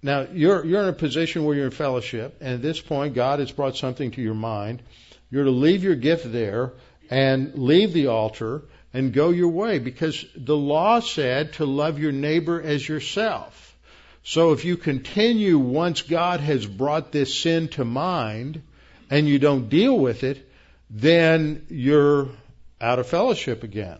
Now, 0.03 0.27
you're, 0.31 0.65
you're 0.65 0.81
in 0.81 0.89
a 0.89 0.93
position 0.93 1.43
where 1.43 1.55
you're 1.55 1.65
in 1.65 1.71
fellowship, 1.71 2.37
and 2.41 2.53
at 2.53 2.61
this 2.61 2.79
point, 2.79 3.13
God 3.13 3.39
has 3.39 3.51
brought 3.51 3.75
something 3.75 4.11
to 4.11 4.21
your 4.21 4.33
mind. 4.33 4.81
You're 5.29 5.43
to 5.43 5.51
leave 5.51 5.83
your 5.83 5.95
gift 5.95 6.31
there 6.31 6.73
and 7.09 7.53
leave 7.55 7.93
the 7.93 8.07
altar 8.07 8.63
and 8.93 9.13
go 9.13 9.29
your 9.29 9.49
way 9.49 9.79
because 9.79 10.25
the 10.35 10.55
law 10.55 11.01
said 11.01 11.53
to 11.53 11.65
love 11.65 11.99
your 11.99 12.11
neighbor 12.11 12.61
as 12.61 12.87
yourself. 12.87 13.70
So 14.23 14.51
if 14.51 14.65
you 14.65 14.77
continue 14.77 15.57
once 15.57 16.01
God 16.03 16.39
has 16.41 16.65
brought 16.65 17.11
this 17.11 17.37
sin 17.37 17.67
to 17.69 17.85
mind 17.85 18.61
and 19.09 19.27
you 19.27 19.39
don't 19.39 19.69
deal 19.69 19.97
with 19.97 20.23
it, 20.23 20.47
then 20.89 21.65
you're 21.69 22.29
out 22.79 22.99
of 22.99 23.07
fellowship 23.07 23.63
again. 23.63 23.99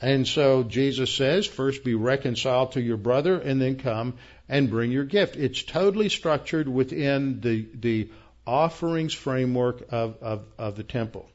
And 0.00 0.26
so 0.26 0.62
Jesus 0.62 1.14
says, 1.14 1.46
first 1.46 1.84
be 1.84 1.94
reconciled 1.94 2.72
to 2.72 2.80
your 2.80 2.96
brother 2.96 3.38
and 3.38 3.60
then 3.60 3.76
come 3.76 4.14
and 4.48 4.70
bring 4.70 4.90
your 4.90 5.04
gift. 5.04 5.36
It's 5.36 5.62
totally 5.62 6.08
structured 6.08 6.68
within 6.68 7.40
the, 7.40 7.66
the 7.74 8.10
offerings 8.46 9.14
framework 9.14 9.92
of, 9.92 10.16
of, 10.22 10.44
of 10.58 10.76
the 10.76 10.82
temple. 10.82 11.28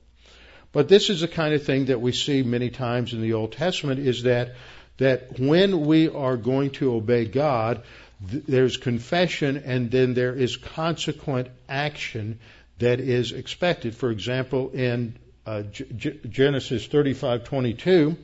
But 0.71 0.89
this 0.89 1.09
is 1.09 1.21
the 1.21 1.27
kind 1.27 1.53
of 1.53 1.63
thing 1.63 1.85
that 1.85 2.01
we 2.01 2.11
see 2.11 2.43
many 2.43 2.69
times 2.69 3.13
in 3.13 3.21
the 3.21 3.33
Old 3.33 3.53
Testament 3.53 3.99
is 3.99 4.23
that, 4.23 4.55
that 4.97 5.39
when 5.39 5.85
we 5.85 6.09
are 6.09 6.35
going 6.35 6.71
to 6.71 6.95
obey 6.95 7.25
God, 7.25 7.83
there's 8.21 8.77
confession 8.77 9.57
and 9.57 9.91
then 9.91 10.13
there 10.13 10.33
is 10.33 10.57
consequent 10.57 11.49
action 11.67 12.39
that 12.79 12.99
is 12.99 13.31
expected. 13.31 13.95
For 13.95 14.11
example, 14.11 14.71
in 14.71 15.17
uh, 15.45 15.63
G- 15.63 16.19
Genesis 16.27 16.87
35:22, 16.87 18.17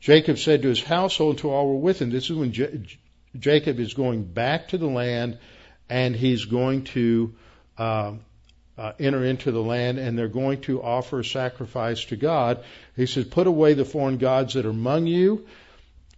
Jacob 0.00 0.38
said 0.38 0.62
to 0.62 0.68
his 0.68 0.82
household, 0.82 1.38
to 1.38 1.50
all 1.50 1.66
who 1.66 1.72
were 1.74 1.80
with 1.80 2.00
him. 2.00 2.10
This 2.10 2.30
is 2.30 2.36
when 2.36 2.52
J- 2.52 2.82
Jacob 3.38 3.80
is 3.80 3.94
going 3.94 4.24
back 4.24 4.68
to 4.68 4.78
the 4.78 4.86
land 4.86 5.38
and 5.88 6.14
he's 6.14 6.44
going 6.44 6.84
to 6.84 7.34
uh, 7.76 8.14
uh, 8.76 8.92
enter 8.98 9.24
into 9.24 9.50
the 9.50 9.62
land 9.62 9.98
and 9.98 10.18
they're 10.18 10.28
going 10.28 10.60
to 10.62 10.82
offer 10.82 11.20
a 11.20 11.24
sacrifice 11.24 12.04
to 12.06 12.16
God. 12.16 12.64
He 12.96 13.06
says, 13.06 13.24
Put 13.24 13.46
away 13.46 13.74
the 13.74 13.84
foreign 13.84 14.18
gods 14.18 14.54
that 14.54 14.66
are 14.66 14.70
among 14.70 15.06
you. 15.06 15.46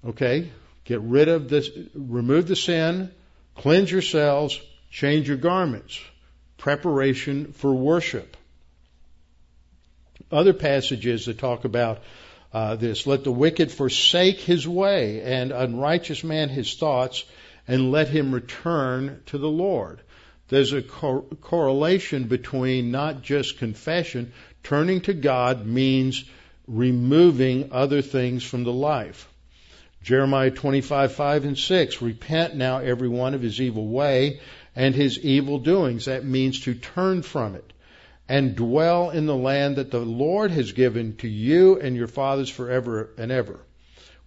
Okay, 0.04 0.50
get 0.84 1.00
rid 1.00 1.28
of 1.28 1.48
this, 1.48 1.70
remove 1.94 2.48
the 2.48 2.56
sin, 2.56 3.10
cleanse 3.54 3.90
yourselves, 3.90 4.60
change 4.90 5.28
your 5.28 5.36
garments. 5.36 6.00
Preparation 6.58 7.52
for 7.52 7.72
worship. 7.72 8.36
Other 10.30 10.52
passages 10.52 11.26
that 11.26 11.38
talk 11.38 11.64
about 11.64 12.02
uh, 12.52 12.76
this. 12.76 13.06
Let 13.06 13.24
the 13.24 13.32
wicked 13.32 13.70
forsake 13.70 14.40
his 14.40 14.66
way, 14.66 15.22
and 15.22 15.52
unrighteous 15.52 16.24
man 16.24 16.48
his 16.48 16.74
thoughts, 16.74 17.24
and 17.66 17.92
let 17.92 18.08
him 18.08 18.34
return 18.34 19.22
to 19.26 19.38
the 19.38 19.48
Lord. 19.48 20.00
There's 20.48 20.72
a 20.72 20.82
cor- 20.82 21.22
correlation 21.40 22.24
between 22.24 22.90
not 22.90 23.22
just 23.22 23.58
confession, 23.58 24.32
turning 24.64 25.00
to 25.02 25.14
God 25.14 25.64
means 25.64 26.24
removing 26.66 27.70
other 27.72 28.02
things 28.02 28.42
from 28.42 28.64
the 28.64 28.72
life. 28.72 29.29
Jeremiah 30.02 30.50
25, 30.50 31.12
5 31.12 31.44
and 31.44 31.58
6. 31.58 32.02
Repent 32.02 32.54
now 32.54 32.78
every 32.78 33.08
one 33.08 33.34
of 33.34 33.42
his 33.42 33.60
evil 33.60 33.86
way 33.86 34.40
and 34.74 34.94
his 34.94 35.18
evil 35.18 35.58
doings. 35.58 36.06
That 36.06 36.24
means 36.24 36.60
to 36.60 36.74
turn 36.74 37.22
from 37.22 37.54
it 37.54 37.72
and 38.28 38.54
dwell 38.54 39.10
in 39.10 39.26
the 39.26 39.36
land 39.36 39.76
that 39.76 39.90
the 39.90 39.98
Lord 39.98 40.52
has 40.52 40.72
given 40.72 41.16
to 41.16 41.28
you 41.28 41.80
and 41.80 41.96
your 41.96 42.06
fathers 42.06 42.48
forever 42.48 43.10
and 43.18 43.32
ever. 43.32 43.58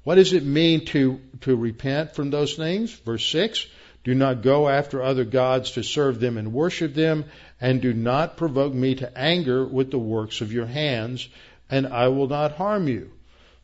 What 0.03 0.15
does 0.15 0.33
it 0.33 0.43
mean 0.43 0.85
to, 0.87 1.21
to 1.41 1.55
repent 1.55 2.13
from 2.13 2.29
those 2.29 2.55
things? 2.55 2.91
Verse 2.91 3.25
6 3.25 3.65
Do 4.03 4.13
not 4.13 4.41
go 4.43 4.67
after 4.67 5.01
other 5.01 5.23
gods 5.23 5.71
to 5.71 5.83
serve 5.83 6.19
them 6.19 6.37
and 6.37 6.51
worship 6.53 6.93
them, 6.93 7.23
and 7.61 7.81
do 7.81 7.93
not 7.93 8.35
provoke 8.35 8.73
me 8.73 8.95
to 8.95 9.17
anger 9.17 9.65
with 9.65 9.89
the 9.89 9.97
works 9.97 10.41
of 10.41 10.51
your 10.51 10.65
hands, 10.65 11.29
and 11.69 11.87
I 11.87 12.09
will 12.09 12.27
not 12.27 12.51
harm 12.51 12.89
you. 12.89 13.12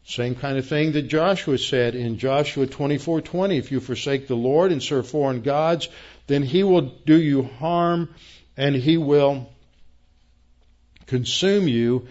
Same 0.10 0.34
kind 0.34 0.58
of 0.58 0.66
thing 0.66 0.94
that 0.94 1.04
Joshua 1.04 1.60
said 1.60 1.94
in 1.94 2.18
Joshua 2.18 2.66
24:20, 2.66 3.60
if 3.60 3.72
you 3.72 3.80
forsake 3.80 4.28
the 4.28 4.36
Lord 4.36 4.72
and 4.72 4.82
serve 4.82 5.08
foreign 5.08 5.42
gods, 5.42 5.88
then 6.26 6.42
he 6.42 6.64
will 6.64 6.82
do 7.06 7.16
you 7.16 7.44
harm 7.44 8.10
and 8.58 8.76
he 8.76 8.98
will 8.98 9.48
consume 11.06 11.68
you 11.68 12.08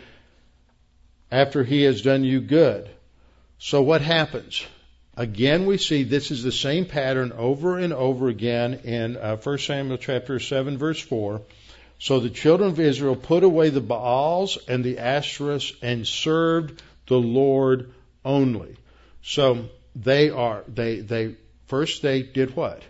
after 1.32 1.64
he 1.64 1.82
has 1.82 2.00
done 2.00 2.22
you 2.22 2.40
good. 2.40 2.88
So 3.58 3.82
what 3.82 4.00
happens? 4.00 4.64
Again, 5.16 5.66
we 5.66 5.76
see 5.76 6.04
this 6.04 6.30
is 6.30 6.44
the 6.44 6.52
same 6.52 6.84
pattern 6.84 7.32
over 7.32 7.78
and 7.78 7.92
over 7.92 8.28
again 8.28 8.74
in 8.84 9.16
uh, 9.16 9.38
1 9.38 9.58
Samuel 9.58 9.98
chapter 9.98 10.38
7 10.38 10.78
verse 10.78 11.00
4. 11.00 11.42
So 11.98 12.20
the 12.20 12.30
children 12.30 12.70
of 12.70 12.78
Israel 12.78 13.16
put 13.16 13.42
away 13.42 13.70
the 13.70 13.80
Baals 13.80 14.56
and 14.68 14.84
the 14.84 14.98
Ashtoreths 14.98 15.74
and 15.82 16.06
served 16.06 16.80
the 17.08 17.18
Lord 17.18 17.92
only. 18.24 18.76
So 19.22 19.68
they 19.94 20.30
are, 20.30 20.64
they, 20.68 21.00
they, 21.00 21.36
first 21.66 22.02
they 22.02 22.22
did 22.22 22.54
what? 22.54 22.82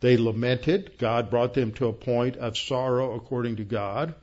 They 0.00 0.16
lamented. 0.16 0.98
God 0.98 1.30
brought 1.30 1.54
them 1.54 1.72
to 1.72 1.88
a 1.88 1.92
point 1.92 2.36
of 2.36 2.56
sorrow 2.56 3.14
according 3.14 3.56
to 3.56 3.64
God 3.64 4.14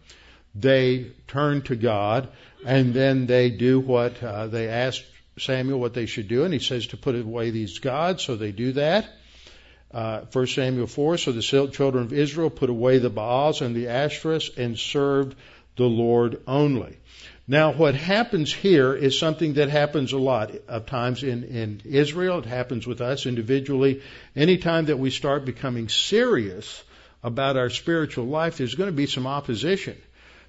they 0.53 1.11
turn 1.27 1.61
to 1.63 1.75
God, 1.75 2.29
and 2.65 2.93
then 2.93 3.25
they 3.25 3.49
do 3.49 3.79
what 3.79 4.21
uh, 4.21 4.47
they 4.47 4.67
ask 4.67 5.01
Samuel 5.39 5.79
what 5.79 5.93
they 5.93 6.05
should 6.05 6.27
do, 6.27 6.43
and 6.43 6.53
he 6.53 6.59
says 6.59 6.87
to 6.87 6.97
put 6.97 7.15
away 7.15 7.51
these 7.51 7.79
gods, 7.79 8.23
so 8.23 8.35
they 8.35 8.51
do 8.51 8.73
that. 8.73 9.09
Uh, 9.91 10.21
1 10.31 10.47
Samuel 10.47 10.87
4, 10.87 11.17
so 11.17 11.31
the 11.31 11.41
children 11.41 12.03
of 12.03 12.13
Israel 12.13 12.49
put 12.49 12.69
away 12.69 12.97
the 12.97 13.09
Baals 13.09 13.61
and 13.61 13.75
the 13.75 13.85
Ashtoreths 13.85 14.57
and 14.57 14.77
served 14.77 15.35
the 15.75 15.85
Lord 15.85 16.41
only. 16.47 16.97
Now, 17.51 17.73
what 17.73 17.95
happens 17.95 18.53
here 18.53 18.93
is 18.93 19.19
something 19.19 19.55
that 19.55 19.67
happens 19.67 20.13
a 20.13 20.17
lot 20.17 20.51
of 20.69 20.85
times 20.85 21.21
in, 21.21 21.43
in 21.43 21.81
Israel. 21.83 22.39
It 22.39 22.45
happens 22.45 22.87
with 22.87 23.01
us 23.01 23.25
individually. 23.25 24.03
Anytime 24.37 24.85
that 24.85 24.97
we 24.97 25.09
start 25.09 25.43
becoming 25.43 25.89
serious 25.89 26.81
about 27.21 27.57
our 27.57 27.69
spiritual 27.69 28.23
life, 28.23 28.57
there's 28.57 28.75
going 28.75 28.87
to 28.87 28.95
be 28.95 29.05
some 29.05 29.27
opposition. 29.27 29.97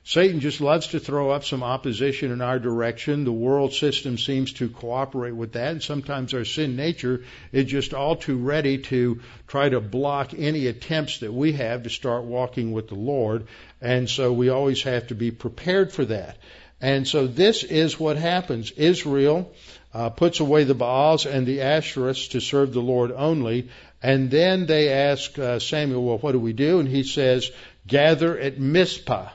Satan 0.04 0.38
just 0.38 0.60
loves 0.60 0.86
to 0.88 1.00
throw 1.00 1.30
up 1.30 1.44
some 1.44 1.64
opposition 1.64 2.30
in 2.30 2.40
our 2.40 2.60
direction. 2.60 3.24
The 3.24 3.32
world 3.32 3.72
system 3.72 4.16
seems 4.16 4.52
to 4.54 4.68
cooperate 4.68 5.34
with 5.34 5.54
that, 5.54 5.72
and 5.72 5.82
sometimes 5.82 6.34
our 6.34 6.44
sin 6.44 6.76
nature 6.76 7.24
is 7.50 7.64
just 7.64 7.94
all 7.94 8.14
too 8.14 8.38
ready 8.38 8.78
to 8.78 9.20
try 9.48 9.68
to 9.68 9.80
block 9.80 10.34
any 10.38 10.68
attempts 10.68 11.18
that 11.18 11.32
we 11.32 11.54
have 11.54 11.82
to 11.82 11.90
start 11.90 12.22
walking 12.22 12.70
with 12.70 12.86
the 12.86 12.94
Lord. 12.94 13.48
And 13.80 14.08
so 14.08 14.32
we 14.32 14.50
always 14.50 14.82
have 14.82 15.08
to 15.08 15.16
be 15.16 15.32
prepared 15.32 15.90
for 15.92 16.04
that. 16.04 16.36
And 16.82 17.08
so 17.08 17.26
this 17.26 17.62
is 17.62 17.98
what 17.98 18.16
happens. 18.16 18.72
Israel 18.72 19.52
uh, 19.94 20.10
puts 20.10 20.40
away 20.40 20.64
the 20.64 20.74
Baals 20.74 21.24
and 21.24 21.46
the 21.46 21.58
Ashtoreths 21.58 22.30
to 22.32 22.40
serve 22.40 22.72
the 22.72 22.80
Lord 22.80 23.12
only. 23.12 23.70
And 24.02 24.30
then 24.30 24.66
they 24.66 24.88
ask 24.90 25.38
uh, 25.38 25.60
Samuel, 25.60 26.04
well, 26.04 26.18
what 26.18 26.32
do 26.32 26.40
we 26.40 26.52
do? 26.52 26.80
And 26.80 26.88
he 26.88 27.04
says, 27.04 27.50
gather 27.86 28.36
at 28.38 28.58
Mizpah 28.58 29.30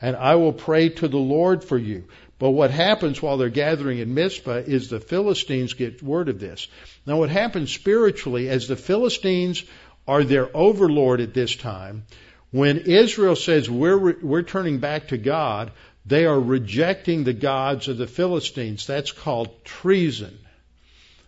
and 0.00 0.16
I 0.16 0.34
will 0.34 0.52
pray 0.52 0.90
to 0.90 1.08
the 1.08 1.16
Lord 1.16 1.64
for 1.64 1.78
you. 1.78 2.04
But 2.38 2.50
what 2.50 2.70
happens 2.70 3.22
while 3.22 3.38
they're 3.38 3.48
gathering 3.48 4.00
in 4.00 4.12
Mizpah 4.12 4.62
is 4.66 4.88
the 4.88 5.00
Philistines 5.00 5.72
get 5.72 6.02
word 6.02 6.28
of 6.28 6.38
this. 6.38 6.68
Now 7.06 7.18
what 7.18 7.30
happens 7.30 7.72
spiritually 7.72 8.48
as 8.48 8.68
the 8.68 8.76
Philistines 8.76 9.64
are 10.06 10.22
their 10.22 10.54
overlord 10.54 11.20
at 11.20 11.32
this 11.32 11.56
time, 11.56 12.04
when 12.50 12.78
Israel 12.80 13.34
says 13.34 13.70
we're, 13.70 14.20
we're 14.20 14.42
turning 14.42 14.78
back 14.78 15.08
to 15.08 15.16
God, 15.16 15.72
they 16.06 16.26
are 16.26 16.38
rejecting 16.38 17.24
the 17.24 17.32
gods 17.32 17.88
of 17.88 17.96
the 17.96 18.06
Philistines. 18.06 18.86
That's 18.86 19.12
called 19.12 19.64
treason. 19.64 20.38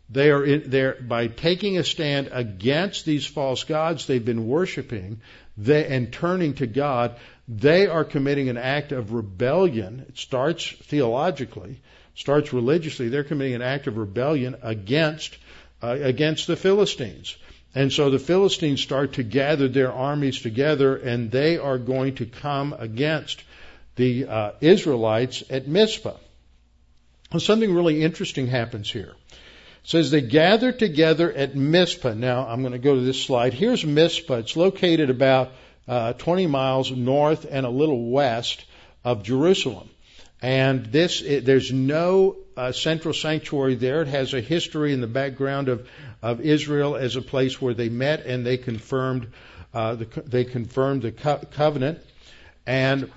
They 0.08 0.30
are 0.30 0.44
in, 0.44 0.70
they're, 0.70 0.94
by 0.94 1.26
taking 1.26 1.78
a 1.78 1.84
stand 1.84 2.28
against 2.30 3.04
these 3.04 3.26
false 3.26 3.64
gods 3.64 4.06
they've 4.06 4.24
been 4.24 4.46
worshiping 4.46 5.20
they, 5.56 5.86
and 5.86 6.12
turning 6.12 6.54
to 6.54 6.66
God, 6.66 7.16
they 7.48 7.86
are 7.86 8.04
committing 8.04 8.48
an 8.48 8.56
act 8.56 8.92
of 8.92 9.12
rebellion. 9.12 10.04
It 10.08 10.18
starts 10.18 10.70
theologically, 10.70 11.80
starts 12.14 12.52
religiously. 12.52 13.08
They're 13.08 13.24
committing 13.24 13.54
an 13.54 13.62
act 13.62 13.86
of 13.86 13.96
rebellion 13.96 14.56
against 14.62 15.38
uh, 15.82 15.96
against 16.00 16.46
the 16.46 16.56
Philistines. 16.56 17.36
And 17.74 17.92
so 17.92 18.08
the 18.08 18.18
Philistines 18.18 18.80
start 18.80 19.14
to 19.14 19.22
gather 19.22 19.68
their 19.68 19.92
armies 19.92 20.40
together, 20.40 20.96
and 20.96 21.30
they 21.30 21.58
are 21.58 21.78
going 21.78 22.14
to 22.16 22.26
come 22.26 22.74
against 22.78 23.42
the 23.96 24.26
uh, 24.26 24.52
Israelites 24.60 25.42
at 25.50 25.66
Mizpah. 25.66 26.16
Well, 27.32 27.40
something 27.40 27.74
really 27.74 28.02
interesting 28.02 28.46
happens 28.46 28.90
here. 28.90 29.14
It 29.30 29.90
says 29.90 30.10
they 30.10 30.20
gather 30.20 30.72
together 30.72 31.32
at 31.32 31.56
Mizpah. 31.56 32.14
Now 32.14 32.46
I'm 32.46 32.60
going 32.60 32.72
to 32.72 32.78
go 32.78 32.94
to 32.94 33.00
this 33.00 33.22
slide. 33.22 33.52
Here's 33.52 33.84
Mizpah. 33.84 34.38
It's 34.38 34.56
located 34.56 35.10
about 35.10 35.52
uh, 35.88 36.12
20 36.14 36.46
miles 36.46 36.90
north 36.90 37.46
and 37.50 37.66
a 37.66 37.70
little 37.70 38.10
west 38.10 38.64
of 39.04 39.22
Jerusalem. 39.22 39.88
And 40.42 40.86
this, 40.86 41.22
it, 41.22 41.44
there's 41.44 41.72
no 41.72 42.36
uh, 42.56 42.72
central 42.72 43.14
sanctuary 43.14 43.74
there. 43.74 44.02
It 44.02 44.08
has 44.08 44.34
a 44.34 44.40
history 44.40 44.92
in 44.92 45.00
the 45.00 45.06
background 45.06 45.68
of, 45.68 45.88
of 46.22 46.40
Israel 46.40 46.96
as 46.96 47.16
a 47.16 47.22
place 47.22 47.60
where 47.60 47.74
they 47.74 47.88
met 47.88 48.26
and 48.26 48.44
they 48.44 48.56
confirmed, 48.58 49.28
uh, 49.72 49.94
the, 49.94 50.04
they 50.26 50.44
confirmed 50.44 51.02
the 51.02 51.12
co- 51.12 51.40
covenant. 51.52 52.00
And 52.66 53.10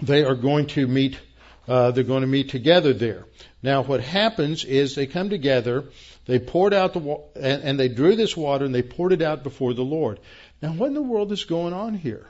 they 0.00 0.24
are 0.24 0.34
going 0.34 0.66
to 0.66 0.86
meet, 0.86 1.18
uh, 1.66 1.90
they're 1.90 2.04
going 2.04 2.22
to 2.22 2.28
meet 2.28 2.50
together 2.50 2.92
there. 2.92 3.24
Now 3.62 3.82
what 3.82 4.00
happens 4.00 4.64
is 4.64 4.94
they 4.94 5.06
come 5.06 5.30
together, 5.30 5.84
they 6.26 6.38
poured 6.38 6.74
out 6.74 6.92
the, 6.92 6.98
wa- 7.00 7.22
and, 7.34 7.62
and 7.62 7.80
they 7.80 7.88
drew 7.88 8.14
this 8.14 8.36
water 8.36 8.64
and 8.64 8.74
they 8.74 8.82
poured 8.82 9.12
it 9.12 9.22
out 9.22 9.42
before 9.42 9.74
the 9.74 9.82
Lord. 9.82 10.20
Now, 10.60 10.72
what 10.72 10.88
in 10.88 10.94
the 10.94 11.02
world 11.02 11.32
is 11.32 11.44
going 11.44 11.72
on 11.72 11.94
here? 11.94 12.26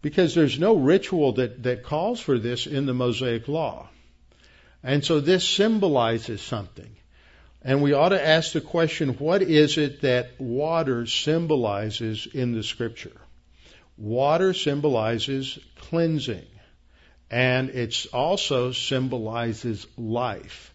Because 0.00 0.34
there's 0.34 0.58
no 0.58 0.76
ritual 0.76 1.32
that, 1.32 1.62
that 1.62 1.82
calls 1.82 2.20
for 2.20 2.38
this 2.38 2.66
in 2.66 2.86
the 2.86 2.94
Mosaic 2.94 3.48
Law. 3.48 3.88
And 4.82 5.04
so 5.04 5.20
this 5.20 5.48
symbolizes 5.48 6.42
something. 6.42 6.96
And 7.62 7.82
we 7.82 7.94
ought 7.94 8.10
to 8.10 8.26
ask 8.26 8.52
the 8.52 8.60
question, 8.60 9.14
what 9.14 9.40
is 9.40 9.78
it 9.78 10.02
that 10.02 10.38
water 10.38 11.06
symbolizes 11.06 12.26
in 12.26 12.52
the 12.52 12.62
scripture? 12.62 13.16
Water 13.96 14.54
symbolizes 14.54 15.58
cleansing. 15.76 16.46
And 17.30 17.70
it 17.70 18.06
also 18.12 18.72
symbolizes 18.72 19.86
life. 19.96 20.72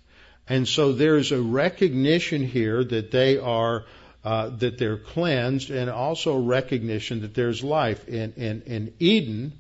And 0.47 0.67
so 0.67 0.93
there's 0.93 1.31
a 1.31 1.41
recognition 1.41 2.43
here 2.43 2.83
that 2.83 3.11
they 3.11 3.37
are 3.37 3.85
uh, 4.23 4.49
that 4.49 4.77
they're 4.77 4.97
cleansed, 4.97 5.69
and 5.69 5.89
also 5.89 6.37
recognition 6.37 7.21
that 7.21 7.33
there's 7.33 7.63
life. 7.63 8.07
In, 8.09 8.33
in, 8.33 8.61
in 8.63 8.93
Eden, 8.99 9.53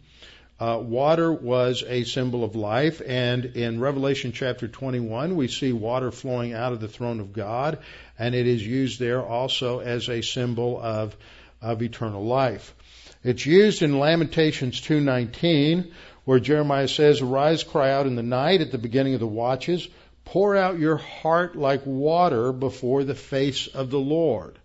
uh, 0.59 0.77
water 0.83 1.31
was 1.31 1.81
a 1.87 2.03
symbol 2.03 2.43
of 2.43 2.57
life, 2.57 3.01
and 3.05 3.45
in 3.45 3.79
Revelation 3.79 4.33
chapter 4.33 4.67
21, 4.67 5.37
we 5.37 5.47
see 5.47 5.71
water 5.71 6.11
flowing 6.11 6.53
out 6.53 6.73
of 6.73 6.81
the 6.81 6.89
throne 6.89 7.21
of 7.21 7.31
God, 7.31 7.79
and 8.17 8.35
it 8.35 8.47
is 8.47 8.65
used 8.65 8.99
there 8.99 9.25
also 9.25 9.79
as 9.79 10.09
a 10.09 10.21
symbol 10.21 10.77
of, 10.81 11.15
of 11.61 11.81
eternal 11.81 12.25
life. 12.25 12.75
It's 13.23 13.45
used 13.45 13.81
in 13.81 13.99
Lamentations 13.99 14.79
2:19, 14.79 15.91
where 16.23 16.39
Jeremiah 16.39 16.87
says, 16.87 17.21
"Arise, 17.21 17.63
cry 17.63 17.91
out 17.91 18.07
in 18.07 18.15
the 18.15 18.23
night 18.23 18.61
at 18.61 18.71
the 18.71 18.77
beginning 18.77 19.13
of 19.13 19.19
the 19.19 19.27
watches." 19.27 19.87
Pour 20.25 20.55
out 20.55 20.79
your 20.79 20.97
heart 20.97 21.55
like 21.55 21.81
water 21.85 22.51
before 22.53 23.03
the 23.03 23.15
face 23.15 23.67
of 23.67 23.89
the 23.89 23.99
Lord. 23.99 24.59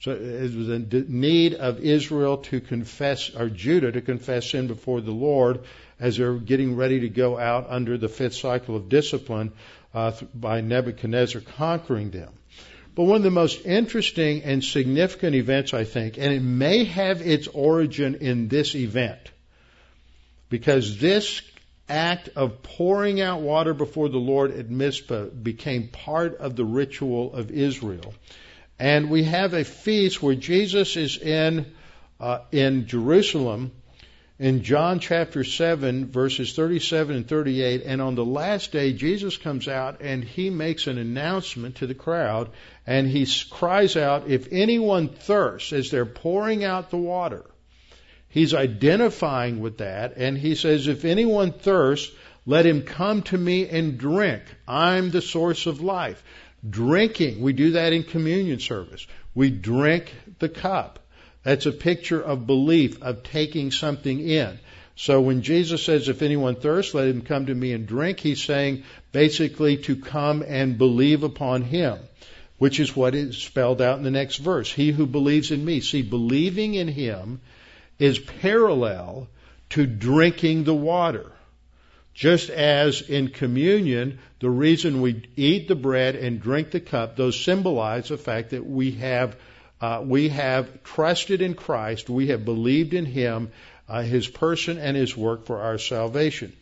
So 0.00 0.12
it 0.12 0.54
was 0.56 0.68
a 0.70 0.78
need 0.78 1.54
of 1.54 1.80
Israel 1.80 2.38
to 2.38 2.60
confess, 2.60 3.30
or 3.36 3.50
Judah 3.50 3.92
to 3.92 4.00
confess 4.00 4.50
sin 4.50 4.66
before 4.66 5.02
the 5.02 5.12
Lord 5.12 5.60
as 6.00 6.16
they're 6.16 6.34
getting 6.34 6.74
ready 6.74 7.00
to 7.00 7.08
go 7.10 7.38
out 7.38 7.66
under 7.68 7.98
the 7.98 8.08
fifth 8.08 8.34
cycle 8.34 8.76
of 8.76 8.88
discipline 8.88 9.52
uh, 9.92 10.12
by 10.34 10.62
Nebuchadnezzar 10.62 11.42
conquering 11.42 12.10
them. 12.10 12.32
But 13.00 13.06
one 13.06 13.16
of 13.16 13.22
the 13.22 13.30
most 13.30 13.64
interesting 13.64 14.42
and 14.42 14.62
significant 14.62 15.34
events, 15.34 15.72
I 15.72 15.84
think, 15.84 16.18
and 16.18 16.34
it 16.34 16.42
may 16.42 16.84
have 16.84 17.22
its 17.22 17.48
origin 17.48 18.16
in 18.16 18.48
this 18.48 18.74
event, 18.74 19.20
because 20.50 20.98
this 20.98 21.40
act 21.88 22.28
of 22.36 22.62
pouring 22.62 23.22
out 23.22 23.40
water 23.40 23.72
before 23.72 24.10
the 24.10 24.18
Lord 24.18 24.50
at 24.50 24.68
Mizpah 24.68 25.28
became 25.28 25.88
part 25.88 26.36
of 26.40 26.56
the 26.56 26.64
ritual 26.66 27.32
of 27.32 27.50
Israel. 27.50 28.12
And 28.78 29.08
we 29.08 29.24
have 29.24 29.54
a 29.54 29.64
feast 29.64 30.22
where 30.22 30.34
Jesus 30.34 30.94
is 30.98 31.16
in 31.16 31.72
uh, 32.20 32.40
in 32.52 32.86
Jerusalem 32.86 33.72
in 34.40 34.64
John 34.64 34.98
chapter 34.98 35.44
7 35.44 36.06
verses 36.08 36.56
37 36.56 37.14
and 37.14 37.28
38 37.28 37.82
and 37.86 38.02
on 38.02 38.16
the 38.16 38.24
last 38.24 38.72
day 38.72 38.92
Jesus 38.92 39.36
comes 39.36 39.68
out 39.68 40.00
and 40.00 40.24
he 40.24 40.50
makes 40.50 40.88
an 40.88 40.98
announcement 40.98 41.76
to 41.76 41.86
the 41.86 41.94
crowd 41.94 42.50
and 42.88 43.06
he 43.06 43.28
cries 43.50 43.96
out 43.96 44.28
if 44.28 44.48
anyone 44.50 45.08
thirsts 45.08 45.72
as 45.72 45.92
they're 45.92 46.04
pouring 46.04 46.64
out 46.64 46.90
the 46.90 46.96
water 46.96 47.44
He's 48.30 48.54
identifying 48.54 49.58
with 49.58 49.78
that, 49.78 50.16
and 50.16 50.38
he 50.38 50.54
says, 50.54 50.86
If 50.86 51.04
anyone 51.04 51.52
thirsts, 51.52 52.14
let 52.46 52.64
him 52.64 52.82
come 52.82 53.22
to 53.22 53.36
me 53.36 53.68
and 53.68 53.98
drink. 53.98 54.42
I'm 54.68 55.10
the 55.10 55.20
source 55.20 55.66
of 55.66 55.80
life. 55.80 56.22
Drinking, 56.68 57.40
we 57.40 57.52
do 57.52 57.72
that 57.72 57.92
in 57.92 58.04
communion 58.04 58.60
service. 58.60 59.04
We 59.34 59.50
drink 59.50 60.14
the 60.38 60.48
cup. 60.48 61.00
That's 61.42 61.66
a 61.66 61.72
picture 61.72 62.20
of 62.20 62.46
belief, 62.46 63.02
of 63.02 63.22
taking 63.22 63.70
something 63.70 64.20
in. 64.20 64.58
So 64.96 65.22
when 65.22 65.40
Jesus 65.40 65.82
says, 65.82 66.08
if 66.08 66.20
anyone 66.20 66.56
thirsts, 66.56 66.92
let 66.92 67.08
him 67.08 67.22
come 67.22 67.46
to 67.46 67.54
me 67.54 67.72
and 67.72 67.86
drink, 67.86 68.20
he's 68.20 68.42
saying 68.42 68.82
basically 69.12 69.78
to 69.78 69.96
come 69.96 70.44
and 70.46 70.76
believe 70.76 71.22
upon 71.22 71.62
him, 71.62 71.98
which 72.58 72.78
is 72.78 72.94
what 72.94 73.14
is 73.14 73.38
spelled 73.38 73.80
out 73.80 73.96
in 73.96 74.04
the 74.04 74.10
next 74.10 74.36
verse. 74.36 74.70
He 74.70 74.90
who 74.90 75.06
believes 75.06 75.50
in 75.50 75.64
me. 75.64 75.80
See, 75.80 76.02
believing 76.02 76.74
in 76.74 76.88
him 76.88 77.40
is 77.98 78.18
parallel 78.18 79.28
to 79.70 79.86
drinking 79.86 80.64
the 80.64 80.74
water. 80.74 81.32
Just 82.12 82.50
as 82.50 83.00
in 83.00 83.28
communion, 83.28 84.18
the 84.40 84.50
reason 84.50 85.00
we 85.00 85.22
eat 85.36 85.68
the 85.68 85.74
bread 85.74 86.16
and 86.16 86.42
drink 86.42 86.70
the 86.70 86.80
cup, 86.80 87.16
those 87.16 87.42
symbolize 87.42 88.08
the 88.08 88.18
fact 88.18 88.50
that 88.50 88.66
we 88.66 88.90
have 88.92 89.36
uh, 89.80 90.02
we 90.04 90.28
have 90.28 90.82
trusted 90.82 91.42
in 91.42 91.54
Christ, 91.54 92.10
we 92.10 92.28
have 92.28 92.44
believed 92.44 92.94
in 92.94 93.06
Him, 93.06 93.50
uh, 93.88 94.02
His 94.02 94.28
person 94.28 94.78
and 94.78 94.96
His 94.96 95.16
work 95.16 95.46
for 95.46 95.60
our 95.60 95.78
salvation. 95.78 96.52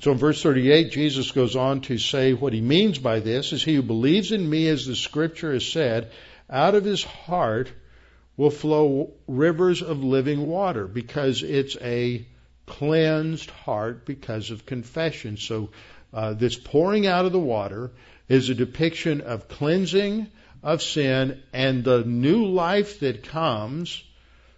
So 0.00 0.12
in 0.12 0.18
verse 0.18 0.42
38, 0.42 0.92
Jesus 0.92 1.32
goes 1.32 1.56
on 1.56 1.80
to 1.82 1.98
say 1.98 2.32
what 2.32 2.52
He 2.52 2.60
means 2.60 2.98
by 2.98 3.20
this 3.20 3.52
is 3.52 3.62
He 3.62 3.74
who 3.74 3.82
believes 3.82 4.32
in 4.32 4.48
me, 4.48 4.68
as 4.68 4.86
the 4.86 4.96
Scripture 4.96 5.52
has 5.52 5.66
said, 5.66 6.10
out 6.50 6.74
of 6.74 6.84
his 6.84 7.04
heart 7.04 7.70
will 8.36 8.50
flow 8.50 9.12
rivers 9.28 9.82
of 9.82 10.02
living 10.02 10.46
water 10.46 10.86
because 10.86 11.42
it's 11.42 11.76
a 11.80 12.26
cleansed 12.66 13.50
heart 13.50 14.04
because 14.04 14.50
of 14.50 14.66
confession. 14.66 15.36
So 15.36 15.70
uh, 16.12 16.34
this 16.34 16.56
pouring 16.56 17.06
out 17.06 17.24
of 17.24 17.32
the 17.32 17.38
water 17.38 17.92
is 18.28 18.48
a 18.48 18.54
depiction 18.54 19.20
of 19.20 19.48
cleansing 19.48 20.26
of 20.62 20.82
sin 20.82 21.42
and 21.52 21.84
the 21.84 22.04
new 22.04 22.46
life 22.46 23.00
that 23.00 23.24
comes. 23.24 24.02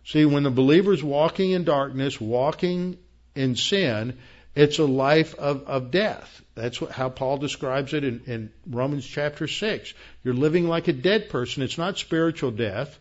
See, 0.05 0.25
when 0.25 0.43
the 0.43 0.51
believer's 0.51 1.03
walking 1.03 1.53
in 1.53 1.65
darkness, 1.65 2.21
walking 2.21 2.99
in 3.35 3.55
sin, 3.57 4.19
it's 4.55 4.79
a 4.79 4.85
life 4.85 5.35
of, 5.37 5.65
of 5.65 5.91
death. 5.91 6.43
That's 6.55 6.81
what, 6.81 6.91
how 6.91 7.09
Paul 7.09 7.39
describes 7.39 7.95
it 7.95 8.05
in, 8.05 8.23
in 8.27 8.53
Romans 8.69 9.07
chapter 9.07 9.49
6. 9.49 9.95
You're 10.25 10.35
living 10.35 10.69
like 10.69 10.89
a 10.89 10.93
dead 10.93 11.31
person. 11.31 11.63
It's 11.63 11.79
not 11.79 11.99
spiritual 11.99 12.51
death. 12.51 12.99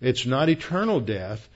It's 0.00 0.26
not 0.26 0.48
eternal 0.48 1.00
death. 1.00 1.48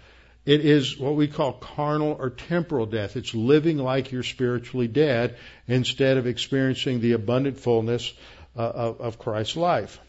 It 0.47 0.65
is 0.65 0.97
what 0.97 1.15
we 1.15 1.29
call 1.29 1.53
carnal 1.53 2.17
or 2.19 2.31
temporal 2.31 2.87
death. 2.87 3.17
It's 3.17 3.35
living 3.35 3.77
like 3.77 4.13
you're 4.13 4.23
spiritually 4.23 4.89
dead 4.89 5.37
instead 5.67 6.17
of 6.17 6.27
experiencing 6.27 7.01
the 7.01 7.13
abundant 7.13 7.59
fullness 7.59 8.15
uh, 8.57 8.63
of, 8.63 9.01
of 9.03 9.19
Christ's 9.19 9.57
life. 9.57 10.01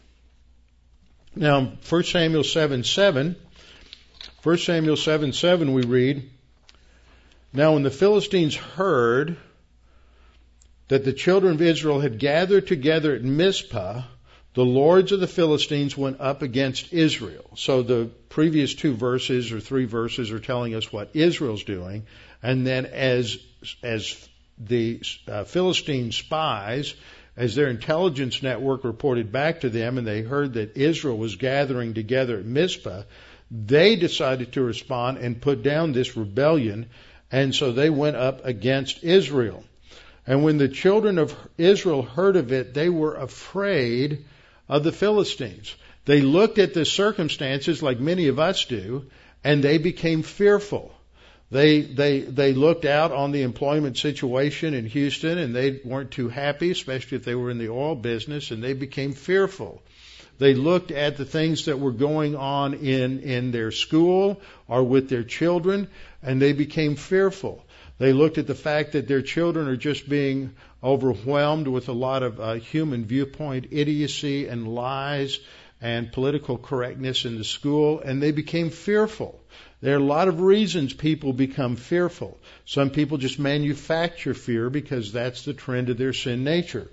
Now, 1.34 1.72
1 1.88 2.02
Samuel 2.04 2.44
7 2.44 2.84
7, 2.84 3.36
1 4.42 4.58
Samuel 4.58 4.96
7 4.96 5.32
7, 5.32 5.72
we 5.72 5.82
read, 5.82 6.28
Now 7.52 7.74
when 7.74 7.82
the 7.82 7.90
Philistines 7.90 8.56
heard 8.56 9.36
that 10.88 11.04
the 11.04 11.12
children 11.12 11.54
of 11.54 11.62
Israel 11.62 12.00
had 12.00 12.18
gathered 12.18 12.66
together 12.66 13.14
at 13.14 13.22
Mizpah, 13.22 14.02
the 14.54 14.64
lords 14.64 15.12
of 15.12 15.20
the 15.20 15.28
Philistines 15.28 15.96
went 15.96 16.20
up 16.20 16.42
against 16.42 16.92
Israel. 16.92 17.48
So 17.54 17.82
the 17.82 18.10
previous 18.28 18.74
two 18.74 18.94
verses 18.94 19.52
or 19.52 19.60
three 19.60 19.84
verses 19.84 20.32
are 20.32 20.40
telling 20.40 20.74
us 20.74 20.92
what 20.92 21.10
Israel's 21.14 21.62
doing, 21.62 22.06
and 22.42 22.66
then 22.66 22.86
as 22.86 23.38
as 23.84 24.28
the 24.58 25.00
uh, 25.28 25.44
Philistine 25.44 26.10
spies, 26.10 26.94
as 27.40 27.54
their 27.54 27.68
intelligence 27.68 28.42
network 28.42 28.84
reported 28.84 29.32
back 29.32 29.62
to 29.62 29.70
them, 29.70 29.96
and 29.96 30.06
they 30.06 30.20
heard 30.20 30.52
that 30.52 30.76
Israel 30.76 31.16
was 31.16 31.36
gathering 31.36 31.94
together 31.94 32.36
at 32.36 32.44
Mizpah, 32.44 33.04
they 33.50 33.96
decided 33.96 34.52
to 34.52 34.62
respond 34.62 35.16
and 35.16 35.40
put 35.40 35.62
down 35.62 35.92
this 35.92 36.18
rebellion, 36.18 36.90
and 37.32 37.54
so 37.54 37.72
they 37.72 37.88
went 37.88 38.16
up 38.16 38.44
against 38.44 39.02
Israel. 39.02 39.64
And 40.26 40.44
when 40.44 40.58
the 40.58 40.68
children 40.68 41.16
of 41.16 41.34
Israel 41.56 42.02
heard 42.02 42.36
of 42.36 42.52
it, 42.52 42.74
they 42.74 42.90
were 42.90 43.14
afraid 43.14 44.26
of 44.68 44.84
the 44.84 44.92
Philistines. 44.92 45.74
They 46.04 46.20
looked 46.20 46.58
at 46.58 46.74
the 46.74 46.84
circumstances 46.84 47.82
like 47.82 47.98
many 47.98 48.28
of 48.28 48.38
us 48.38 48.66
do, 48.66 49.06
and 49.42 49.64
they 49.64 49.78
became 49.78 50.22
fearful. 50.22 50.92
They, 51.50 51.80
they, 51.80 52.20
they 52.20 52.52
looked 52.52 52.84
out 52.84 53.10
on 53.10 53.32
the 53.32 53.42
employment 53.42 53.96
situation 53.96 54.72
in 54.72 54.86
Houston 54.86 55.36
and 55.38 55.54
they 55.54 55.80
weren't 55.84 56.12
too 56.12 56.28
happy, 56.28 56.70
especially 56.70 57.16
if 57.16 57.24
they 57.24 57.34
were 57.34 57.50
in 57.50 57.58
the 57.58 57.70
oil 57.70 57.96
business, 57.96 58.52
and 58.52 58.62
they 58.62 58.72
became 58.72 59.14
fearful. 59.14 59.82
They 60.38 60.54
looked 60.54 60.90
at 60.90 61.16
the 61.16 61.24
things 61.24 61.66
that 61.66 61.78
were 61.78 61.92
going 61.92 62.36
on 62.36 62.74
in, 62.74 63.20
in 63.20 63.50
their 63.50 63.72
school 63.72 64.40
or 64.68 64.84
with 64.84 65.08
their 65.08 65.24
children, 65.24 65.88
and 66.22 66.40
they 66.40 66.52
became 66.52 66.96
fearful. 66.96 67.64
They 67.98 68.14
looked 68.14 68.38
at 68.38 68.46
the 68.46 68.54
fact 68.54 68.92
that 68.92 69.08
their 69.08 69.20
children 69.20 69.68
are 69.68 69.76
just 69.76 70.08
being 70.08 70.54
overwhelmed 70.82 71.68
with 71.68 71.88
a 71.88 71.92
lot 71.92 72.22
of 72.22 72.40
uh, 72.40 72.54
human 72.54 73.04
viewpoint 73.04 73.66
idiocy 73.72 74.46
and 74.46 74.66
lies 74.66 75.38
and 75.82 76.12
political 76.12 76.56
correctness 76.56 77.24
in 77.24 77.36
the 77.36 77.44
school, 77.44 78.00
and 78.00 78.22
they 78.22 78.32
became 78.32 78.70
fearful. 78.70 79.40
There 79.80 79.94
are 79.94 80.00
a 80.00 80.04
lot 80.04 80.28
of 80.28 80.40
reasons 80.40 80.92
people 80.92 81.32
become 81.32 81.76
fearful. 81.76 82.38
Some 82.66 82.90
people 82.90 83.16
just 83.16 83.38
manufacture 83.38 84.34
fear 84.34 84.68
because 84.68 85.12
that's 85.12 85.44
the 85.44 85.54
trend 85.54 85.88
of 85.88 85.96
their 85.96 86.12
sin 86.12 86.44
nature. 86.44 86.88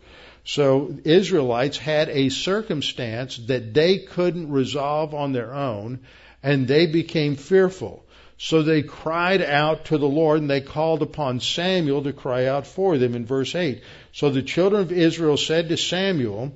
So 0.46 0.98
Israelites 1.04 1.78
had 1.78 2.08
a 2.08 2.30
circumstance 2.30 3.38
that 3.48 3.74
they 3.74 3.98
couldn't 4.00 4.50
resolve 4.50 5.14
on 5.14 5.34
their 5.34 5.54
own, 5.54 6.00
and 6.42 6.66
they 6.66 6.86
became 6.86 7.36
fearful. 7.36 8.06
So 8.38 8.62
they 8.62 8.84
cried 8.84 9.42
out 9.42 9.86
to 9.86 9.98
the 9.98 10.08
Lord 10.08 10.40
and 10.40 10.50
they 10.50 10.62
called 10.62 11.02
upon 11.02 11.40
Samuel 11.40 12.04
to 12.04 12.14
cry 12.14 12.46
out 12.46 12.68
for 12.68 12.98
them 12.98 13.16
in 13.16 13.26
verse 13.26 13.56
8. 13.56 13.82
So 14.14 14.30
the 14.30 14.44
children 14.44 14.82
of 14.82 14.92
Israel 14.92 15.38
said 15.38 15.70
to 15.70 15.78
Samuel, 15.78 16.54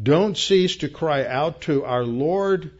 Don't 0.00 0.38
cease 0.38 0.76
to 0.76 0.88
cry 0.88 1.26
out 1.26 1.62
to 1.62 1.84
our 1.84 2.04
Lord, 2.04 2.70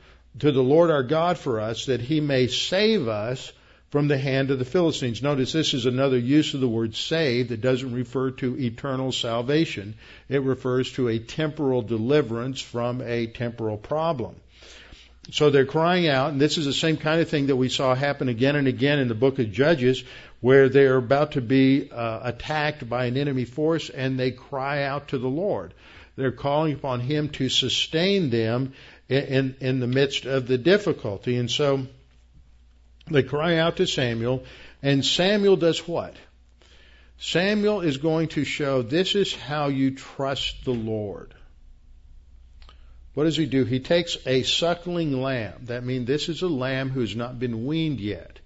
to 0.41 0.53
the 0.53 0.63
Lord 0.63 0.91
our 0.91 1.03
God 1.03 1.39
for 1.39 1.61
us, 1.61 1.87
that 1.87 2.01
he 2.01 2.21
may 2.21 2.47
save 2.49 3.09
us 3.09 3.53
from 3.91 4.09
the 4.09 4.19
hand 4.19 4.51
of 4.51 4.59
the 4.59 4.65
Philistines. 4.65 5.23
Notice 5.23 5.53
this 5.53 5.73
is 5.73 5.87
another 5.87 6.19
use 6.19 6.55
of 6.55 6.61
the 6.61 6.69
word 6.69 6.97
save 6.97 7.51
that 7.51 7.61
doesn't 7.61 7.95
refer 7.95 8.33
to 8.33 8.59
eternal 8.59 9.13
salvation. 9.13 9.95
It 10.29 10.43
refers 10.43 10.91
to 10.93 11.09
a 11.09 11.21
temporal 11.21 11.83
deliverance 11.83 12.61
from 12.61 13.01
a 13.01 13.29
temporal 13.29 13.77
problem. 13.77 14.35
So 15.31 15.51
they're 15.51 15.65
crying 15.65 16.09
out, 16.09 16.33
and 16.33 16.41
this 16.41 16.59
is 16.59 16.67
the 16.67 16.73
same 16.73 16.97
kind 16.97 17.21
of 17.21 17.29
thing 17.29 17.47
that 17.47 17.57
we 17.57 17.69
saw 17.69 17.95
happen 17.95 18.29
again 18.29 18.57
and 18.57 18.67
again 18.67 18.99
in 18.99 19.09
the 19.09 19.15
book 19.15 19.39
of 19.39 19.53
Judges, 19.53 20.03
where 20.41 20.69
they're 20.69 20.97
about 20.97 21.33
to 21.33 21.41
be 21.41 21.91
uh, 21.91 22.21
attacked 22.25 22.89
by 22.89 23.07
an 23.07 23.17
enemy 23.17 23.45
force, 23.45 23.89
and 23.91 24.19
they 24.19 24.33
cry 24.33 24.83
out 24.83 25.09
to 25.09 25.19
the 25.19 25.29
Lord. 25.29 25.73
They're 26.17 26.33
calling 26.33 26.75
upon 26.75 27.01
Him 27.01 27.31
to 27.31 27.49
sustain 27.49 28.31
them 28.31 28.75
in, 29.09 29.57
in, 29.61 29.81
the 29.81 29.87
midst 29.87 30.25
of 30.25 30.47
the 30.47 30.59
difficulty. 30.59 31.37
And 31.37 31.51
so 31.51 31.87
they 33.11 33.23
cry 33.23 33.59
out 33.59 33.77
to 33.77 33.87
Samuel, 33.87 34.45
and 34.83 35.05
Samuel 35.05 35.57
does 35.57 35.87
what? 35.87 36.15
Samuel 37.19 37.81
is 37.81 37.99
going 37.99 38.29
to 38.29 38.45
show 38.45 38.83
this 38.83 39.15
is 39.15 39.35
how 39.35 39.69
you 39.69 39.93
trust 39.93 40.65
the 40.65 40.73
Lord. 40.73 41.35
What 43.15 43.25
does 43.25 43.37
he 43.37 43.47
do? 43.47 43.65
He 43.65 43.79
takes 43.79 44.19
a 44.27 44.43
suckling 44.43 45.23
lamb. 45.23 45.67
That 45.67 45.85
means 45.85 46.07
this 46.07 46.29
is 46.29 46.43
a 46.43 46.49
lamb 46.49 46.91
who 46.91 47.01
has 47.01 47.15
not 47.15 47.39
been 47.39 47.65
weaned 47.65 48.01
yet. 48.01 48.41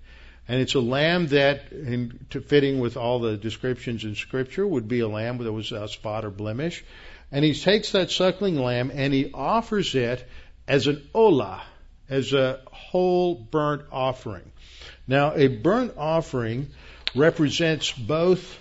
And 0.46 0.60
it's 0.60 0.74
a 0.74 0.80
lamb 0.80 1.28
that, 1.28 1.72
in, 1.72 2.18
fitting 2.30 2.78
with 2.78 2.96
all 2.96 3.20
the 3.20 3.36
descriptions 3.36 4.04
in 4.04 4.14
Scripture, 4.14 4.66
would 4.66 4.88
be 4.88 5.00
a 5.00 5.08
lamb 5.08 5.38
that 5.38 5.52
was 5.52 5.72
a 5.72 5.88
spot 5.88 6.24
or 6.24 6.30
blemish. 6.30 6.84
And 7.30 7.44
he 7.44 7.54
takes 7.54 7.92
that 7.92 8.10
suckling 8.10 8.56
lamb 8.56 8.90
and 8.94 9.12
he 9.12 9.30
offers 9.32 9.94
it 9.94 10.26
as 10.68 10.86
an 10.86 11.08
olah, 11.14 11.60
as 12.08 12.32
a 12.32 12.60
whole 12.70 13.34
burnt 13.34 13.82
offering. 13.90 14.52
Now, 15.06 15.34
a 15.34 15.48
burnt 15.48 15.94
offering 15.96 16.68
represents 17.14 17.90
both 17.90 18.58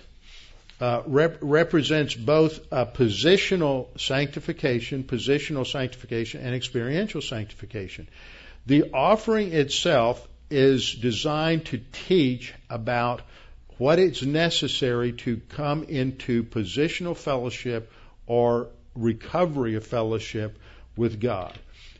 uh, 0.80 1.02
rep- 1.06 1.38
represents 1.40 2.14
both 2.14 2.60
a 2.70 2.86
positional 2.86 3.88
sanctification, 4.00 5.02
positional 5.02 5.66
sanctification, 5.66 6.40
and 6.40 6.54
experiential 6.54 7.20
sanctification. 7.20 8.08
The 8.66 8.92
offering 8.92 9.52
itself 9.52 10.26
is 10.50 10.94
designed 10.94 11.66
to 11.66 11.80
teach 12.06 12.54
about 12.70 13.22
what 13.78 13.98
is 13.98 14.22
necessary 14.22 15.12
to 15.12 15.40
come 15.48 15.84
into 15.84 16.44
positional 16.44 17.16
fellowship 17.16 17.92
or 18.26 18.68
recovery 18.94 19.74
of 19.74 19.86
fellowship 19.86 20.58
with 20.96 21.20
God. 21.20 21.58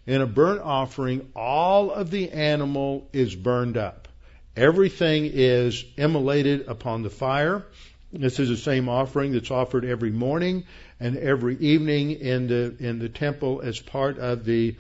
In 0.09 0.23
a 0.23 0.27
burnt 0.27 0.63
offering, 0.63 1.29
all 1.37 1.91
of 1.91 2.11
the 2.11 2.31
animal 2.31 3.07
is 3.13 3.35
burned 3.35 3.77
up. 3.77 4.09
Everything 4.57 5.31
is 5.31 5.85
immolated 5.99 6.67
upon 6.67 7.03
the 7.03 7.11
fire. 7.11 7.67
This 8.11 8.41
is 8.41 8.49
the 8.49 8.57
same 8.57 8.89
offering 8.89 9.33
that's 9.33 9.51
offered 9.51 9.85
every 9.85 10.11
morning 10.11 10.65
and 10.99 11.19
every 11.19 11.59
evening 11.59 12.13
in 12.13 12.47
the 12.47 12.75
in 12.81 13.01
the 13.01 13.11
temple 13.11 13.61
as 13.63 13.81
part 13.81 14.19
of 14.19 14.47
the 14.47 14.77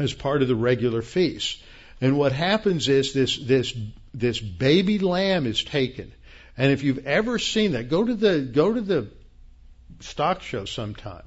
as 0.00 0.12
part 0.12 0.42
of 0.42 0.48
the 0.48 0.56
regular 0.56 1.00
feast. 1.00 1.62
And 2.00 2.18
what 2.18 2.32
happens 2.32 2.88
is 2.88 3.12
this 3.12 3.36
this 3.38 3.72
this 4.12 4.40
baby 4.40 4.98
lamb 4.98 5.46
is 5.46 5.62
taken. 5.62 6.10
And 6.56 6.72
if 6.72 6.82
you've 6.82 7.06
ever 7.06 7.38
seen 7.38 7.70
that, 7.72 7.88
go 7.88 8.02
to 8.02 8.14
the 8.14 8.40
go 8.40 8.74
to 8.74 8.80
the 8.80 9.06
stock 10.00 10.42
show 10.42 10.64
sometime 10.64 11.22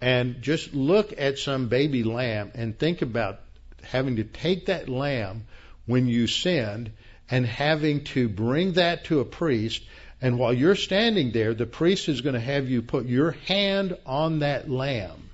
and 0.00 0.40
just 0.42 0.74
look 0.74 1.12
at 1.18 1.38
some 1.38 1.68
baby 1.68 2.04
lamb 2.04 2.52
and 2.54 2.78
think 2.78 3.02
about 3.02 3.40
having 3.82 4.16
to 4.16 4.24
take 4.24 4.66
that 4.66 4.88
lamb 4.88 5.44
when 5.86 6.06
you 6.06 6.26
sinned 6.26 6.90
and 7.30 7.44
having 7.44 8.04
to 8.04 8.28
bring 8.28 8.72
that 8.72 9.04
to 9.04 9.20
a 9.20 9.24
priest. 9.24 9.82
And 10.20 10.38
while 10.38 10.52
you're 10.52 10.76
standing 10.76 11.32
there, 11.32 11.54
the 11.54 11.66
priest 11.66 12.08
is 12.08 12.20
going 12.20 12.34
to 12.34 12.40
have 12.40 12.68
you 12.68 12.82
put 12.82 13.06
your 13.06 13.32
hand 13.46 13.96
on 14.06 14.40
that 14.40 14.70
lamb 14.70 15.30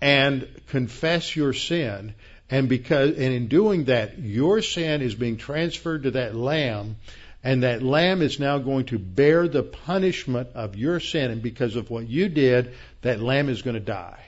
and 0.00 0.48
confess 0.68 1.34
your 1.34 1.52
sin. 1.52 2.14
And 2.50 2.68
because, 2.68 3.10
and 3.10 3.34
in 3.34 3.48
doing 3.48 3.84
that, 3.84 4.18
your 4.18 4.62
sin 4.62 5.02
is 5.02 5.14
being 5.14 5.36
transferred 5.36 6.04
to 6.04 6.12
that 6.12 6.34
lamb, 6.34 6.96
and 7.44 7.62
that 7.62 7.82
lamb 7.82 8.22
is 8.22 8.40
now 8.40 8.58
going 8.58 8.86
to 8.86 8.98
bear 8.98 9.48
the 9.48 9.62
punishment 9.62 10.50
of 10.54 10.76
your 10.76 10.98
sin. 10.98 11.30
And 11.30 11.42
because 11.42 11.76
of 11.76 11.90
what 11.90 12.08
you 12.08 12.28
did, 12.28 12.74
that 13.02 13.20
lamb 13.20 13.48
is 13.48 13.62
going 13.62 13.74
to 13.74 13.80
die. 13.80 14.20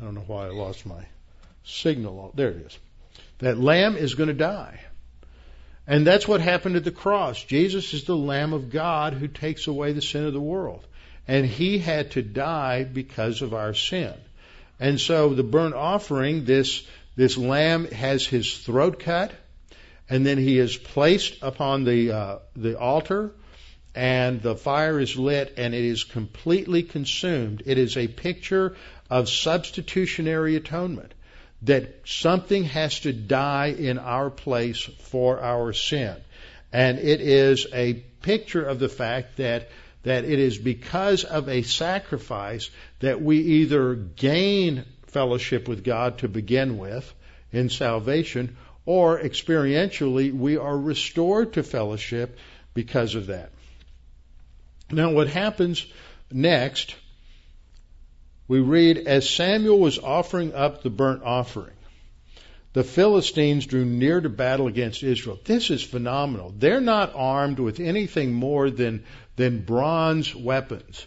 I 0.00 0.04
don't 0.04 0.14
know 0.14 0.24
why 0.26 0.46
I 0.46 0.50
lost 0.50 0.86
my 0.86 1.04
signal. 1.64 2.32
There 2.34 2.48
it 2.48 2.66
is. 2.66 2.78
That 3.38 3.58
lamb 3.58 3.96
is 3.96 4.14
going 4.14 4.28
to 4.28 4.34
die. 4.34 4.80
And 5.86 6.06
that's 6.06 6.28
what 6.28 6.40
happened 6.40 6.76
at 6.76 6.84
the 6.84 6.92
cross. 6.92 7.42
Jesus 7.42 7.92
is 7.94 8.04
the 8.04 8.16
Lamb 8.16 8.52
of 8.52 8.70
God 8.70 9.12
who 9.14 9.26
takes 9.26 9.66
away 9.66 9.92
the 9.92 10.02
sin 10.02 10.24
of 10.24 10.32
the 10.32 10.40
world. 10.40 10.86
And 11.26 11.44
he 11.44 11.78
had 11.78 12.12
to 12.12 12.22
die 12.22 12.84
because 12.84 13.42
of 13.42 13.54
our 13.54 13.74
sin. 13.74 14.14
And 14.78 15.00
so 15.00 15.34
the 15.34 15.42
burnt 15.42 15.74
offering, 15.74 16.44
this, 16.44 16.86
this 17.16 17.36
lamb 17.36 17.86
has 17.86 18.24
his 18.24 18.56
throat 18.56 19.00
cut, 19.00 19.32
and 20.08 20.24
then 20.24 20.38
he 20.38 20.58
is 20.58 20.76
placed 20.76 21.42
upon 21.42 21.84
the, 21.84 22.12
uh, 22.12 22.38
the 22.56 22.78
altar, 22.78 23.32
and 23.94 24.40
the 24.40 24.56
fire 24.56 25.00
is 25.00 25.16
lit, 25.16 25.54
and 25.56 25.74
it 25.74 25.84
is 25.84 26.04
completely 26.04 26.82
consumed. 26.82 27.62
It 27.66 27.78
is 27.78 27.96
a 27.96 28.06
picture 28.08 28.76
of 29.08 29.28
substitutionary 29.28 30.56
atonement 30.56 31.12
that 31.62 32.02
something 32.04 32.64
has 32.64 33.00
to 33.00 33.12
die 33.12 33.74
in 33.76 33.98
our 33.98 34.30
place 34.30 34.80
for 35.00 35.40
our 35.40 35.72
sin. 35.72 36.16
And 36.72 36.98
it 36.98 37.20
is 37.20 37.66
a 37.72 37.94
picture 38.22 38.64
of 38.64 38.78
the 38.78 38.88
fact 38.88 39.38
that 39.38 39.70
that 40.02 40.24
it 40.24 40.38
is 40.38 40.56
because 40.56 41.24
of 41.24 41.48
a 41.48 41.60
sacrifice 41.60 42.70
that 43.00 43.20
we 43.20 43.38
either 43.38 43.94
gain 43.94 44.84
fellowship 45.08 45.68
with 45.68 45.84
God 45.84 46.18
to 46.18 46.28
begin 46.28 46.78
with 46.78 47.12
in 47.52 47.68
salvation, 47.68 48.56
or 48.86 49.20
experientially 49.20 50.32
we 50.32 50.56
are 50.56 50.78
restored 50.78 51.52
to 51.54 51.62
fellowship 51.62 52.38
because 52.72 53.14
of 53.14 53.26
that. 53.26 53.50
Now, 54.92 55.10
what 55.10 55.28
happens 55.28 55.84
next 56.30 56.94
we 58.50 58.58
read, 58.58 59.06
As 59.06 59.30
Samuel 59.30 59.78
was 59.78 60.00
offering 60.00 60.54
up 60.54 60.82
the 60.82 60.90
burnt 60.90 61.22
offering, 61.22 61.76
the 62.72 62.82
Philistines 62.82 63.64
drew 63.64 63.84
near 63.84 64.20
to 64.20 64.28
battle 64.28 64.66
against 64.66 65.04
Israel. 65.04 65.38
This 65.44 65.70
is 65.70 65.84
phenomenal. 65.84 66.52
They're 66.58 66.80
not 66.80 67.12
armed 67.14 67.60
with 67.60 67.78
anything 67.78 68.32
more 68.32 68.68
than, 68.68 69.04
than 69.36 69.62
bronze 69.62 70.34
weapons. 70.34 71.06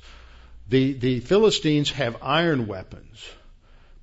The, 0.70 0.94
the 0.94 1.20
Philistines 1.20 1.92
have 1.92 2.16
iron 2.22 2.66
weapons, 2.66 3.30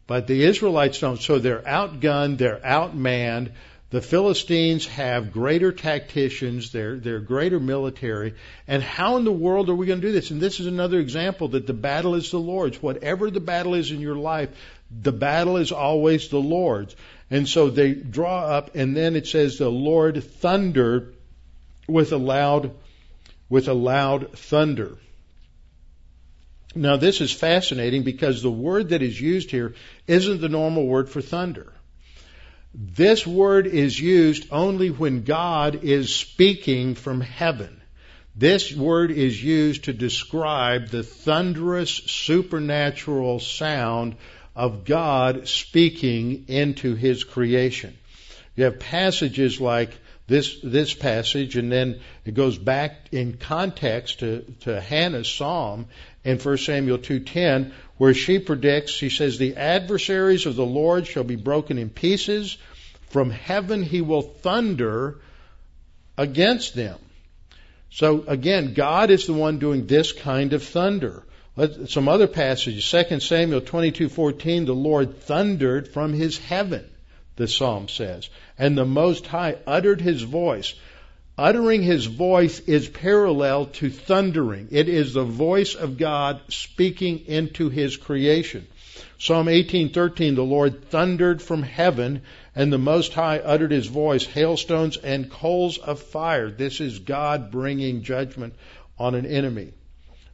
but 0.07 0.27
the 0.27 0.45
Israelites 0.45 1.01
don't. 1.01 1.19
So 1.19 1.39
they're 1.39 1.63
outgunned, 1.63 2.37
they're 2.37 2.61
outmanned, 2.61 3.53
the 3.91 4.01
Philistines 4.01 4.87
have 4.87 5.33
greater 5.33 5.73
tacticians, 5.73 6.71
they're, 6.71 6.97
they're 6.97 7.19
greater 7.19 7.59
military. 7.59 8.35
And 8.69 8.85
how 8.85 9.17
in 9.17 9.25
the 9.25 9.33
world 9.33 9.69
are 9.69 9.75
we 9.75 9.87
going 9.87 10.01
to 10.01 10.07
do 10.07 10.13
this? 10.13 10.31
And 10.31 10.41
this 10.41 10.61
is 10.61 10.67
another 10.67 11.01
example 11.01 11.49
that 11.49 11.67
the 11.67 11.73
battle 11.73 12.15
is 12.15 12.31
the 12.31 12.39
Lord's. 12.39 12.81
Whatever 12.81 13.33
the 13.33 13.41
battle 13.41 13.75
is 13.75 13.91
in 13.91 14.01
your 14.01 14.15
life, 14.15 14.51
the 14.91 15.13
battle 15.13 15.57
is 15.57 15.73
always 15.73 16.29
the 16.29 16.39
Lord's. 16.39 16.95
And 17.33 17.49
so 17.49 17.69
they 17.69 17.93
draw 17.93 18.45
up, 18.45 18.77
and 18.77 18.97
then 18.97 19.17
it 19.17 19.27
says 19.27 19.59
the 19.59 19.69
Lord 19.69 20.23
thundered 20.23 21.15
with 21.89 22.13
a 22.13 22.17
loud, 22.17 22.73
with 23.49 23.67
a 23.67 23.75
loud 23.75 24.39
thunder. 24.39 24.99
Now 26.77 26.97
this 26.97 27.21
is 27.21 27.33
fascinating 27.33 28.05
because 28.05 28.41
the 28.41 28.51
word 28.51 28.91
that 28.91 29.03
is 29.03 29.21
used 29.21 29.51
here 29.51 29.75
isn't 30.07 30.41
the 30.41 30.49
normal 30.49 30.87
word 30.87 31.09
for 31.09 31.21
thunder. 31.21 31.73
This 32.73 33.27
word 33.27 33.67
is 33.67 33.99
used 33.99 34.47
only 34.53 34.91
when 34.91 35.23
God 35.23 35.83
is 35.83 36.15
speaking 36.15 36.95
from 36.95 37.21
heaven. 37.21 37.81
This 38.37 38.73
word 38.73 39.11
is 39.11 39.43
used 39.43 39.85
to 39.85 39.93
describe 39.93 40.89
the 40.89 41.03
thunderous 41.03 41.91
supernatural 41.91 43.41
sound 43.41 44.17
of 44.55 44.85
God 44.85 45.49
speaking 45.49 46.45
into 46.47 46.95
his 46.95 47.25
creation. 47.25 47.97
You 48.55 48.65
have 48.65 48.79
passages 48.79 49.61
like 49.61 49.91
this 50.29 50.61
this 50.63 50.95
passage, 50.95 51.57
and 51.57 51.73
then 51.73 52.01
it 52.25 52.35
goes 52.35 52.57
back 52.57 53.09
in 53.11 53.37
context 53.37 54.21
to, 54.21 54.43
to 54.61 54.81
Hannah's 54.81 55.29
psalm 55.29 55.87
in 56.25 56.39
1 56.39 56.57
Samuel 56.59 56.99
2:10, 56.99 57.73
where 58.01 58.15
she 58.15 58.39
predicts. 58.39 58.93
She 58.93 59.11
says, 59.11 59.37
"The 59.37 59.57
adversaries 59.57 60.47
of 60.47 60.57
the 60.57 60.65
Lord 60.65 61.07
shall 61.07 61.23
be 61.23 61.37
broken 61.37 61.77
in 61.77 61.91
pieces; 61.91 62.57
from 63.11 63.29
heaven 63.29 63.83
he 63.83 64.01
will 64.01 64.23
thunder 64.23 65.19
against 66.17 66.75
them." 66.75 66.99
So 67.91 68.25
again, 68.27 68.73
God 68.73 69.11
is 69.11 69.27
the 69.27 69.35
one 69.35 69.59
doing 69.59 69.87
this 69.87 70.13
kind 70.13 70.55
of 70.55 70.63
thunder. 70.63 71.25
Some 71.89 72.09
other 72.09 72.27
passages, 72.27 72.87
2 72.87 73.21
Samuel 73.21 73.61
22:14, 73.61 74.65
the 74.65 74.73
Lord 74.73 75.21
thundered 75.21 75.87
from 75.87 76.15
his 76.15 76.39
heaven 76.39 76.87
the 77.37 77.49
psalm 77.49 77.87
says. 77.89 78.31
And 78.59 78.79
the 78.79 78.87
Most 78.87 79.27
High 79.27 79.57
uttered 79.67 80.01
his 80.01 80.23
voice. 80.23 80.73
Uttering 81.41 81.83
his 81.83 82.05
voice 82.05 82.61
is 82.67 82.87
parallel 82.87 83.65
to 83.65 83.89
thundering. 83.89 84.69
It 84.71 84.91
is 84.91 85.15
the 85.15 85.25
voice 85.25 85.75
of 85.75 85.97
God 85.97 86.39
speaking 86.51 87.21
into 87.27 87.71
his 87.71 87.97
creation. 87.97 88.67
Psalm 89.19 89.47
18:13 89.47 90.35
the 90.35 90.43
Lord 90.43 90.85
thundered 90.91 91.41
from 91.41 91.63
heaven 91.63 92.21
and 92.55 92.71
the 92.71 92.77
most 92.77 93.15
high 93.15 93.39
uttered 93.39 93.71
his 93.71 93.87
voice 93.87 94.27
hailstones 94.27 94.99
and 94.99 95.31
coals 95.31 95.79
of 95.79 96.01
fire 96.01 96.51
this 96.51 96.79
is 96.79 96.99
God 96.99 97.51
bringing 97.51 98.03
judgment 98.03 98.53
on 98.99 99.15
an 99.15 99.25
enemy 99.25 99.73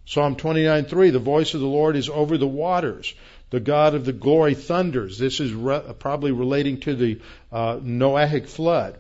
Psalm 0.07 0.35
29:3 0.35 1.13
the 1.13 1.21
voice 1.21 1.55
of 1.55 1.61
the 1.61 1.69
Lord 1.69 1.95
is 1.95 2.09
over 2.09 2.37
the 2.37 2.49
waters 2.49 3.15
the 3.51 3.61
God 3.61 3.95
of 3.95 4.05
the 4.05 4.13
glory 4.13 4.55
thunders. 4.55 5.19
This 5.19 5.39
is 5.39 5.53
re- 5.53 5.83
probably 6.01 6.33
relating 6.33 6.81
to 6.81 6.97
the 6.97 7.21
uh, 7.53 7.77
Noahic 7.77 8.49
flood. 8.49 8.99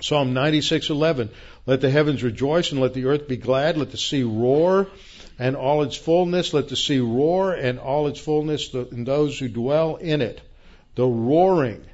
Psalm 0.00 0.34
96:11. 0.34 1.30
Let 1.66 1.80
the 1.80 1.90
heavens 1.90 2.22
rejoice 2.22 2.72
and 2.72 2.80
let 2.80 2.94
the 2.94 3.06
earth 3.06 3.28
be 3.28 3.36
glad. 3.36 3.76
Let 3.76 3.90
the 3.90 3.96
sea 3.96 4.22
roar 4.22 4.88
and 5.38 5.56
all 5.56 5.82
its 5.82 5.96
fullness. 5.96 6.52
Let 6.52 6.68
the 6.68 6.76
sea 6.76 6.98
roar 6.98 7.52
and 7.52 7.78
all 7.78 8.06
its 8.08 8.20
fullness 8.20 8.74
and 8.74 9.06
those 9.06 9.38
who 9.38 9.48
dwell 9.48 9.96
in 9.96 10.20
it. 10.20 10.40
The 10.94 11.06
roaring 11.06 11.84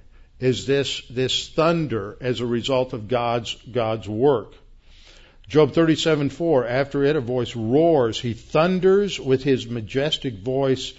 is 0.41 0.67
this, 0.67 1.03
this 1.11 1.49
thunder 1.49 2.17
as 2.21 2.41
a 2.41 2.47
result 2.47 2.93
of 2.93 3.09
God's, 3.09 3.55
God's 3.71 4.09
work. 4.09 4.55
Job 5.49 5.73
37:4 5.73 6.69
after 6.69 7.05
it 7.05 7.17
a 7.17 7.21
voice 7.21 7.57
roars 7.57 8.21
he 8.21 8.35
thunders 8.35 9.19
with 9.19 9.43
his 9.43 9.67
majestic 9.67 10.35
voice 10.35 10.93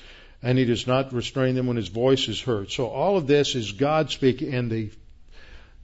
and 0.44 0.58
he 0.58 0.66
does 0.66 0.88
not 0.88 1.14
restrain 1.14 1.56
them 1.56 1.68
when 1.68 1.78
his 1.78 1.88
voice 1.88 2.28
is 2.28 2.42
heard. 2.42 2.70
So 2.70 2.88
all 2.88 3.18
of 3.18 3.28
this 3.28 3.56
is 3.56 3.72
God 3.72 4.12
speaking 4.12 4.54
and 4.54 4.70
the 4.70 4.90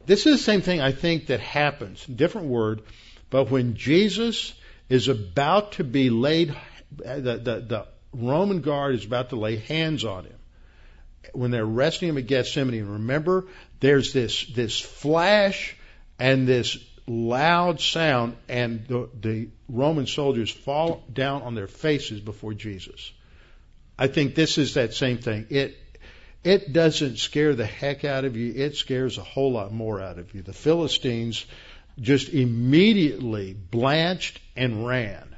this 0.07 0.25
is 0.25 0.37
the 0.37 0.43
same 0.43 0.61
thing 0.61 0.81
I 0.81 0.91
think 0.91 1.27
that 1.27 1.39
happens, 1.39 2.03
different 2.05 2.47
word, 2.47 2.81
but 3.29 3.51
when 3.51 3.75
Jesus 3.75 4.53
is 4.89 5.07
about 5.07 5.73
to 5.73 5.83
be 5.83 6.09
laid 6.09 6.55
the, 6.91 7.37
the, 7.37 7.59
the 7.67 7.87
Roman 8.13 8.61
guard 8.61 8.95
is 8.95 9.05
about 9.05 9.29
to 9.29 9.35
lay 9.35 9.57
hands 9.57 10.05
on 10.05 10.25
him 10.25 10.37
when 11.33 11.51
they're 11.51 11.63
arresting 11.63 12.09
him 12.09 12.17
at 12.17 12.27
Gethsemane. 12.27 12.79
And 12.79 12.93
remember, 12.93 13.45
there's 13.79 14.13
this 14.13 14.45
this 14.45 14.79
flash 14.79 15.75
and 16.19 16.47
this 16.47 16.77
loud 17.05 17.79
sound, 17.79 18.35
and 18.49 18.85
the, 18.87 19.09
the 19.19 19.49
Roman 19.69 20.07
soldiers 20.07 20.51
fall 20.51 21.03
down 21.11 21.43
on 21.43 21.55
their 21.55 21.67
faces 21.67 22.19
before 22.19 22.53
Jesus. 22.53 23.11
I 23.99 24.07
think 24.07 24.35
this 24.35 24.57
is 24.57 24.75
that 24.75 24.93
same 24.93 25.17
thing. 25.17 25.47
It 25.49 25.77
it 26.43 26.73
doesn't 26.73 27.17
scare 27.17 27.55
the 27.55 27.65
heck 27.65 28.05
out 28.05 28.25
of 28.25 28.35
you. 28.37 28.53
It 28.55 28.75
scares 28.75 29.17
a 29.17 29.23
whole 29.23 29.51
lot 29.51 29.73
more 29.73 30.01
out 30.01 30.19
of 30.19 30.33
you. 30.33 30.41
The 30.41 30.53
Philistines 30.53 31.45
just 31.99 32.29
immediately 32.29 33.53
blanched 33.53 34.39
and 34.55 34.85
ran. 34.85 35.35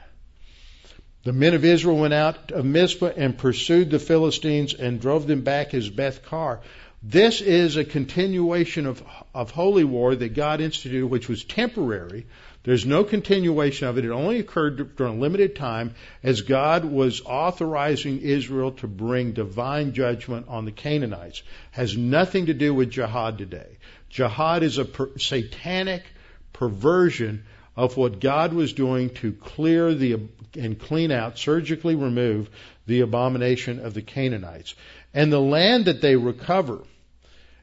The 1.24 1.34
men 1.34 1.54
of 1.54 1.66
Israel 1.66 1.98
went 1.98 2.14
out 2.14 2.52
of 2.52 2.66
Mizpah 2.66 3.14
and 3.16 3.38
pursued 3.38 3.90
the 3.90 4.00
Philistines 4.00 4.74
and 4.74 5.02
drove 5.02 5.28
them 5.28 5.42
back 5.42 5.74
as 5.74 5.90
Beth 5.90 6.24
Car. 6.24 6.62
This 7.02 7.42
is 7.42 7.78
a 7.78 7.86
continuation 7.86 8.86
of, 8.86 9.04
of 9.34 9.52
holy 9.52 9.84
war 9.84 10.16
that 10.16 10.34
God 10.34 10.60
instituted, 10.60 11.08
which 11.08 11.30
was 11.30 11.44
temporary. 11.44 12.26
There's 12.64 12.86
no 12.86 13.04
continuation 13.04 13.88
of 13.88 13.98
it. 13.98 14.06
It 14.06 14.12
only 14.12 14.40
occurred 14.40 14.96
during 14.98 15.18
a 15.18 15.22
limited 15.22 15.56
time 15.56 15.96
as 16.24 16.42
God 16.42 16.84
was 16.84 17.22
authorizing 17.26 18.20
Israel 18.20 18.74
to 18.74 18.88
bring 18.88 19.32
divine 19.32 19.94
judgment 19.94 20.48
on 20.50 20.66
the 20.66 20.72
Canaanites. 20.72 21.42
Has 21.72 21.96
nothing 21.96 22.48
to 22.48 22.54
do 22.54 22.74
with 22.74 22.92
jihad 22.92 23.38
today. 23.38 23.78
Jihad 24.10 24.64
is 24.64 24.78
a 24.78 24.86
per- 24.86 25.18
satanic 25.18 26.04
perversion 26.52 27.44
of 27.78 27.96
what 27.96 28.20
God 28.20 28.54
was 28.54 28.74
doing 28.74 29.10
to 29.16 29.32
clear 29.32 29.94
the 29.94 30.20
and 30.56 30.80
clean 30.80 31.12
out, 31.12 31.38
surgically 31.38 31.96
remove 31.96 32.50
the 32.88 33.02
abomination 33.02 33.80
of 33.80 33.94
the 33.94 34.02
Canaanites. 34.02 34.74
And 35.14 35.32
the 35.32 35.40
land 35.40 35.86
that 35.86 36.02
they 36.02 36.16
recover 36.16 36.82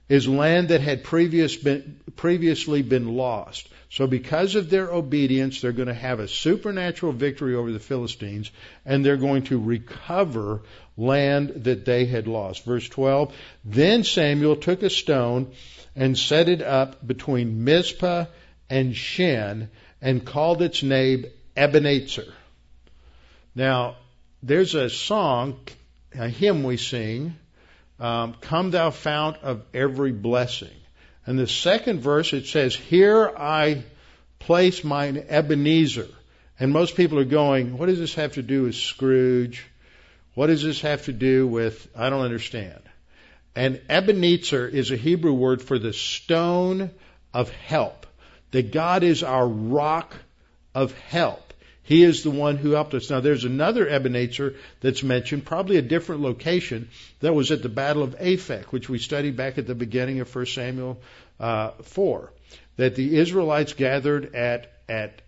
is 0.09 0.29
land 0.29 0.69
that 0.69 0.81
had 0.81 1.03
previous 1.05 1.57
been, 1.57 2.01
previously 2.15 2.83
been 2.83 3.17
lost. 3.17 3.69
So 3.89 4.07
because 4.07 4.57
of 4.57 4.69
their 4.69 4.91
obedience, 4.91 5.61
they're 5.61 5.73
going 5.73 5.89
to 5.89 5.95
have 5.95 6.19
a 6.19 6.29
supernatural 6.29 7.13
victory 7.13 7.55
over 7.55 7.71
the 7.71 7.79
Philistines 7.79 8.51
and 8.85 9.05
they're 9.05 9.17
going 9.17 9.45
to 9.45 9.61
recover 9.61 10.63
land 10.97 11.53
that 11.65 11.85
they 11.85 12.05
had 12.05 12.27
lost. 12.27 12.65
Verse 12.65 12.89
12, 12.89 13.35
then 13.65 14.03
Samuel 14.03 14.57
took 14.57 14.83
a 14.83 14.91
stone 14.91 15.53
and 15.95 16.19
set 16.19 16.49
it 16.49 16.63
up 16.63 17.07
between 17.07 17.65
Mizpah 17.65 18.27
and 18.69 18.95
Shen 18.95 19.71
and 20.03 20.25
called 20.25 20.63
its 20.63 20.83
name 20.83 21.27
Ebenezer. 21.57 22.33
Now, 23.55 23.97
there's 24.43 24.75
a 24.75 24.91
song, 24.91 25.59
a 26.15 26.29
hymn 26.29 26.65
we 26.65 26.77
sing, 26.77 27.37
um, 27.99 28.35
Come 28.41 28.71
Thou 28.71 28.91
Fount 28.91 29.39
of 29.39 29.63
Every 29.73 30.13
Blessing. 30.13 30.77
And 31.27 31.39
the 31.39 31.49
second 31.49 32.01
verse 32.01 32.33
it 32.33 32.47
says, 32.47 32.75
Here 32.75 33.33
I 33.37 33.83
place 34.39 34.85
mine 34.85 35.25
Ebenezer. 35.29 36.09
And 36.59 36.73
most 36.73 36.97
people 36.97 37.19
are 37.19 37.25
going, 37.25 37.77
What 37.77 37.87
does 37.87 37.99
this 37.99 38.15
have 38.15 38.35
to 38.35 38.43
do 38.43 38.63
with 38.63 38.77
Scrooge? 38.77 39.65
What 40.35 40.47
does 40.49 40.63
this 40.63 40.83
have 40.83 41.07
to 41.07 41.13
do 41.13 41.47
with, 41.47 41.89
I 41.97 42.11
don't 42.11 42.25
understand. 42.25 42.83
And 43.55 43.81
Ebenezer 43.89 44.69
is 44.69 44.91
a 44.91 44.97
Hebrew 44.97 45.33
word 45.33 45.63
for 45.63 45.79
the 45.79 45.95
stone 45.95 46.91
of 47.33 47.51
help. 47.51 48.07
That 48.51 48.71
God 48.71 49.03
is 49.03 49.23
our 49.23 49.49
rock 49.49 50.15
of 50.75 50.97
help. 50.99 51.46
He 51.87 52.03
is 52.03 52.25
the 52.25 52.33
one 52.33 52.57
who 52.57 52.73
helped 52.73 52.95
us. 52.95 53.11
Now, 53.11 53.21
there's 53.21 53.45
another 53.45 53.89
Ebenezer 53.89 54.57
that's 54.81 55.05
mentioned, 55.05 55.45
probably 55.45 55.77
a 55.77 55.83
different 55.83 56.21
location, 56.21 56.89
that 57.21 57.33
was 57.33 57.53
at 57.53 57.63
the 57.63 57.69
Battle 57.69 58.03
of 58.03 58.19
Aphek, 58.19 58.67
which 58.67 58.89
we 58.89 58.99
studied 58.99 59.37
back 59.37 59.57
at 59.57 59.69
the 59.69 59.75
beginning 59.75 60.19
of 60.19 60.35
1 60.35 60.47
Samuel 60.47 61.01
uh, 61.39 61.71
4. 61.83 62.33
That 62.77 62.97
the 62.97 63.17
Israelites 63.17 63.73
gathered 63.73 64.35
at, 64.35 64.73
at 64.89 65.23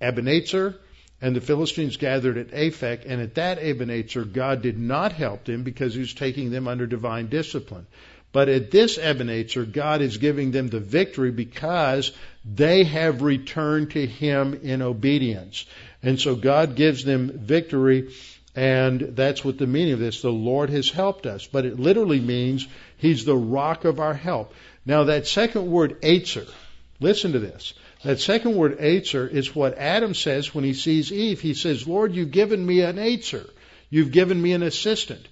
Ebenezer, 0.00 0.76
and 1.20 1.36
the 1.36 1.42
Philistines 1.42 1.98
gathered 1.98 2.38
at 2.38 2.52
Aphek, 2.52 3.04
and 3.06 3.20
at 3.20 3.34
that 3.34 3.58
Ebenezer, 3.58 4.24
God 4.24 4.62
did 4.62 4.78
not 4.78 5.12
help 5.12 5.44
them 5.44 5.62
because 5.62 5.92
he 5.92 6.00
was 6.00 6.14
taking 6.14 6.50
them 6.50 6.66
under 6.66 6.86
divine 6.86 7.28
discipline. 7.28 7.86
But 8.30 8.48
at 8.48 8.70
this 8.70 8.98
Ebenezer, 8.98 9.64
God 9.64 10.02
is 10.02 10.18
giving 10.18 10.50
them 10.50 10.68
the 10.68 10.80
victory 10.80 11.30
because 11.30 12.12
they 12.44 12.84
have 12.84 13.22
returned 13.22 13.92
to 13.92 14.06
Him 14.06 14.54
in 14.62 14.82
obedience. 14.82 15.64
And 16.02 16.20
so 16.20 16.36
God 16.36 16.76
gives 16.76 17.04
them 17.04 17.30
victory, 17.34 18.10
and 18.54 19.00
that's 19.00 19.44
what 19.44 19.58
the 19.58 19.66
meaning 19.66 19.94
of 19.94 20.00
this. 20.00 20.22
The 20.22 20.30
Lord 20.30 20.70
has 20.70 20.90
helped 20.90 21.26
us. 21.26 21.46
But 21.46 21.64
it 21.64 21.78
literally 21.78 22.20
means 22.20 22.66
He's 22.96 23.24
the 23.24 23.36
rock 23.36 23.84
of 23.84 24.00
our 24.00 24.14
help. 24.14 24.54
Now, 24.86 25.04
that 25.04 25.26
second 25.26 25.70
word, 25.70 26.00
Eitzer, 26.02 26.48
listen 27.00 27.32
to 27.32 27.38
this. 27.38 27.74
That 28.04 28.20
second 28.20 28.54
word, 28.54 28.78
Eitzer, 28.78 29.30
is 29.30 29.54
what 29.54 29.76
Adam 29.76 30.14
says 30.14 30.54
when 30.54 30.64
he 30.64 30.72
sees 30.72 31.12
Eve. 31.12 31.40
He 31.40 31.54
says, 31.54 31.86
Lord, 31.86 32.14
you've 32.14 32.30
given 32.30 32.64
me 32.64 32.82
an 32.82 32.96
Eitzer. 32.96 33.48
You've 33.90 34.12
given 34.12 34.40
me 34.40 34.52
an 34.52 34.62
assistant. 34.62 35.26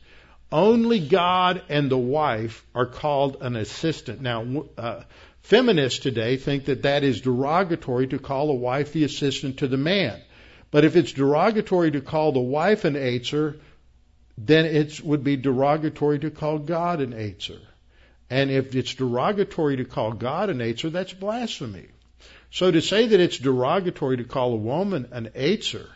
Only 0.51 1.01
God 1.01 1.63
and 1.69 1.91
the 1.91 1.99
wife 1.99 2.65
are 2.75 2.87
called 2.87 3.39
an 3.41 3.57
assistant. 3.57 4.21
Now, 4.21 4.65
uh, 4.77 5.03
feminists 5.43 6.01
today 6.01 6.37
think 6.37 6.67
that 6.67 6.83
that 6.83 7.05
is 7.05 7.21
derogatory 7.21 8.09
to 8.09 8.19
call 8.19 8.51
a 8.51 8.55
wife 8.55 8.93
the 8.93 9.05
assistant 9.05 9.59
to 9.59 9.69
the 9.69 9.77
man. 9.77 10.21
But 10.71 10.85
if 10.85 10.97
it's 10.97 11.13
derogatory 11.13 11.93
to 11.93 12.01
call 12.01 12.33
the 12.33 12.41
wife 12.41 12.85
an 12.85 12.95
Eitzer, 12.95 13.59
then 14.39 14.67
it 14.67 15.01
would 15.01 15.25
be 15.25 15.37
derogatory 15.37 16.19
to 16.21 16.31
call 16.31 16.59
God 16.59 17.01
an 17.01 17.13
Eitzer. 17.13 17.61
And 18.29 18.51
if 18.51 18.75
it's 18.75 18.95
derogatory 18.95 19.77
to 19.77 19.85
call 19.85 20.13
God 20.13 20.51
an 20.51 20.59
Eitzer, 20.59 20.91
that's 20.91 21.13
blasphemy. 21.13 21.87
So 22.51 22.71
to 22.71 22.81
say 22.81 23.07
that 23.07 23.21
it's 23.21 23.39
derogatory 23.39 24.19
to 24.19 24.25
call 24.25 24.53
a 24.53 24.57
woman 24.57 25.09
an 25.13 25.31
Eitzer 25.35 25.87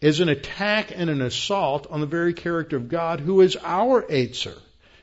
is 0.00 0.20
an 0.20 0.28
attack 0.28 0.92
and 0.94 1.10
an 1.10 1.20
assault 1.20 1.86
on 1.90 2.00
the 2.00 2.06
very 2.06 2.32
character 2.32 2.76
of 2.76 2.88
God, 2.88 3.20
who 3.20 3.40
is 3.40 3.56
our 3.62 4.02
Eitzer. 4.02 4.58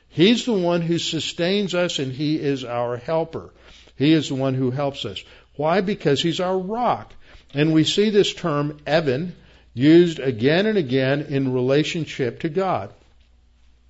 He's 0.08 0.44
the 0.44 0.54
one 0.54 0.82
who 0.82 0.98
sustains 0.98 1.74
us 1.74 1.98
and 1.98 2.12
He 2.12 2.36
is 2.36 2.64
our 2.64 2.96
helper. 2.96 3.50
He 3.96 4.12
is 4.12 4.28
the 4.28 4.34
one 4.34 4.54
who 4.54 4.70
helps 4.70 5.04
us. 5.04 5.22
Why? 5.56 5.80
Because 5.80 6.20
He's 6.20 6.40
our 6.40 6.58
rock. 6.58 7.12
And 7.54 7.72
we 7.72 7.84
see 7.84 8.10
this 8.10 8.32
term, 8.34 8.78
Evan, 8.86 9.34
used 9.74 10.18
again 10.18 10.66
and 10.66 10.76
again 10.76 11.22
in 11.22 11.52
relationship 11.52 12.40
to 12.40 12.48
God. 12.48 12.92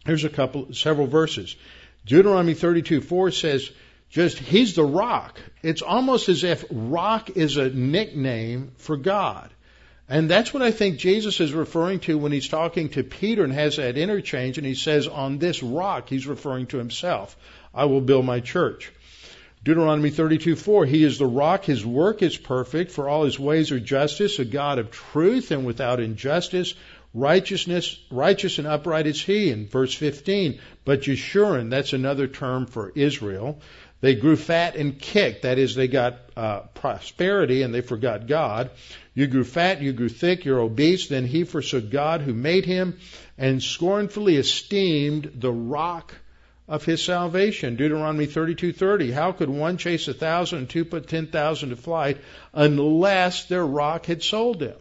Here's 0.04 0.24
a 0.24 0.28
couple, 0.28 0.72
several 0.74 1.06
verses. 1.06 1.56
Deuteronomy 2.06 2.54
32, 2.54 3.00
4 3.00 3.30
says, 3.30 3.70
just, 4.10 4.38
he's 4.38 4.74
the 4.74 4.84
rock. 4.84 5.38
It's 5.62 5.82
almost 5.82 6.28
as 6.28 6.44
if 6.44 6.64
rock 6.70 7.30
is 7.30 7.56
a 7.56 7.68
nickname 7.68 8.72
for 8.78 8.96
God. 8.96 9.50
And 10.08 10.30
that's 10.30 10.54
what 10.54 10.62
I 10.62 10.70
think 10.70 10.98
Jesus 10.98 11.38
is 11.40 11.52
referring 11.52 12.00
to 12.00 12.16
when 12.16 12.32
he's 12.32 12.48
talking 12.48 12.88
to 12.90 13.04
Peter 13.04 13.44
and 13.44 13.52
has 13.52 13.76
that 13.76 13.98
interchange 13.98 14.56
and 14.56 14.66
he 14.66 14.74
says, 14.74 15.06
on 15.06 15.38
this 15.38 15.62
rock, 15.62 16.08
he's 16.08 16.26
referring 16.26 16.66
to 16.68 16.78
himself. 16.78 17.36
I 17.74 17.84
will 17.84 18.00
build 18.00 18.24
my 18.24 18.40
church. 18.40 18.90
Deuteronomy 19.64 20.10
32:4 20.10 20.86
He 20.86 21.02
is 21.02 21.18
the 21.18 21.26
rock, 21.26 21.64
his 21.64 21.84
work 21.84 22.22
is 22.22 22.36
perfect, 22.36 22.92
for 22.92 23.08
all 23.08 23.24
his 23.24 23.38
ways 23.38 23.72
are 23.72 23.80
justice, 23.80 24.38
a 24.38 24.44
God 24.44 24.78
of 24.78 24.90
truth 24.90 25.50
and 25.50 25.66
without 25.66 26.00
injustice. 26.00 26.74
Righteousness, 27.14 27.98
righteous 28.10 28.58
and 28.58 28.68
upright 28.68 29.06
is 29.06 29.20
he. 29.20 29.50
In 29.50 29.66
verse 29.66 29.94
15, 29.94 30.60
but 30.84 31.02
Jeshurun, 31.02 31.70
that's 31.70 31.92
another 31.92 32.28
term 32.28 32.66
for 32.66 32.92
Israel. 32.94 33.60
They 34.00 34.14
grew 34.14 34.36
fat 34.36 34.76
and 34.76 34.96
kicked, 34.98 35.42
that 35.42 35.58
is, 35.58 35.74
they 35.74 35.88
got 35.88 36.20
uh, 36.36 36.60
prosperity 36.74 37.62
and 37.62 37.74
they 37.74 37.80
forgot 37.80 38.28
God. 38.28 38.70
You 39.14 39.26
grew 39.26 39.42
fat, 39.42 39.82
you 39.82 39.92
grew 39.92 40.08
thick, 40.08 40.44
you're 40.44 40.60
obese. 40.60 41.08
Then 41.08 41.26
he 41.26 41.42
forsook 41.42 41.90
God 41.90 42.20
who 42.20 42.32
made 42.32 42.64
him 42.64 42.98
and 43.36 43.60
scornfully 43.60 44.36
esteemed 44.36 45.32
the 45.34 45.50
rock 45.50 46.14
of 46.68 46.84
his 46.84 47.02
salvation. 47.02 47.76
Deuteronomy 47.76 48.26
32:30. 48.26 49.12
How 49.12 49.32
could 49.32 49.48
one 49.48 49.78
chase 49.78 50.06
a 50.06 50.14
thousand 50.14 50.58
and 50.58 50.70
two 50.70 50.84
put 50.84 51.08
ten 51.08 51.26
thousand 51.26 51.70
to 51.70 51.76
flight 51.76 52.18
unless 52.52 53.46
their 53.46 53.66
rock 53.66 54.06
had 54.06 54.22
sold 54.22 54.60
them? 54.60 54.76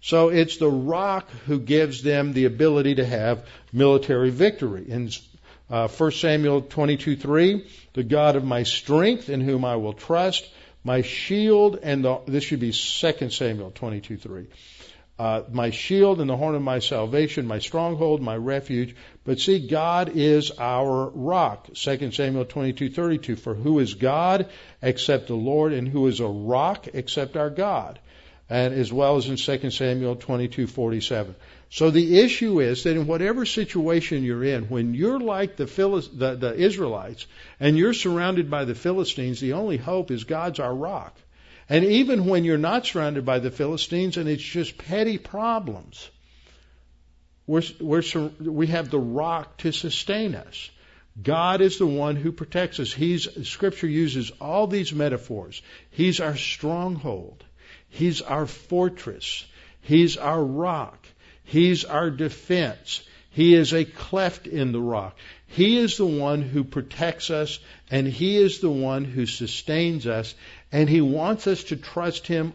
So 0.00 0.28
it's 0.28 0.58
the 0.58 0.70
rock 0.70 1.30
who 1.46 1.58
gives 1.60 2.02
them 2.02 2.32
the 2.32 2.44
ability 2.44 2.96
to 2.96 3.06
have 3.06 3.46
military 3.72 4.30
victory. 4.30 4.84
In 4.88 5.10
uh, 5.70 5.88
1 5.88 6.10
Samuel 6.10 6.62
22:3, 6.62 7.66
the 7.94 8.02
God 8.02 8.36
of 8.36 8.44
my 8.44 8.64
strength 8.64 9.30
in 9.30 9.40
whom 9.40 9.64
I 9.64 9.76
will 9.76 9.94
trust, 9.94 10.48
my 10.84 11.02
shield 11.02 11.78
and 11.82 12.04
the, 12.04 12.20
this 12.26 12.44
should 12.44 12.60
be 12.60 12.72
2 12.72 13.30
Samuel 13.30 13.70
22:3 13.70 14.46
uh, 15.22 15.44
my 15.52 15.70
shield 15.70 16.20
and 16.20 16.28
the 16.28 16.36
horn 16.36 16.56
of 16.56 16.62
my 16.62 16.80
salvation, 16.80 17.46
my 17.46 17.60
stronghold, 17.60 18.20
my 18.20 18.36
refuge. 18.36 18.96
But 19.22 19.38
see, 19.38 19.68
God 19.68 20.10
is 20.16 20.50
our 20.58 21.10
rock. 21.10 21.68
2 21.74 22.10
Samuel 22.10 22.44
22:32. 22.44 23.38
For 23.38 23.54
who 23.54 23.78
is 23.78 23.94
God 23.94 24.48
except 24.82 25.28
the 25.28 25.36
Lord, 25.36 25.74
and 25.74 25.86
who 25.86 26.08
is 26.08 26.18
a 26.18 26.26
rock 26.26 26.88
except 26.92 27.36
our 27.36 27.50
God? 27.50 28.00
And 28.50 28.74
as 28.74 28.92
well 28.92 29.16
as 29.16 29.28
in 29.28 29.36
2 29.36 29.70
Samuel 29.70 30.16
22:47. 30.16 31.36
So 31.70 31.92
the 31.92 32.18
issue 32.18 32.58
is 32.58 32.82
that 32.82 32.96
in 32.96 33.06
whatever 33.06 33.46
situation 33.46 34.24
you're 34.24 34.42
in, 34.42 34.64
when 34.64 34.92
you're 34.92 35.20
like 35.20 35.54
the, 35.54 35.68
Philist- 35.68 36.18
the, 36.18 36.34
the 36.34 36.52
Israelites 36.52 37.28
and 37.60 37.78
you're 37.78 37.94
surrounded 37.94 38.50
by 38.50 38.64
the 38.64 38.74
Philistines, 38.74 39.38
the 39.38 39.52
only 39.52 39.76
hope 39.76 40.10
is 40.10 40.24
God's 40.24 40.58
our 40.58 40.74
rock. 40.74 41.16
And 41.72 41.86
even 41.86 42.26
when 42.26 42.44
you're 42.44 42.58
not 42.58 42.84
surrounded 42.84 43.24
by 43.24 43.38
the 43.38 43.50
Philistines 43.50 44.18
and 44.18 44.28
it's 44.28 44.42
just 44.42 44.76
petty 44.76 45.16
problems, 45.16 46.10
we're, 47.46 47.62
we're, 47.80 48.02
we 48.40 48.66
have 48.66 48.90
the 48.90 48.98
rock 48.98 49.56
to 49.56 49.72
sustain 49.72 50.34
us. 50.34 50.70
God 51.22 51.62
is 51.62 51.78
the 51.78 51.86
one 51.86 52.16
who 52.16 52.30
protects 52.30 52.78
us. 52.78 52.92
He's, 52.92 53.48
Scripture 53.48 53.86
uses 53.86 54.30
all 54.38 54.66
these 54.66 54.92
metaphors. 54.92 55.62
He's 55.90 56.20
our 56.20 56.36
stronghold. 56.36 57.42
He's 57.88 58.20
our 58.20 58.44
fortress. 58.44 59.46
He's 59.80 60.18
our 60.18 60.44
rock. 60.44 61.06
He's 61.42 61.86
our 61.86 62.10
defense. 62.10 63.02
He 63.30 63.54
is 63.54 63.72
a 63.72 63.86
cleft 63.86 64.46
in 64.46 64.72
the 64.72 64.80
rock. 64.80 65.16
He 65.46 65.78
is 65.78 65.96
the 65.96 66.04
one 66.04 66.42
who 66.42 66.64
protects 66.64 67.30
us 67.30 67.60
and 67.90 68.06
He 68.06 68.36
is 68.36 68.60
the 68.60 68.70
one 68.70 69.06
who 69.06 69.24
sustains 69.24 70.06
us 70.06 70.34
and 70.72 70.88
He 70.88 71.00
wants 71.00 71.46
us 71.46 71.64
to 71.64 71.76
trust 71.76 72.26
Him 72.26 72.54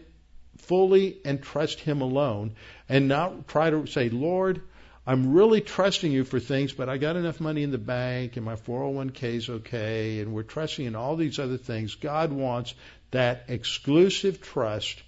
fully 0.58 1.18
and 1.24 1.42
trust 1.42 1.80
Him 1.80 2.02
alone 2.02 2.56
and 2.88 3.08
not 3.08 3.48
try 3.48 3.70
to 3.70 3.86
say, 3.86 4.10
Lord, 4.10 4.60
I'm 5.06 5.32
really 5.32 5.62
trusting 5.62 6.12
you 6.12 6.24
for 6.24 6.38
things, 6.38 6.72
but 6.72 6.90
I 6.90 6.98
got 6.98 7.16
enough 7.16 7.40
money 7.40 7.62
in 7.62 7.70
the 7.70 7.78
bank 7.78 8.36
and 8.36 8.44
my 8.44 8.56
401k 8.56 9.22
is 9.22 9.48
okay 9.48 10.20
and 10.20 10.34
we're 10.34 10.42
trusting 10.42 10.84
in 10.84 10.96
all 10.96 11.16
these 11.16 11.38
other 11.38 11.56
things. 11.56 11.94
God 11.94 12.30
wants 12.30 12.74
that 13.12 13.44
exclusive 13.48 14.42
trust 14.42 15.02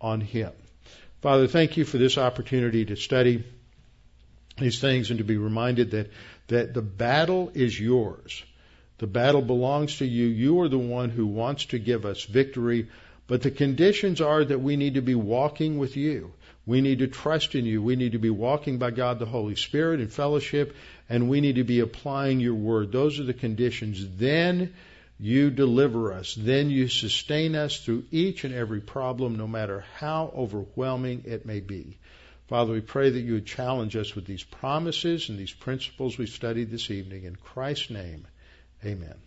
on 0.00 0.20
Him. 0.20 0.50
Father, 1.22 1.46
thank 1.46 1.76
you 1.76 1.84
for 1.84 1.98
this 1.98 2.18
opportunity 2.18 2.84
to 2.86 2.96
study 2.96 3.44
these 4.58 4.80
things 4.80 5.10
and 5.10 5.18
to 5.18 5.24
be 5.24 5.36
reminded 5.36 5.92
that, 5.92 6.10
that 6.48 6.74
the 6.74 6.82
battle 6.82 7.52
is 7.54 7.78
yours. 7.78 8.42
The 8.98 9.06
battle 9.06 9.42
belongs 9.42 9.98
to 9.98 10.06
you. 10.06 10.26
You 10.26 10.60
are 10.60 10.68
the 10.68 10.78
one 10.78 11.10
who 11.10 11.26
wants 11.26 11.66
to 11.66 11.78
give 11.78 12.04
us 12.06 12.24
victory, 12.24 12.88
But 13.26 13.40
the 13.40 13.50
conditions 13.50 14.20
are 14.20 14.44
that 14.44 14.60
we 14.60 14.76
need 14.76 14.94
to 14.94 15.02
be 15.02 15.14
walking 15.14 15.78
with 15.78 15.96
you. 15.96 16.32
We 16.66 16.80
need 16.80 16.98
to 16.98 17.06
trust 17.06 17.54
in 17.54 17.64
you. 17.64 17.82
We 17.82 17.96
need 17.96 18.12
to 18.12 18.18
be 18.18 18.30
walking 18.30 18.78
by 18.78 18.90
God 18.90 19.18
the 19.18 19.26
Holy 19.26 19.56
Spirit 19.56 20.00
in 20.00 20.08
fellowship, 20.08 20.74
and 21.08 21.28
we 21.28 21.40
need 21.40 21.56
to 21.56 21.64
be 21.64 21.80
applying 21.80 22.40
your 22.40 22.54
word. 22.54 22.92
Those 22.92 23.18
are 23.20 23.24
the 23.24 23.34
conditions. 23.34 24.06
Then 24.16 24.74
you 25.18 25.50
deliver 25.50 26.12
us. 26.12 26.34
Then 26.34 26.70
you 26.70 26.88
sustain 26.88 27.54
us 27.54 27.78
through 27.78 28.04
each 28.10 28.44
and 28.44 28.54
every 28.54 28.80
problem, 28.80 29.36
no 29.36 29.46
matter 29.46 29.84
how 29.96 30.32
overwhelming 30.36 31.24
it 31.26 31.46
may 31.46 31.60
be. 31.60 31.98
Father, 32.48 32.74
we 32.74 32.80
pray 32.82 33.08
that 33.08 33.20
you 33.20 33.34
would 33.34 33.46
challenge 33.46 33.96
us 33.96 34.14
with 34.14 34.26
these 34.26 34.42
promises 34.42 35.30
and 35.30 35.38
these 35.38 35.52
principles 35.52 36.18
we 36.18 36.26
studied 36.26 36.70
this 36.70 36.90
evening. 36.90 37.24
In 37.24 37.36
Christ's 37.36 37.90
name, 37.90 38.26
amen. 38.86 39.23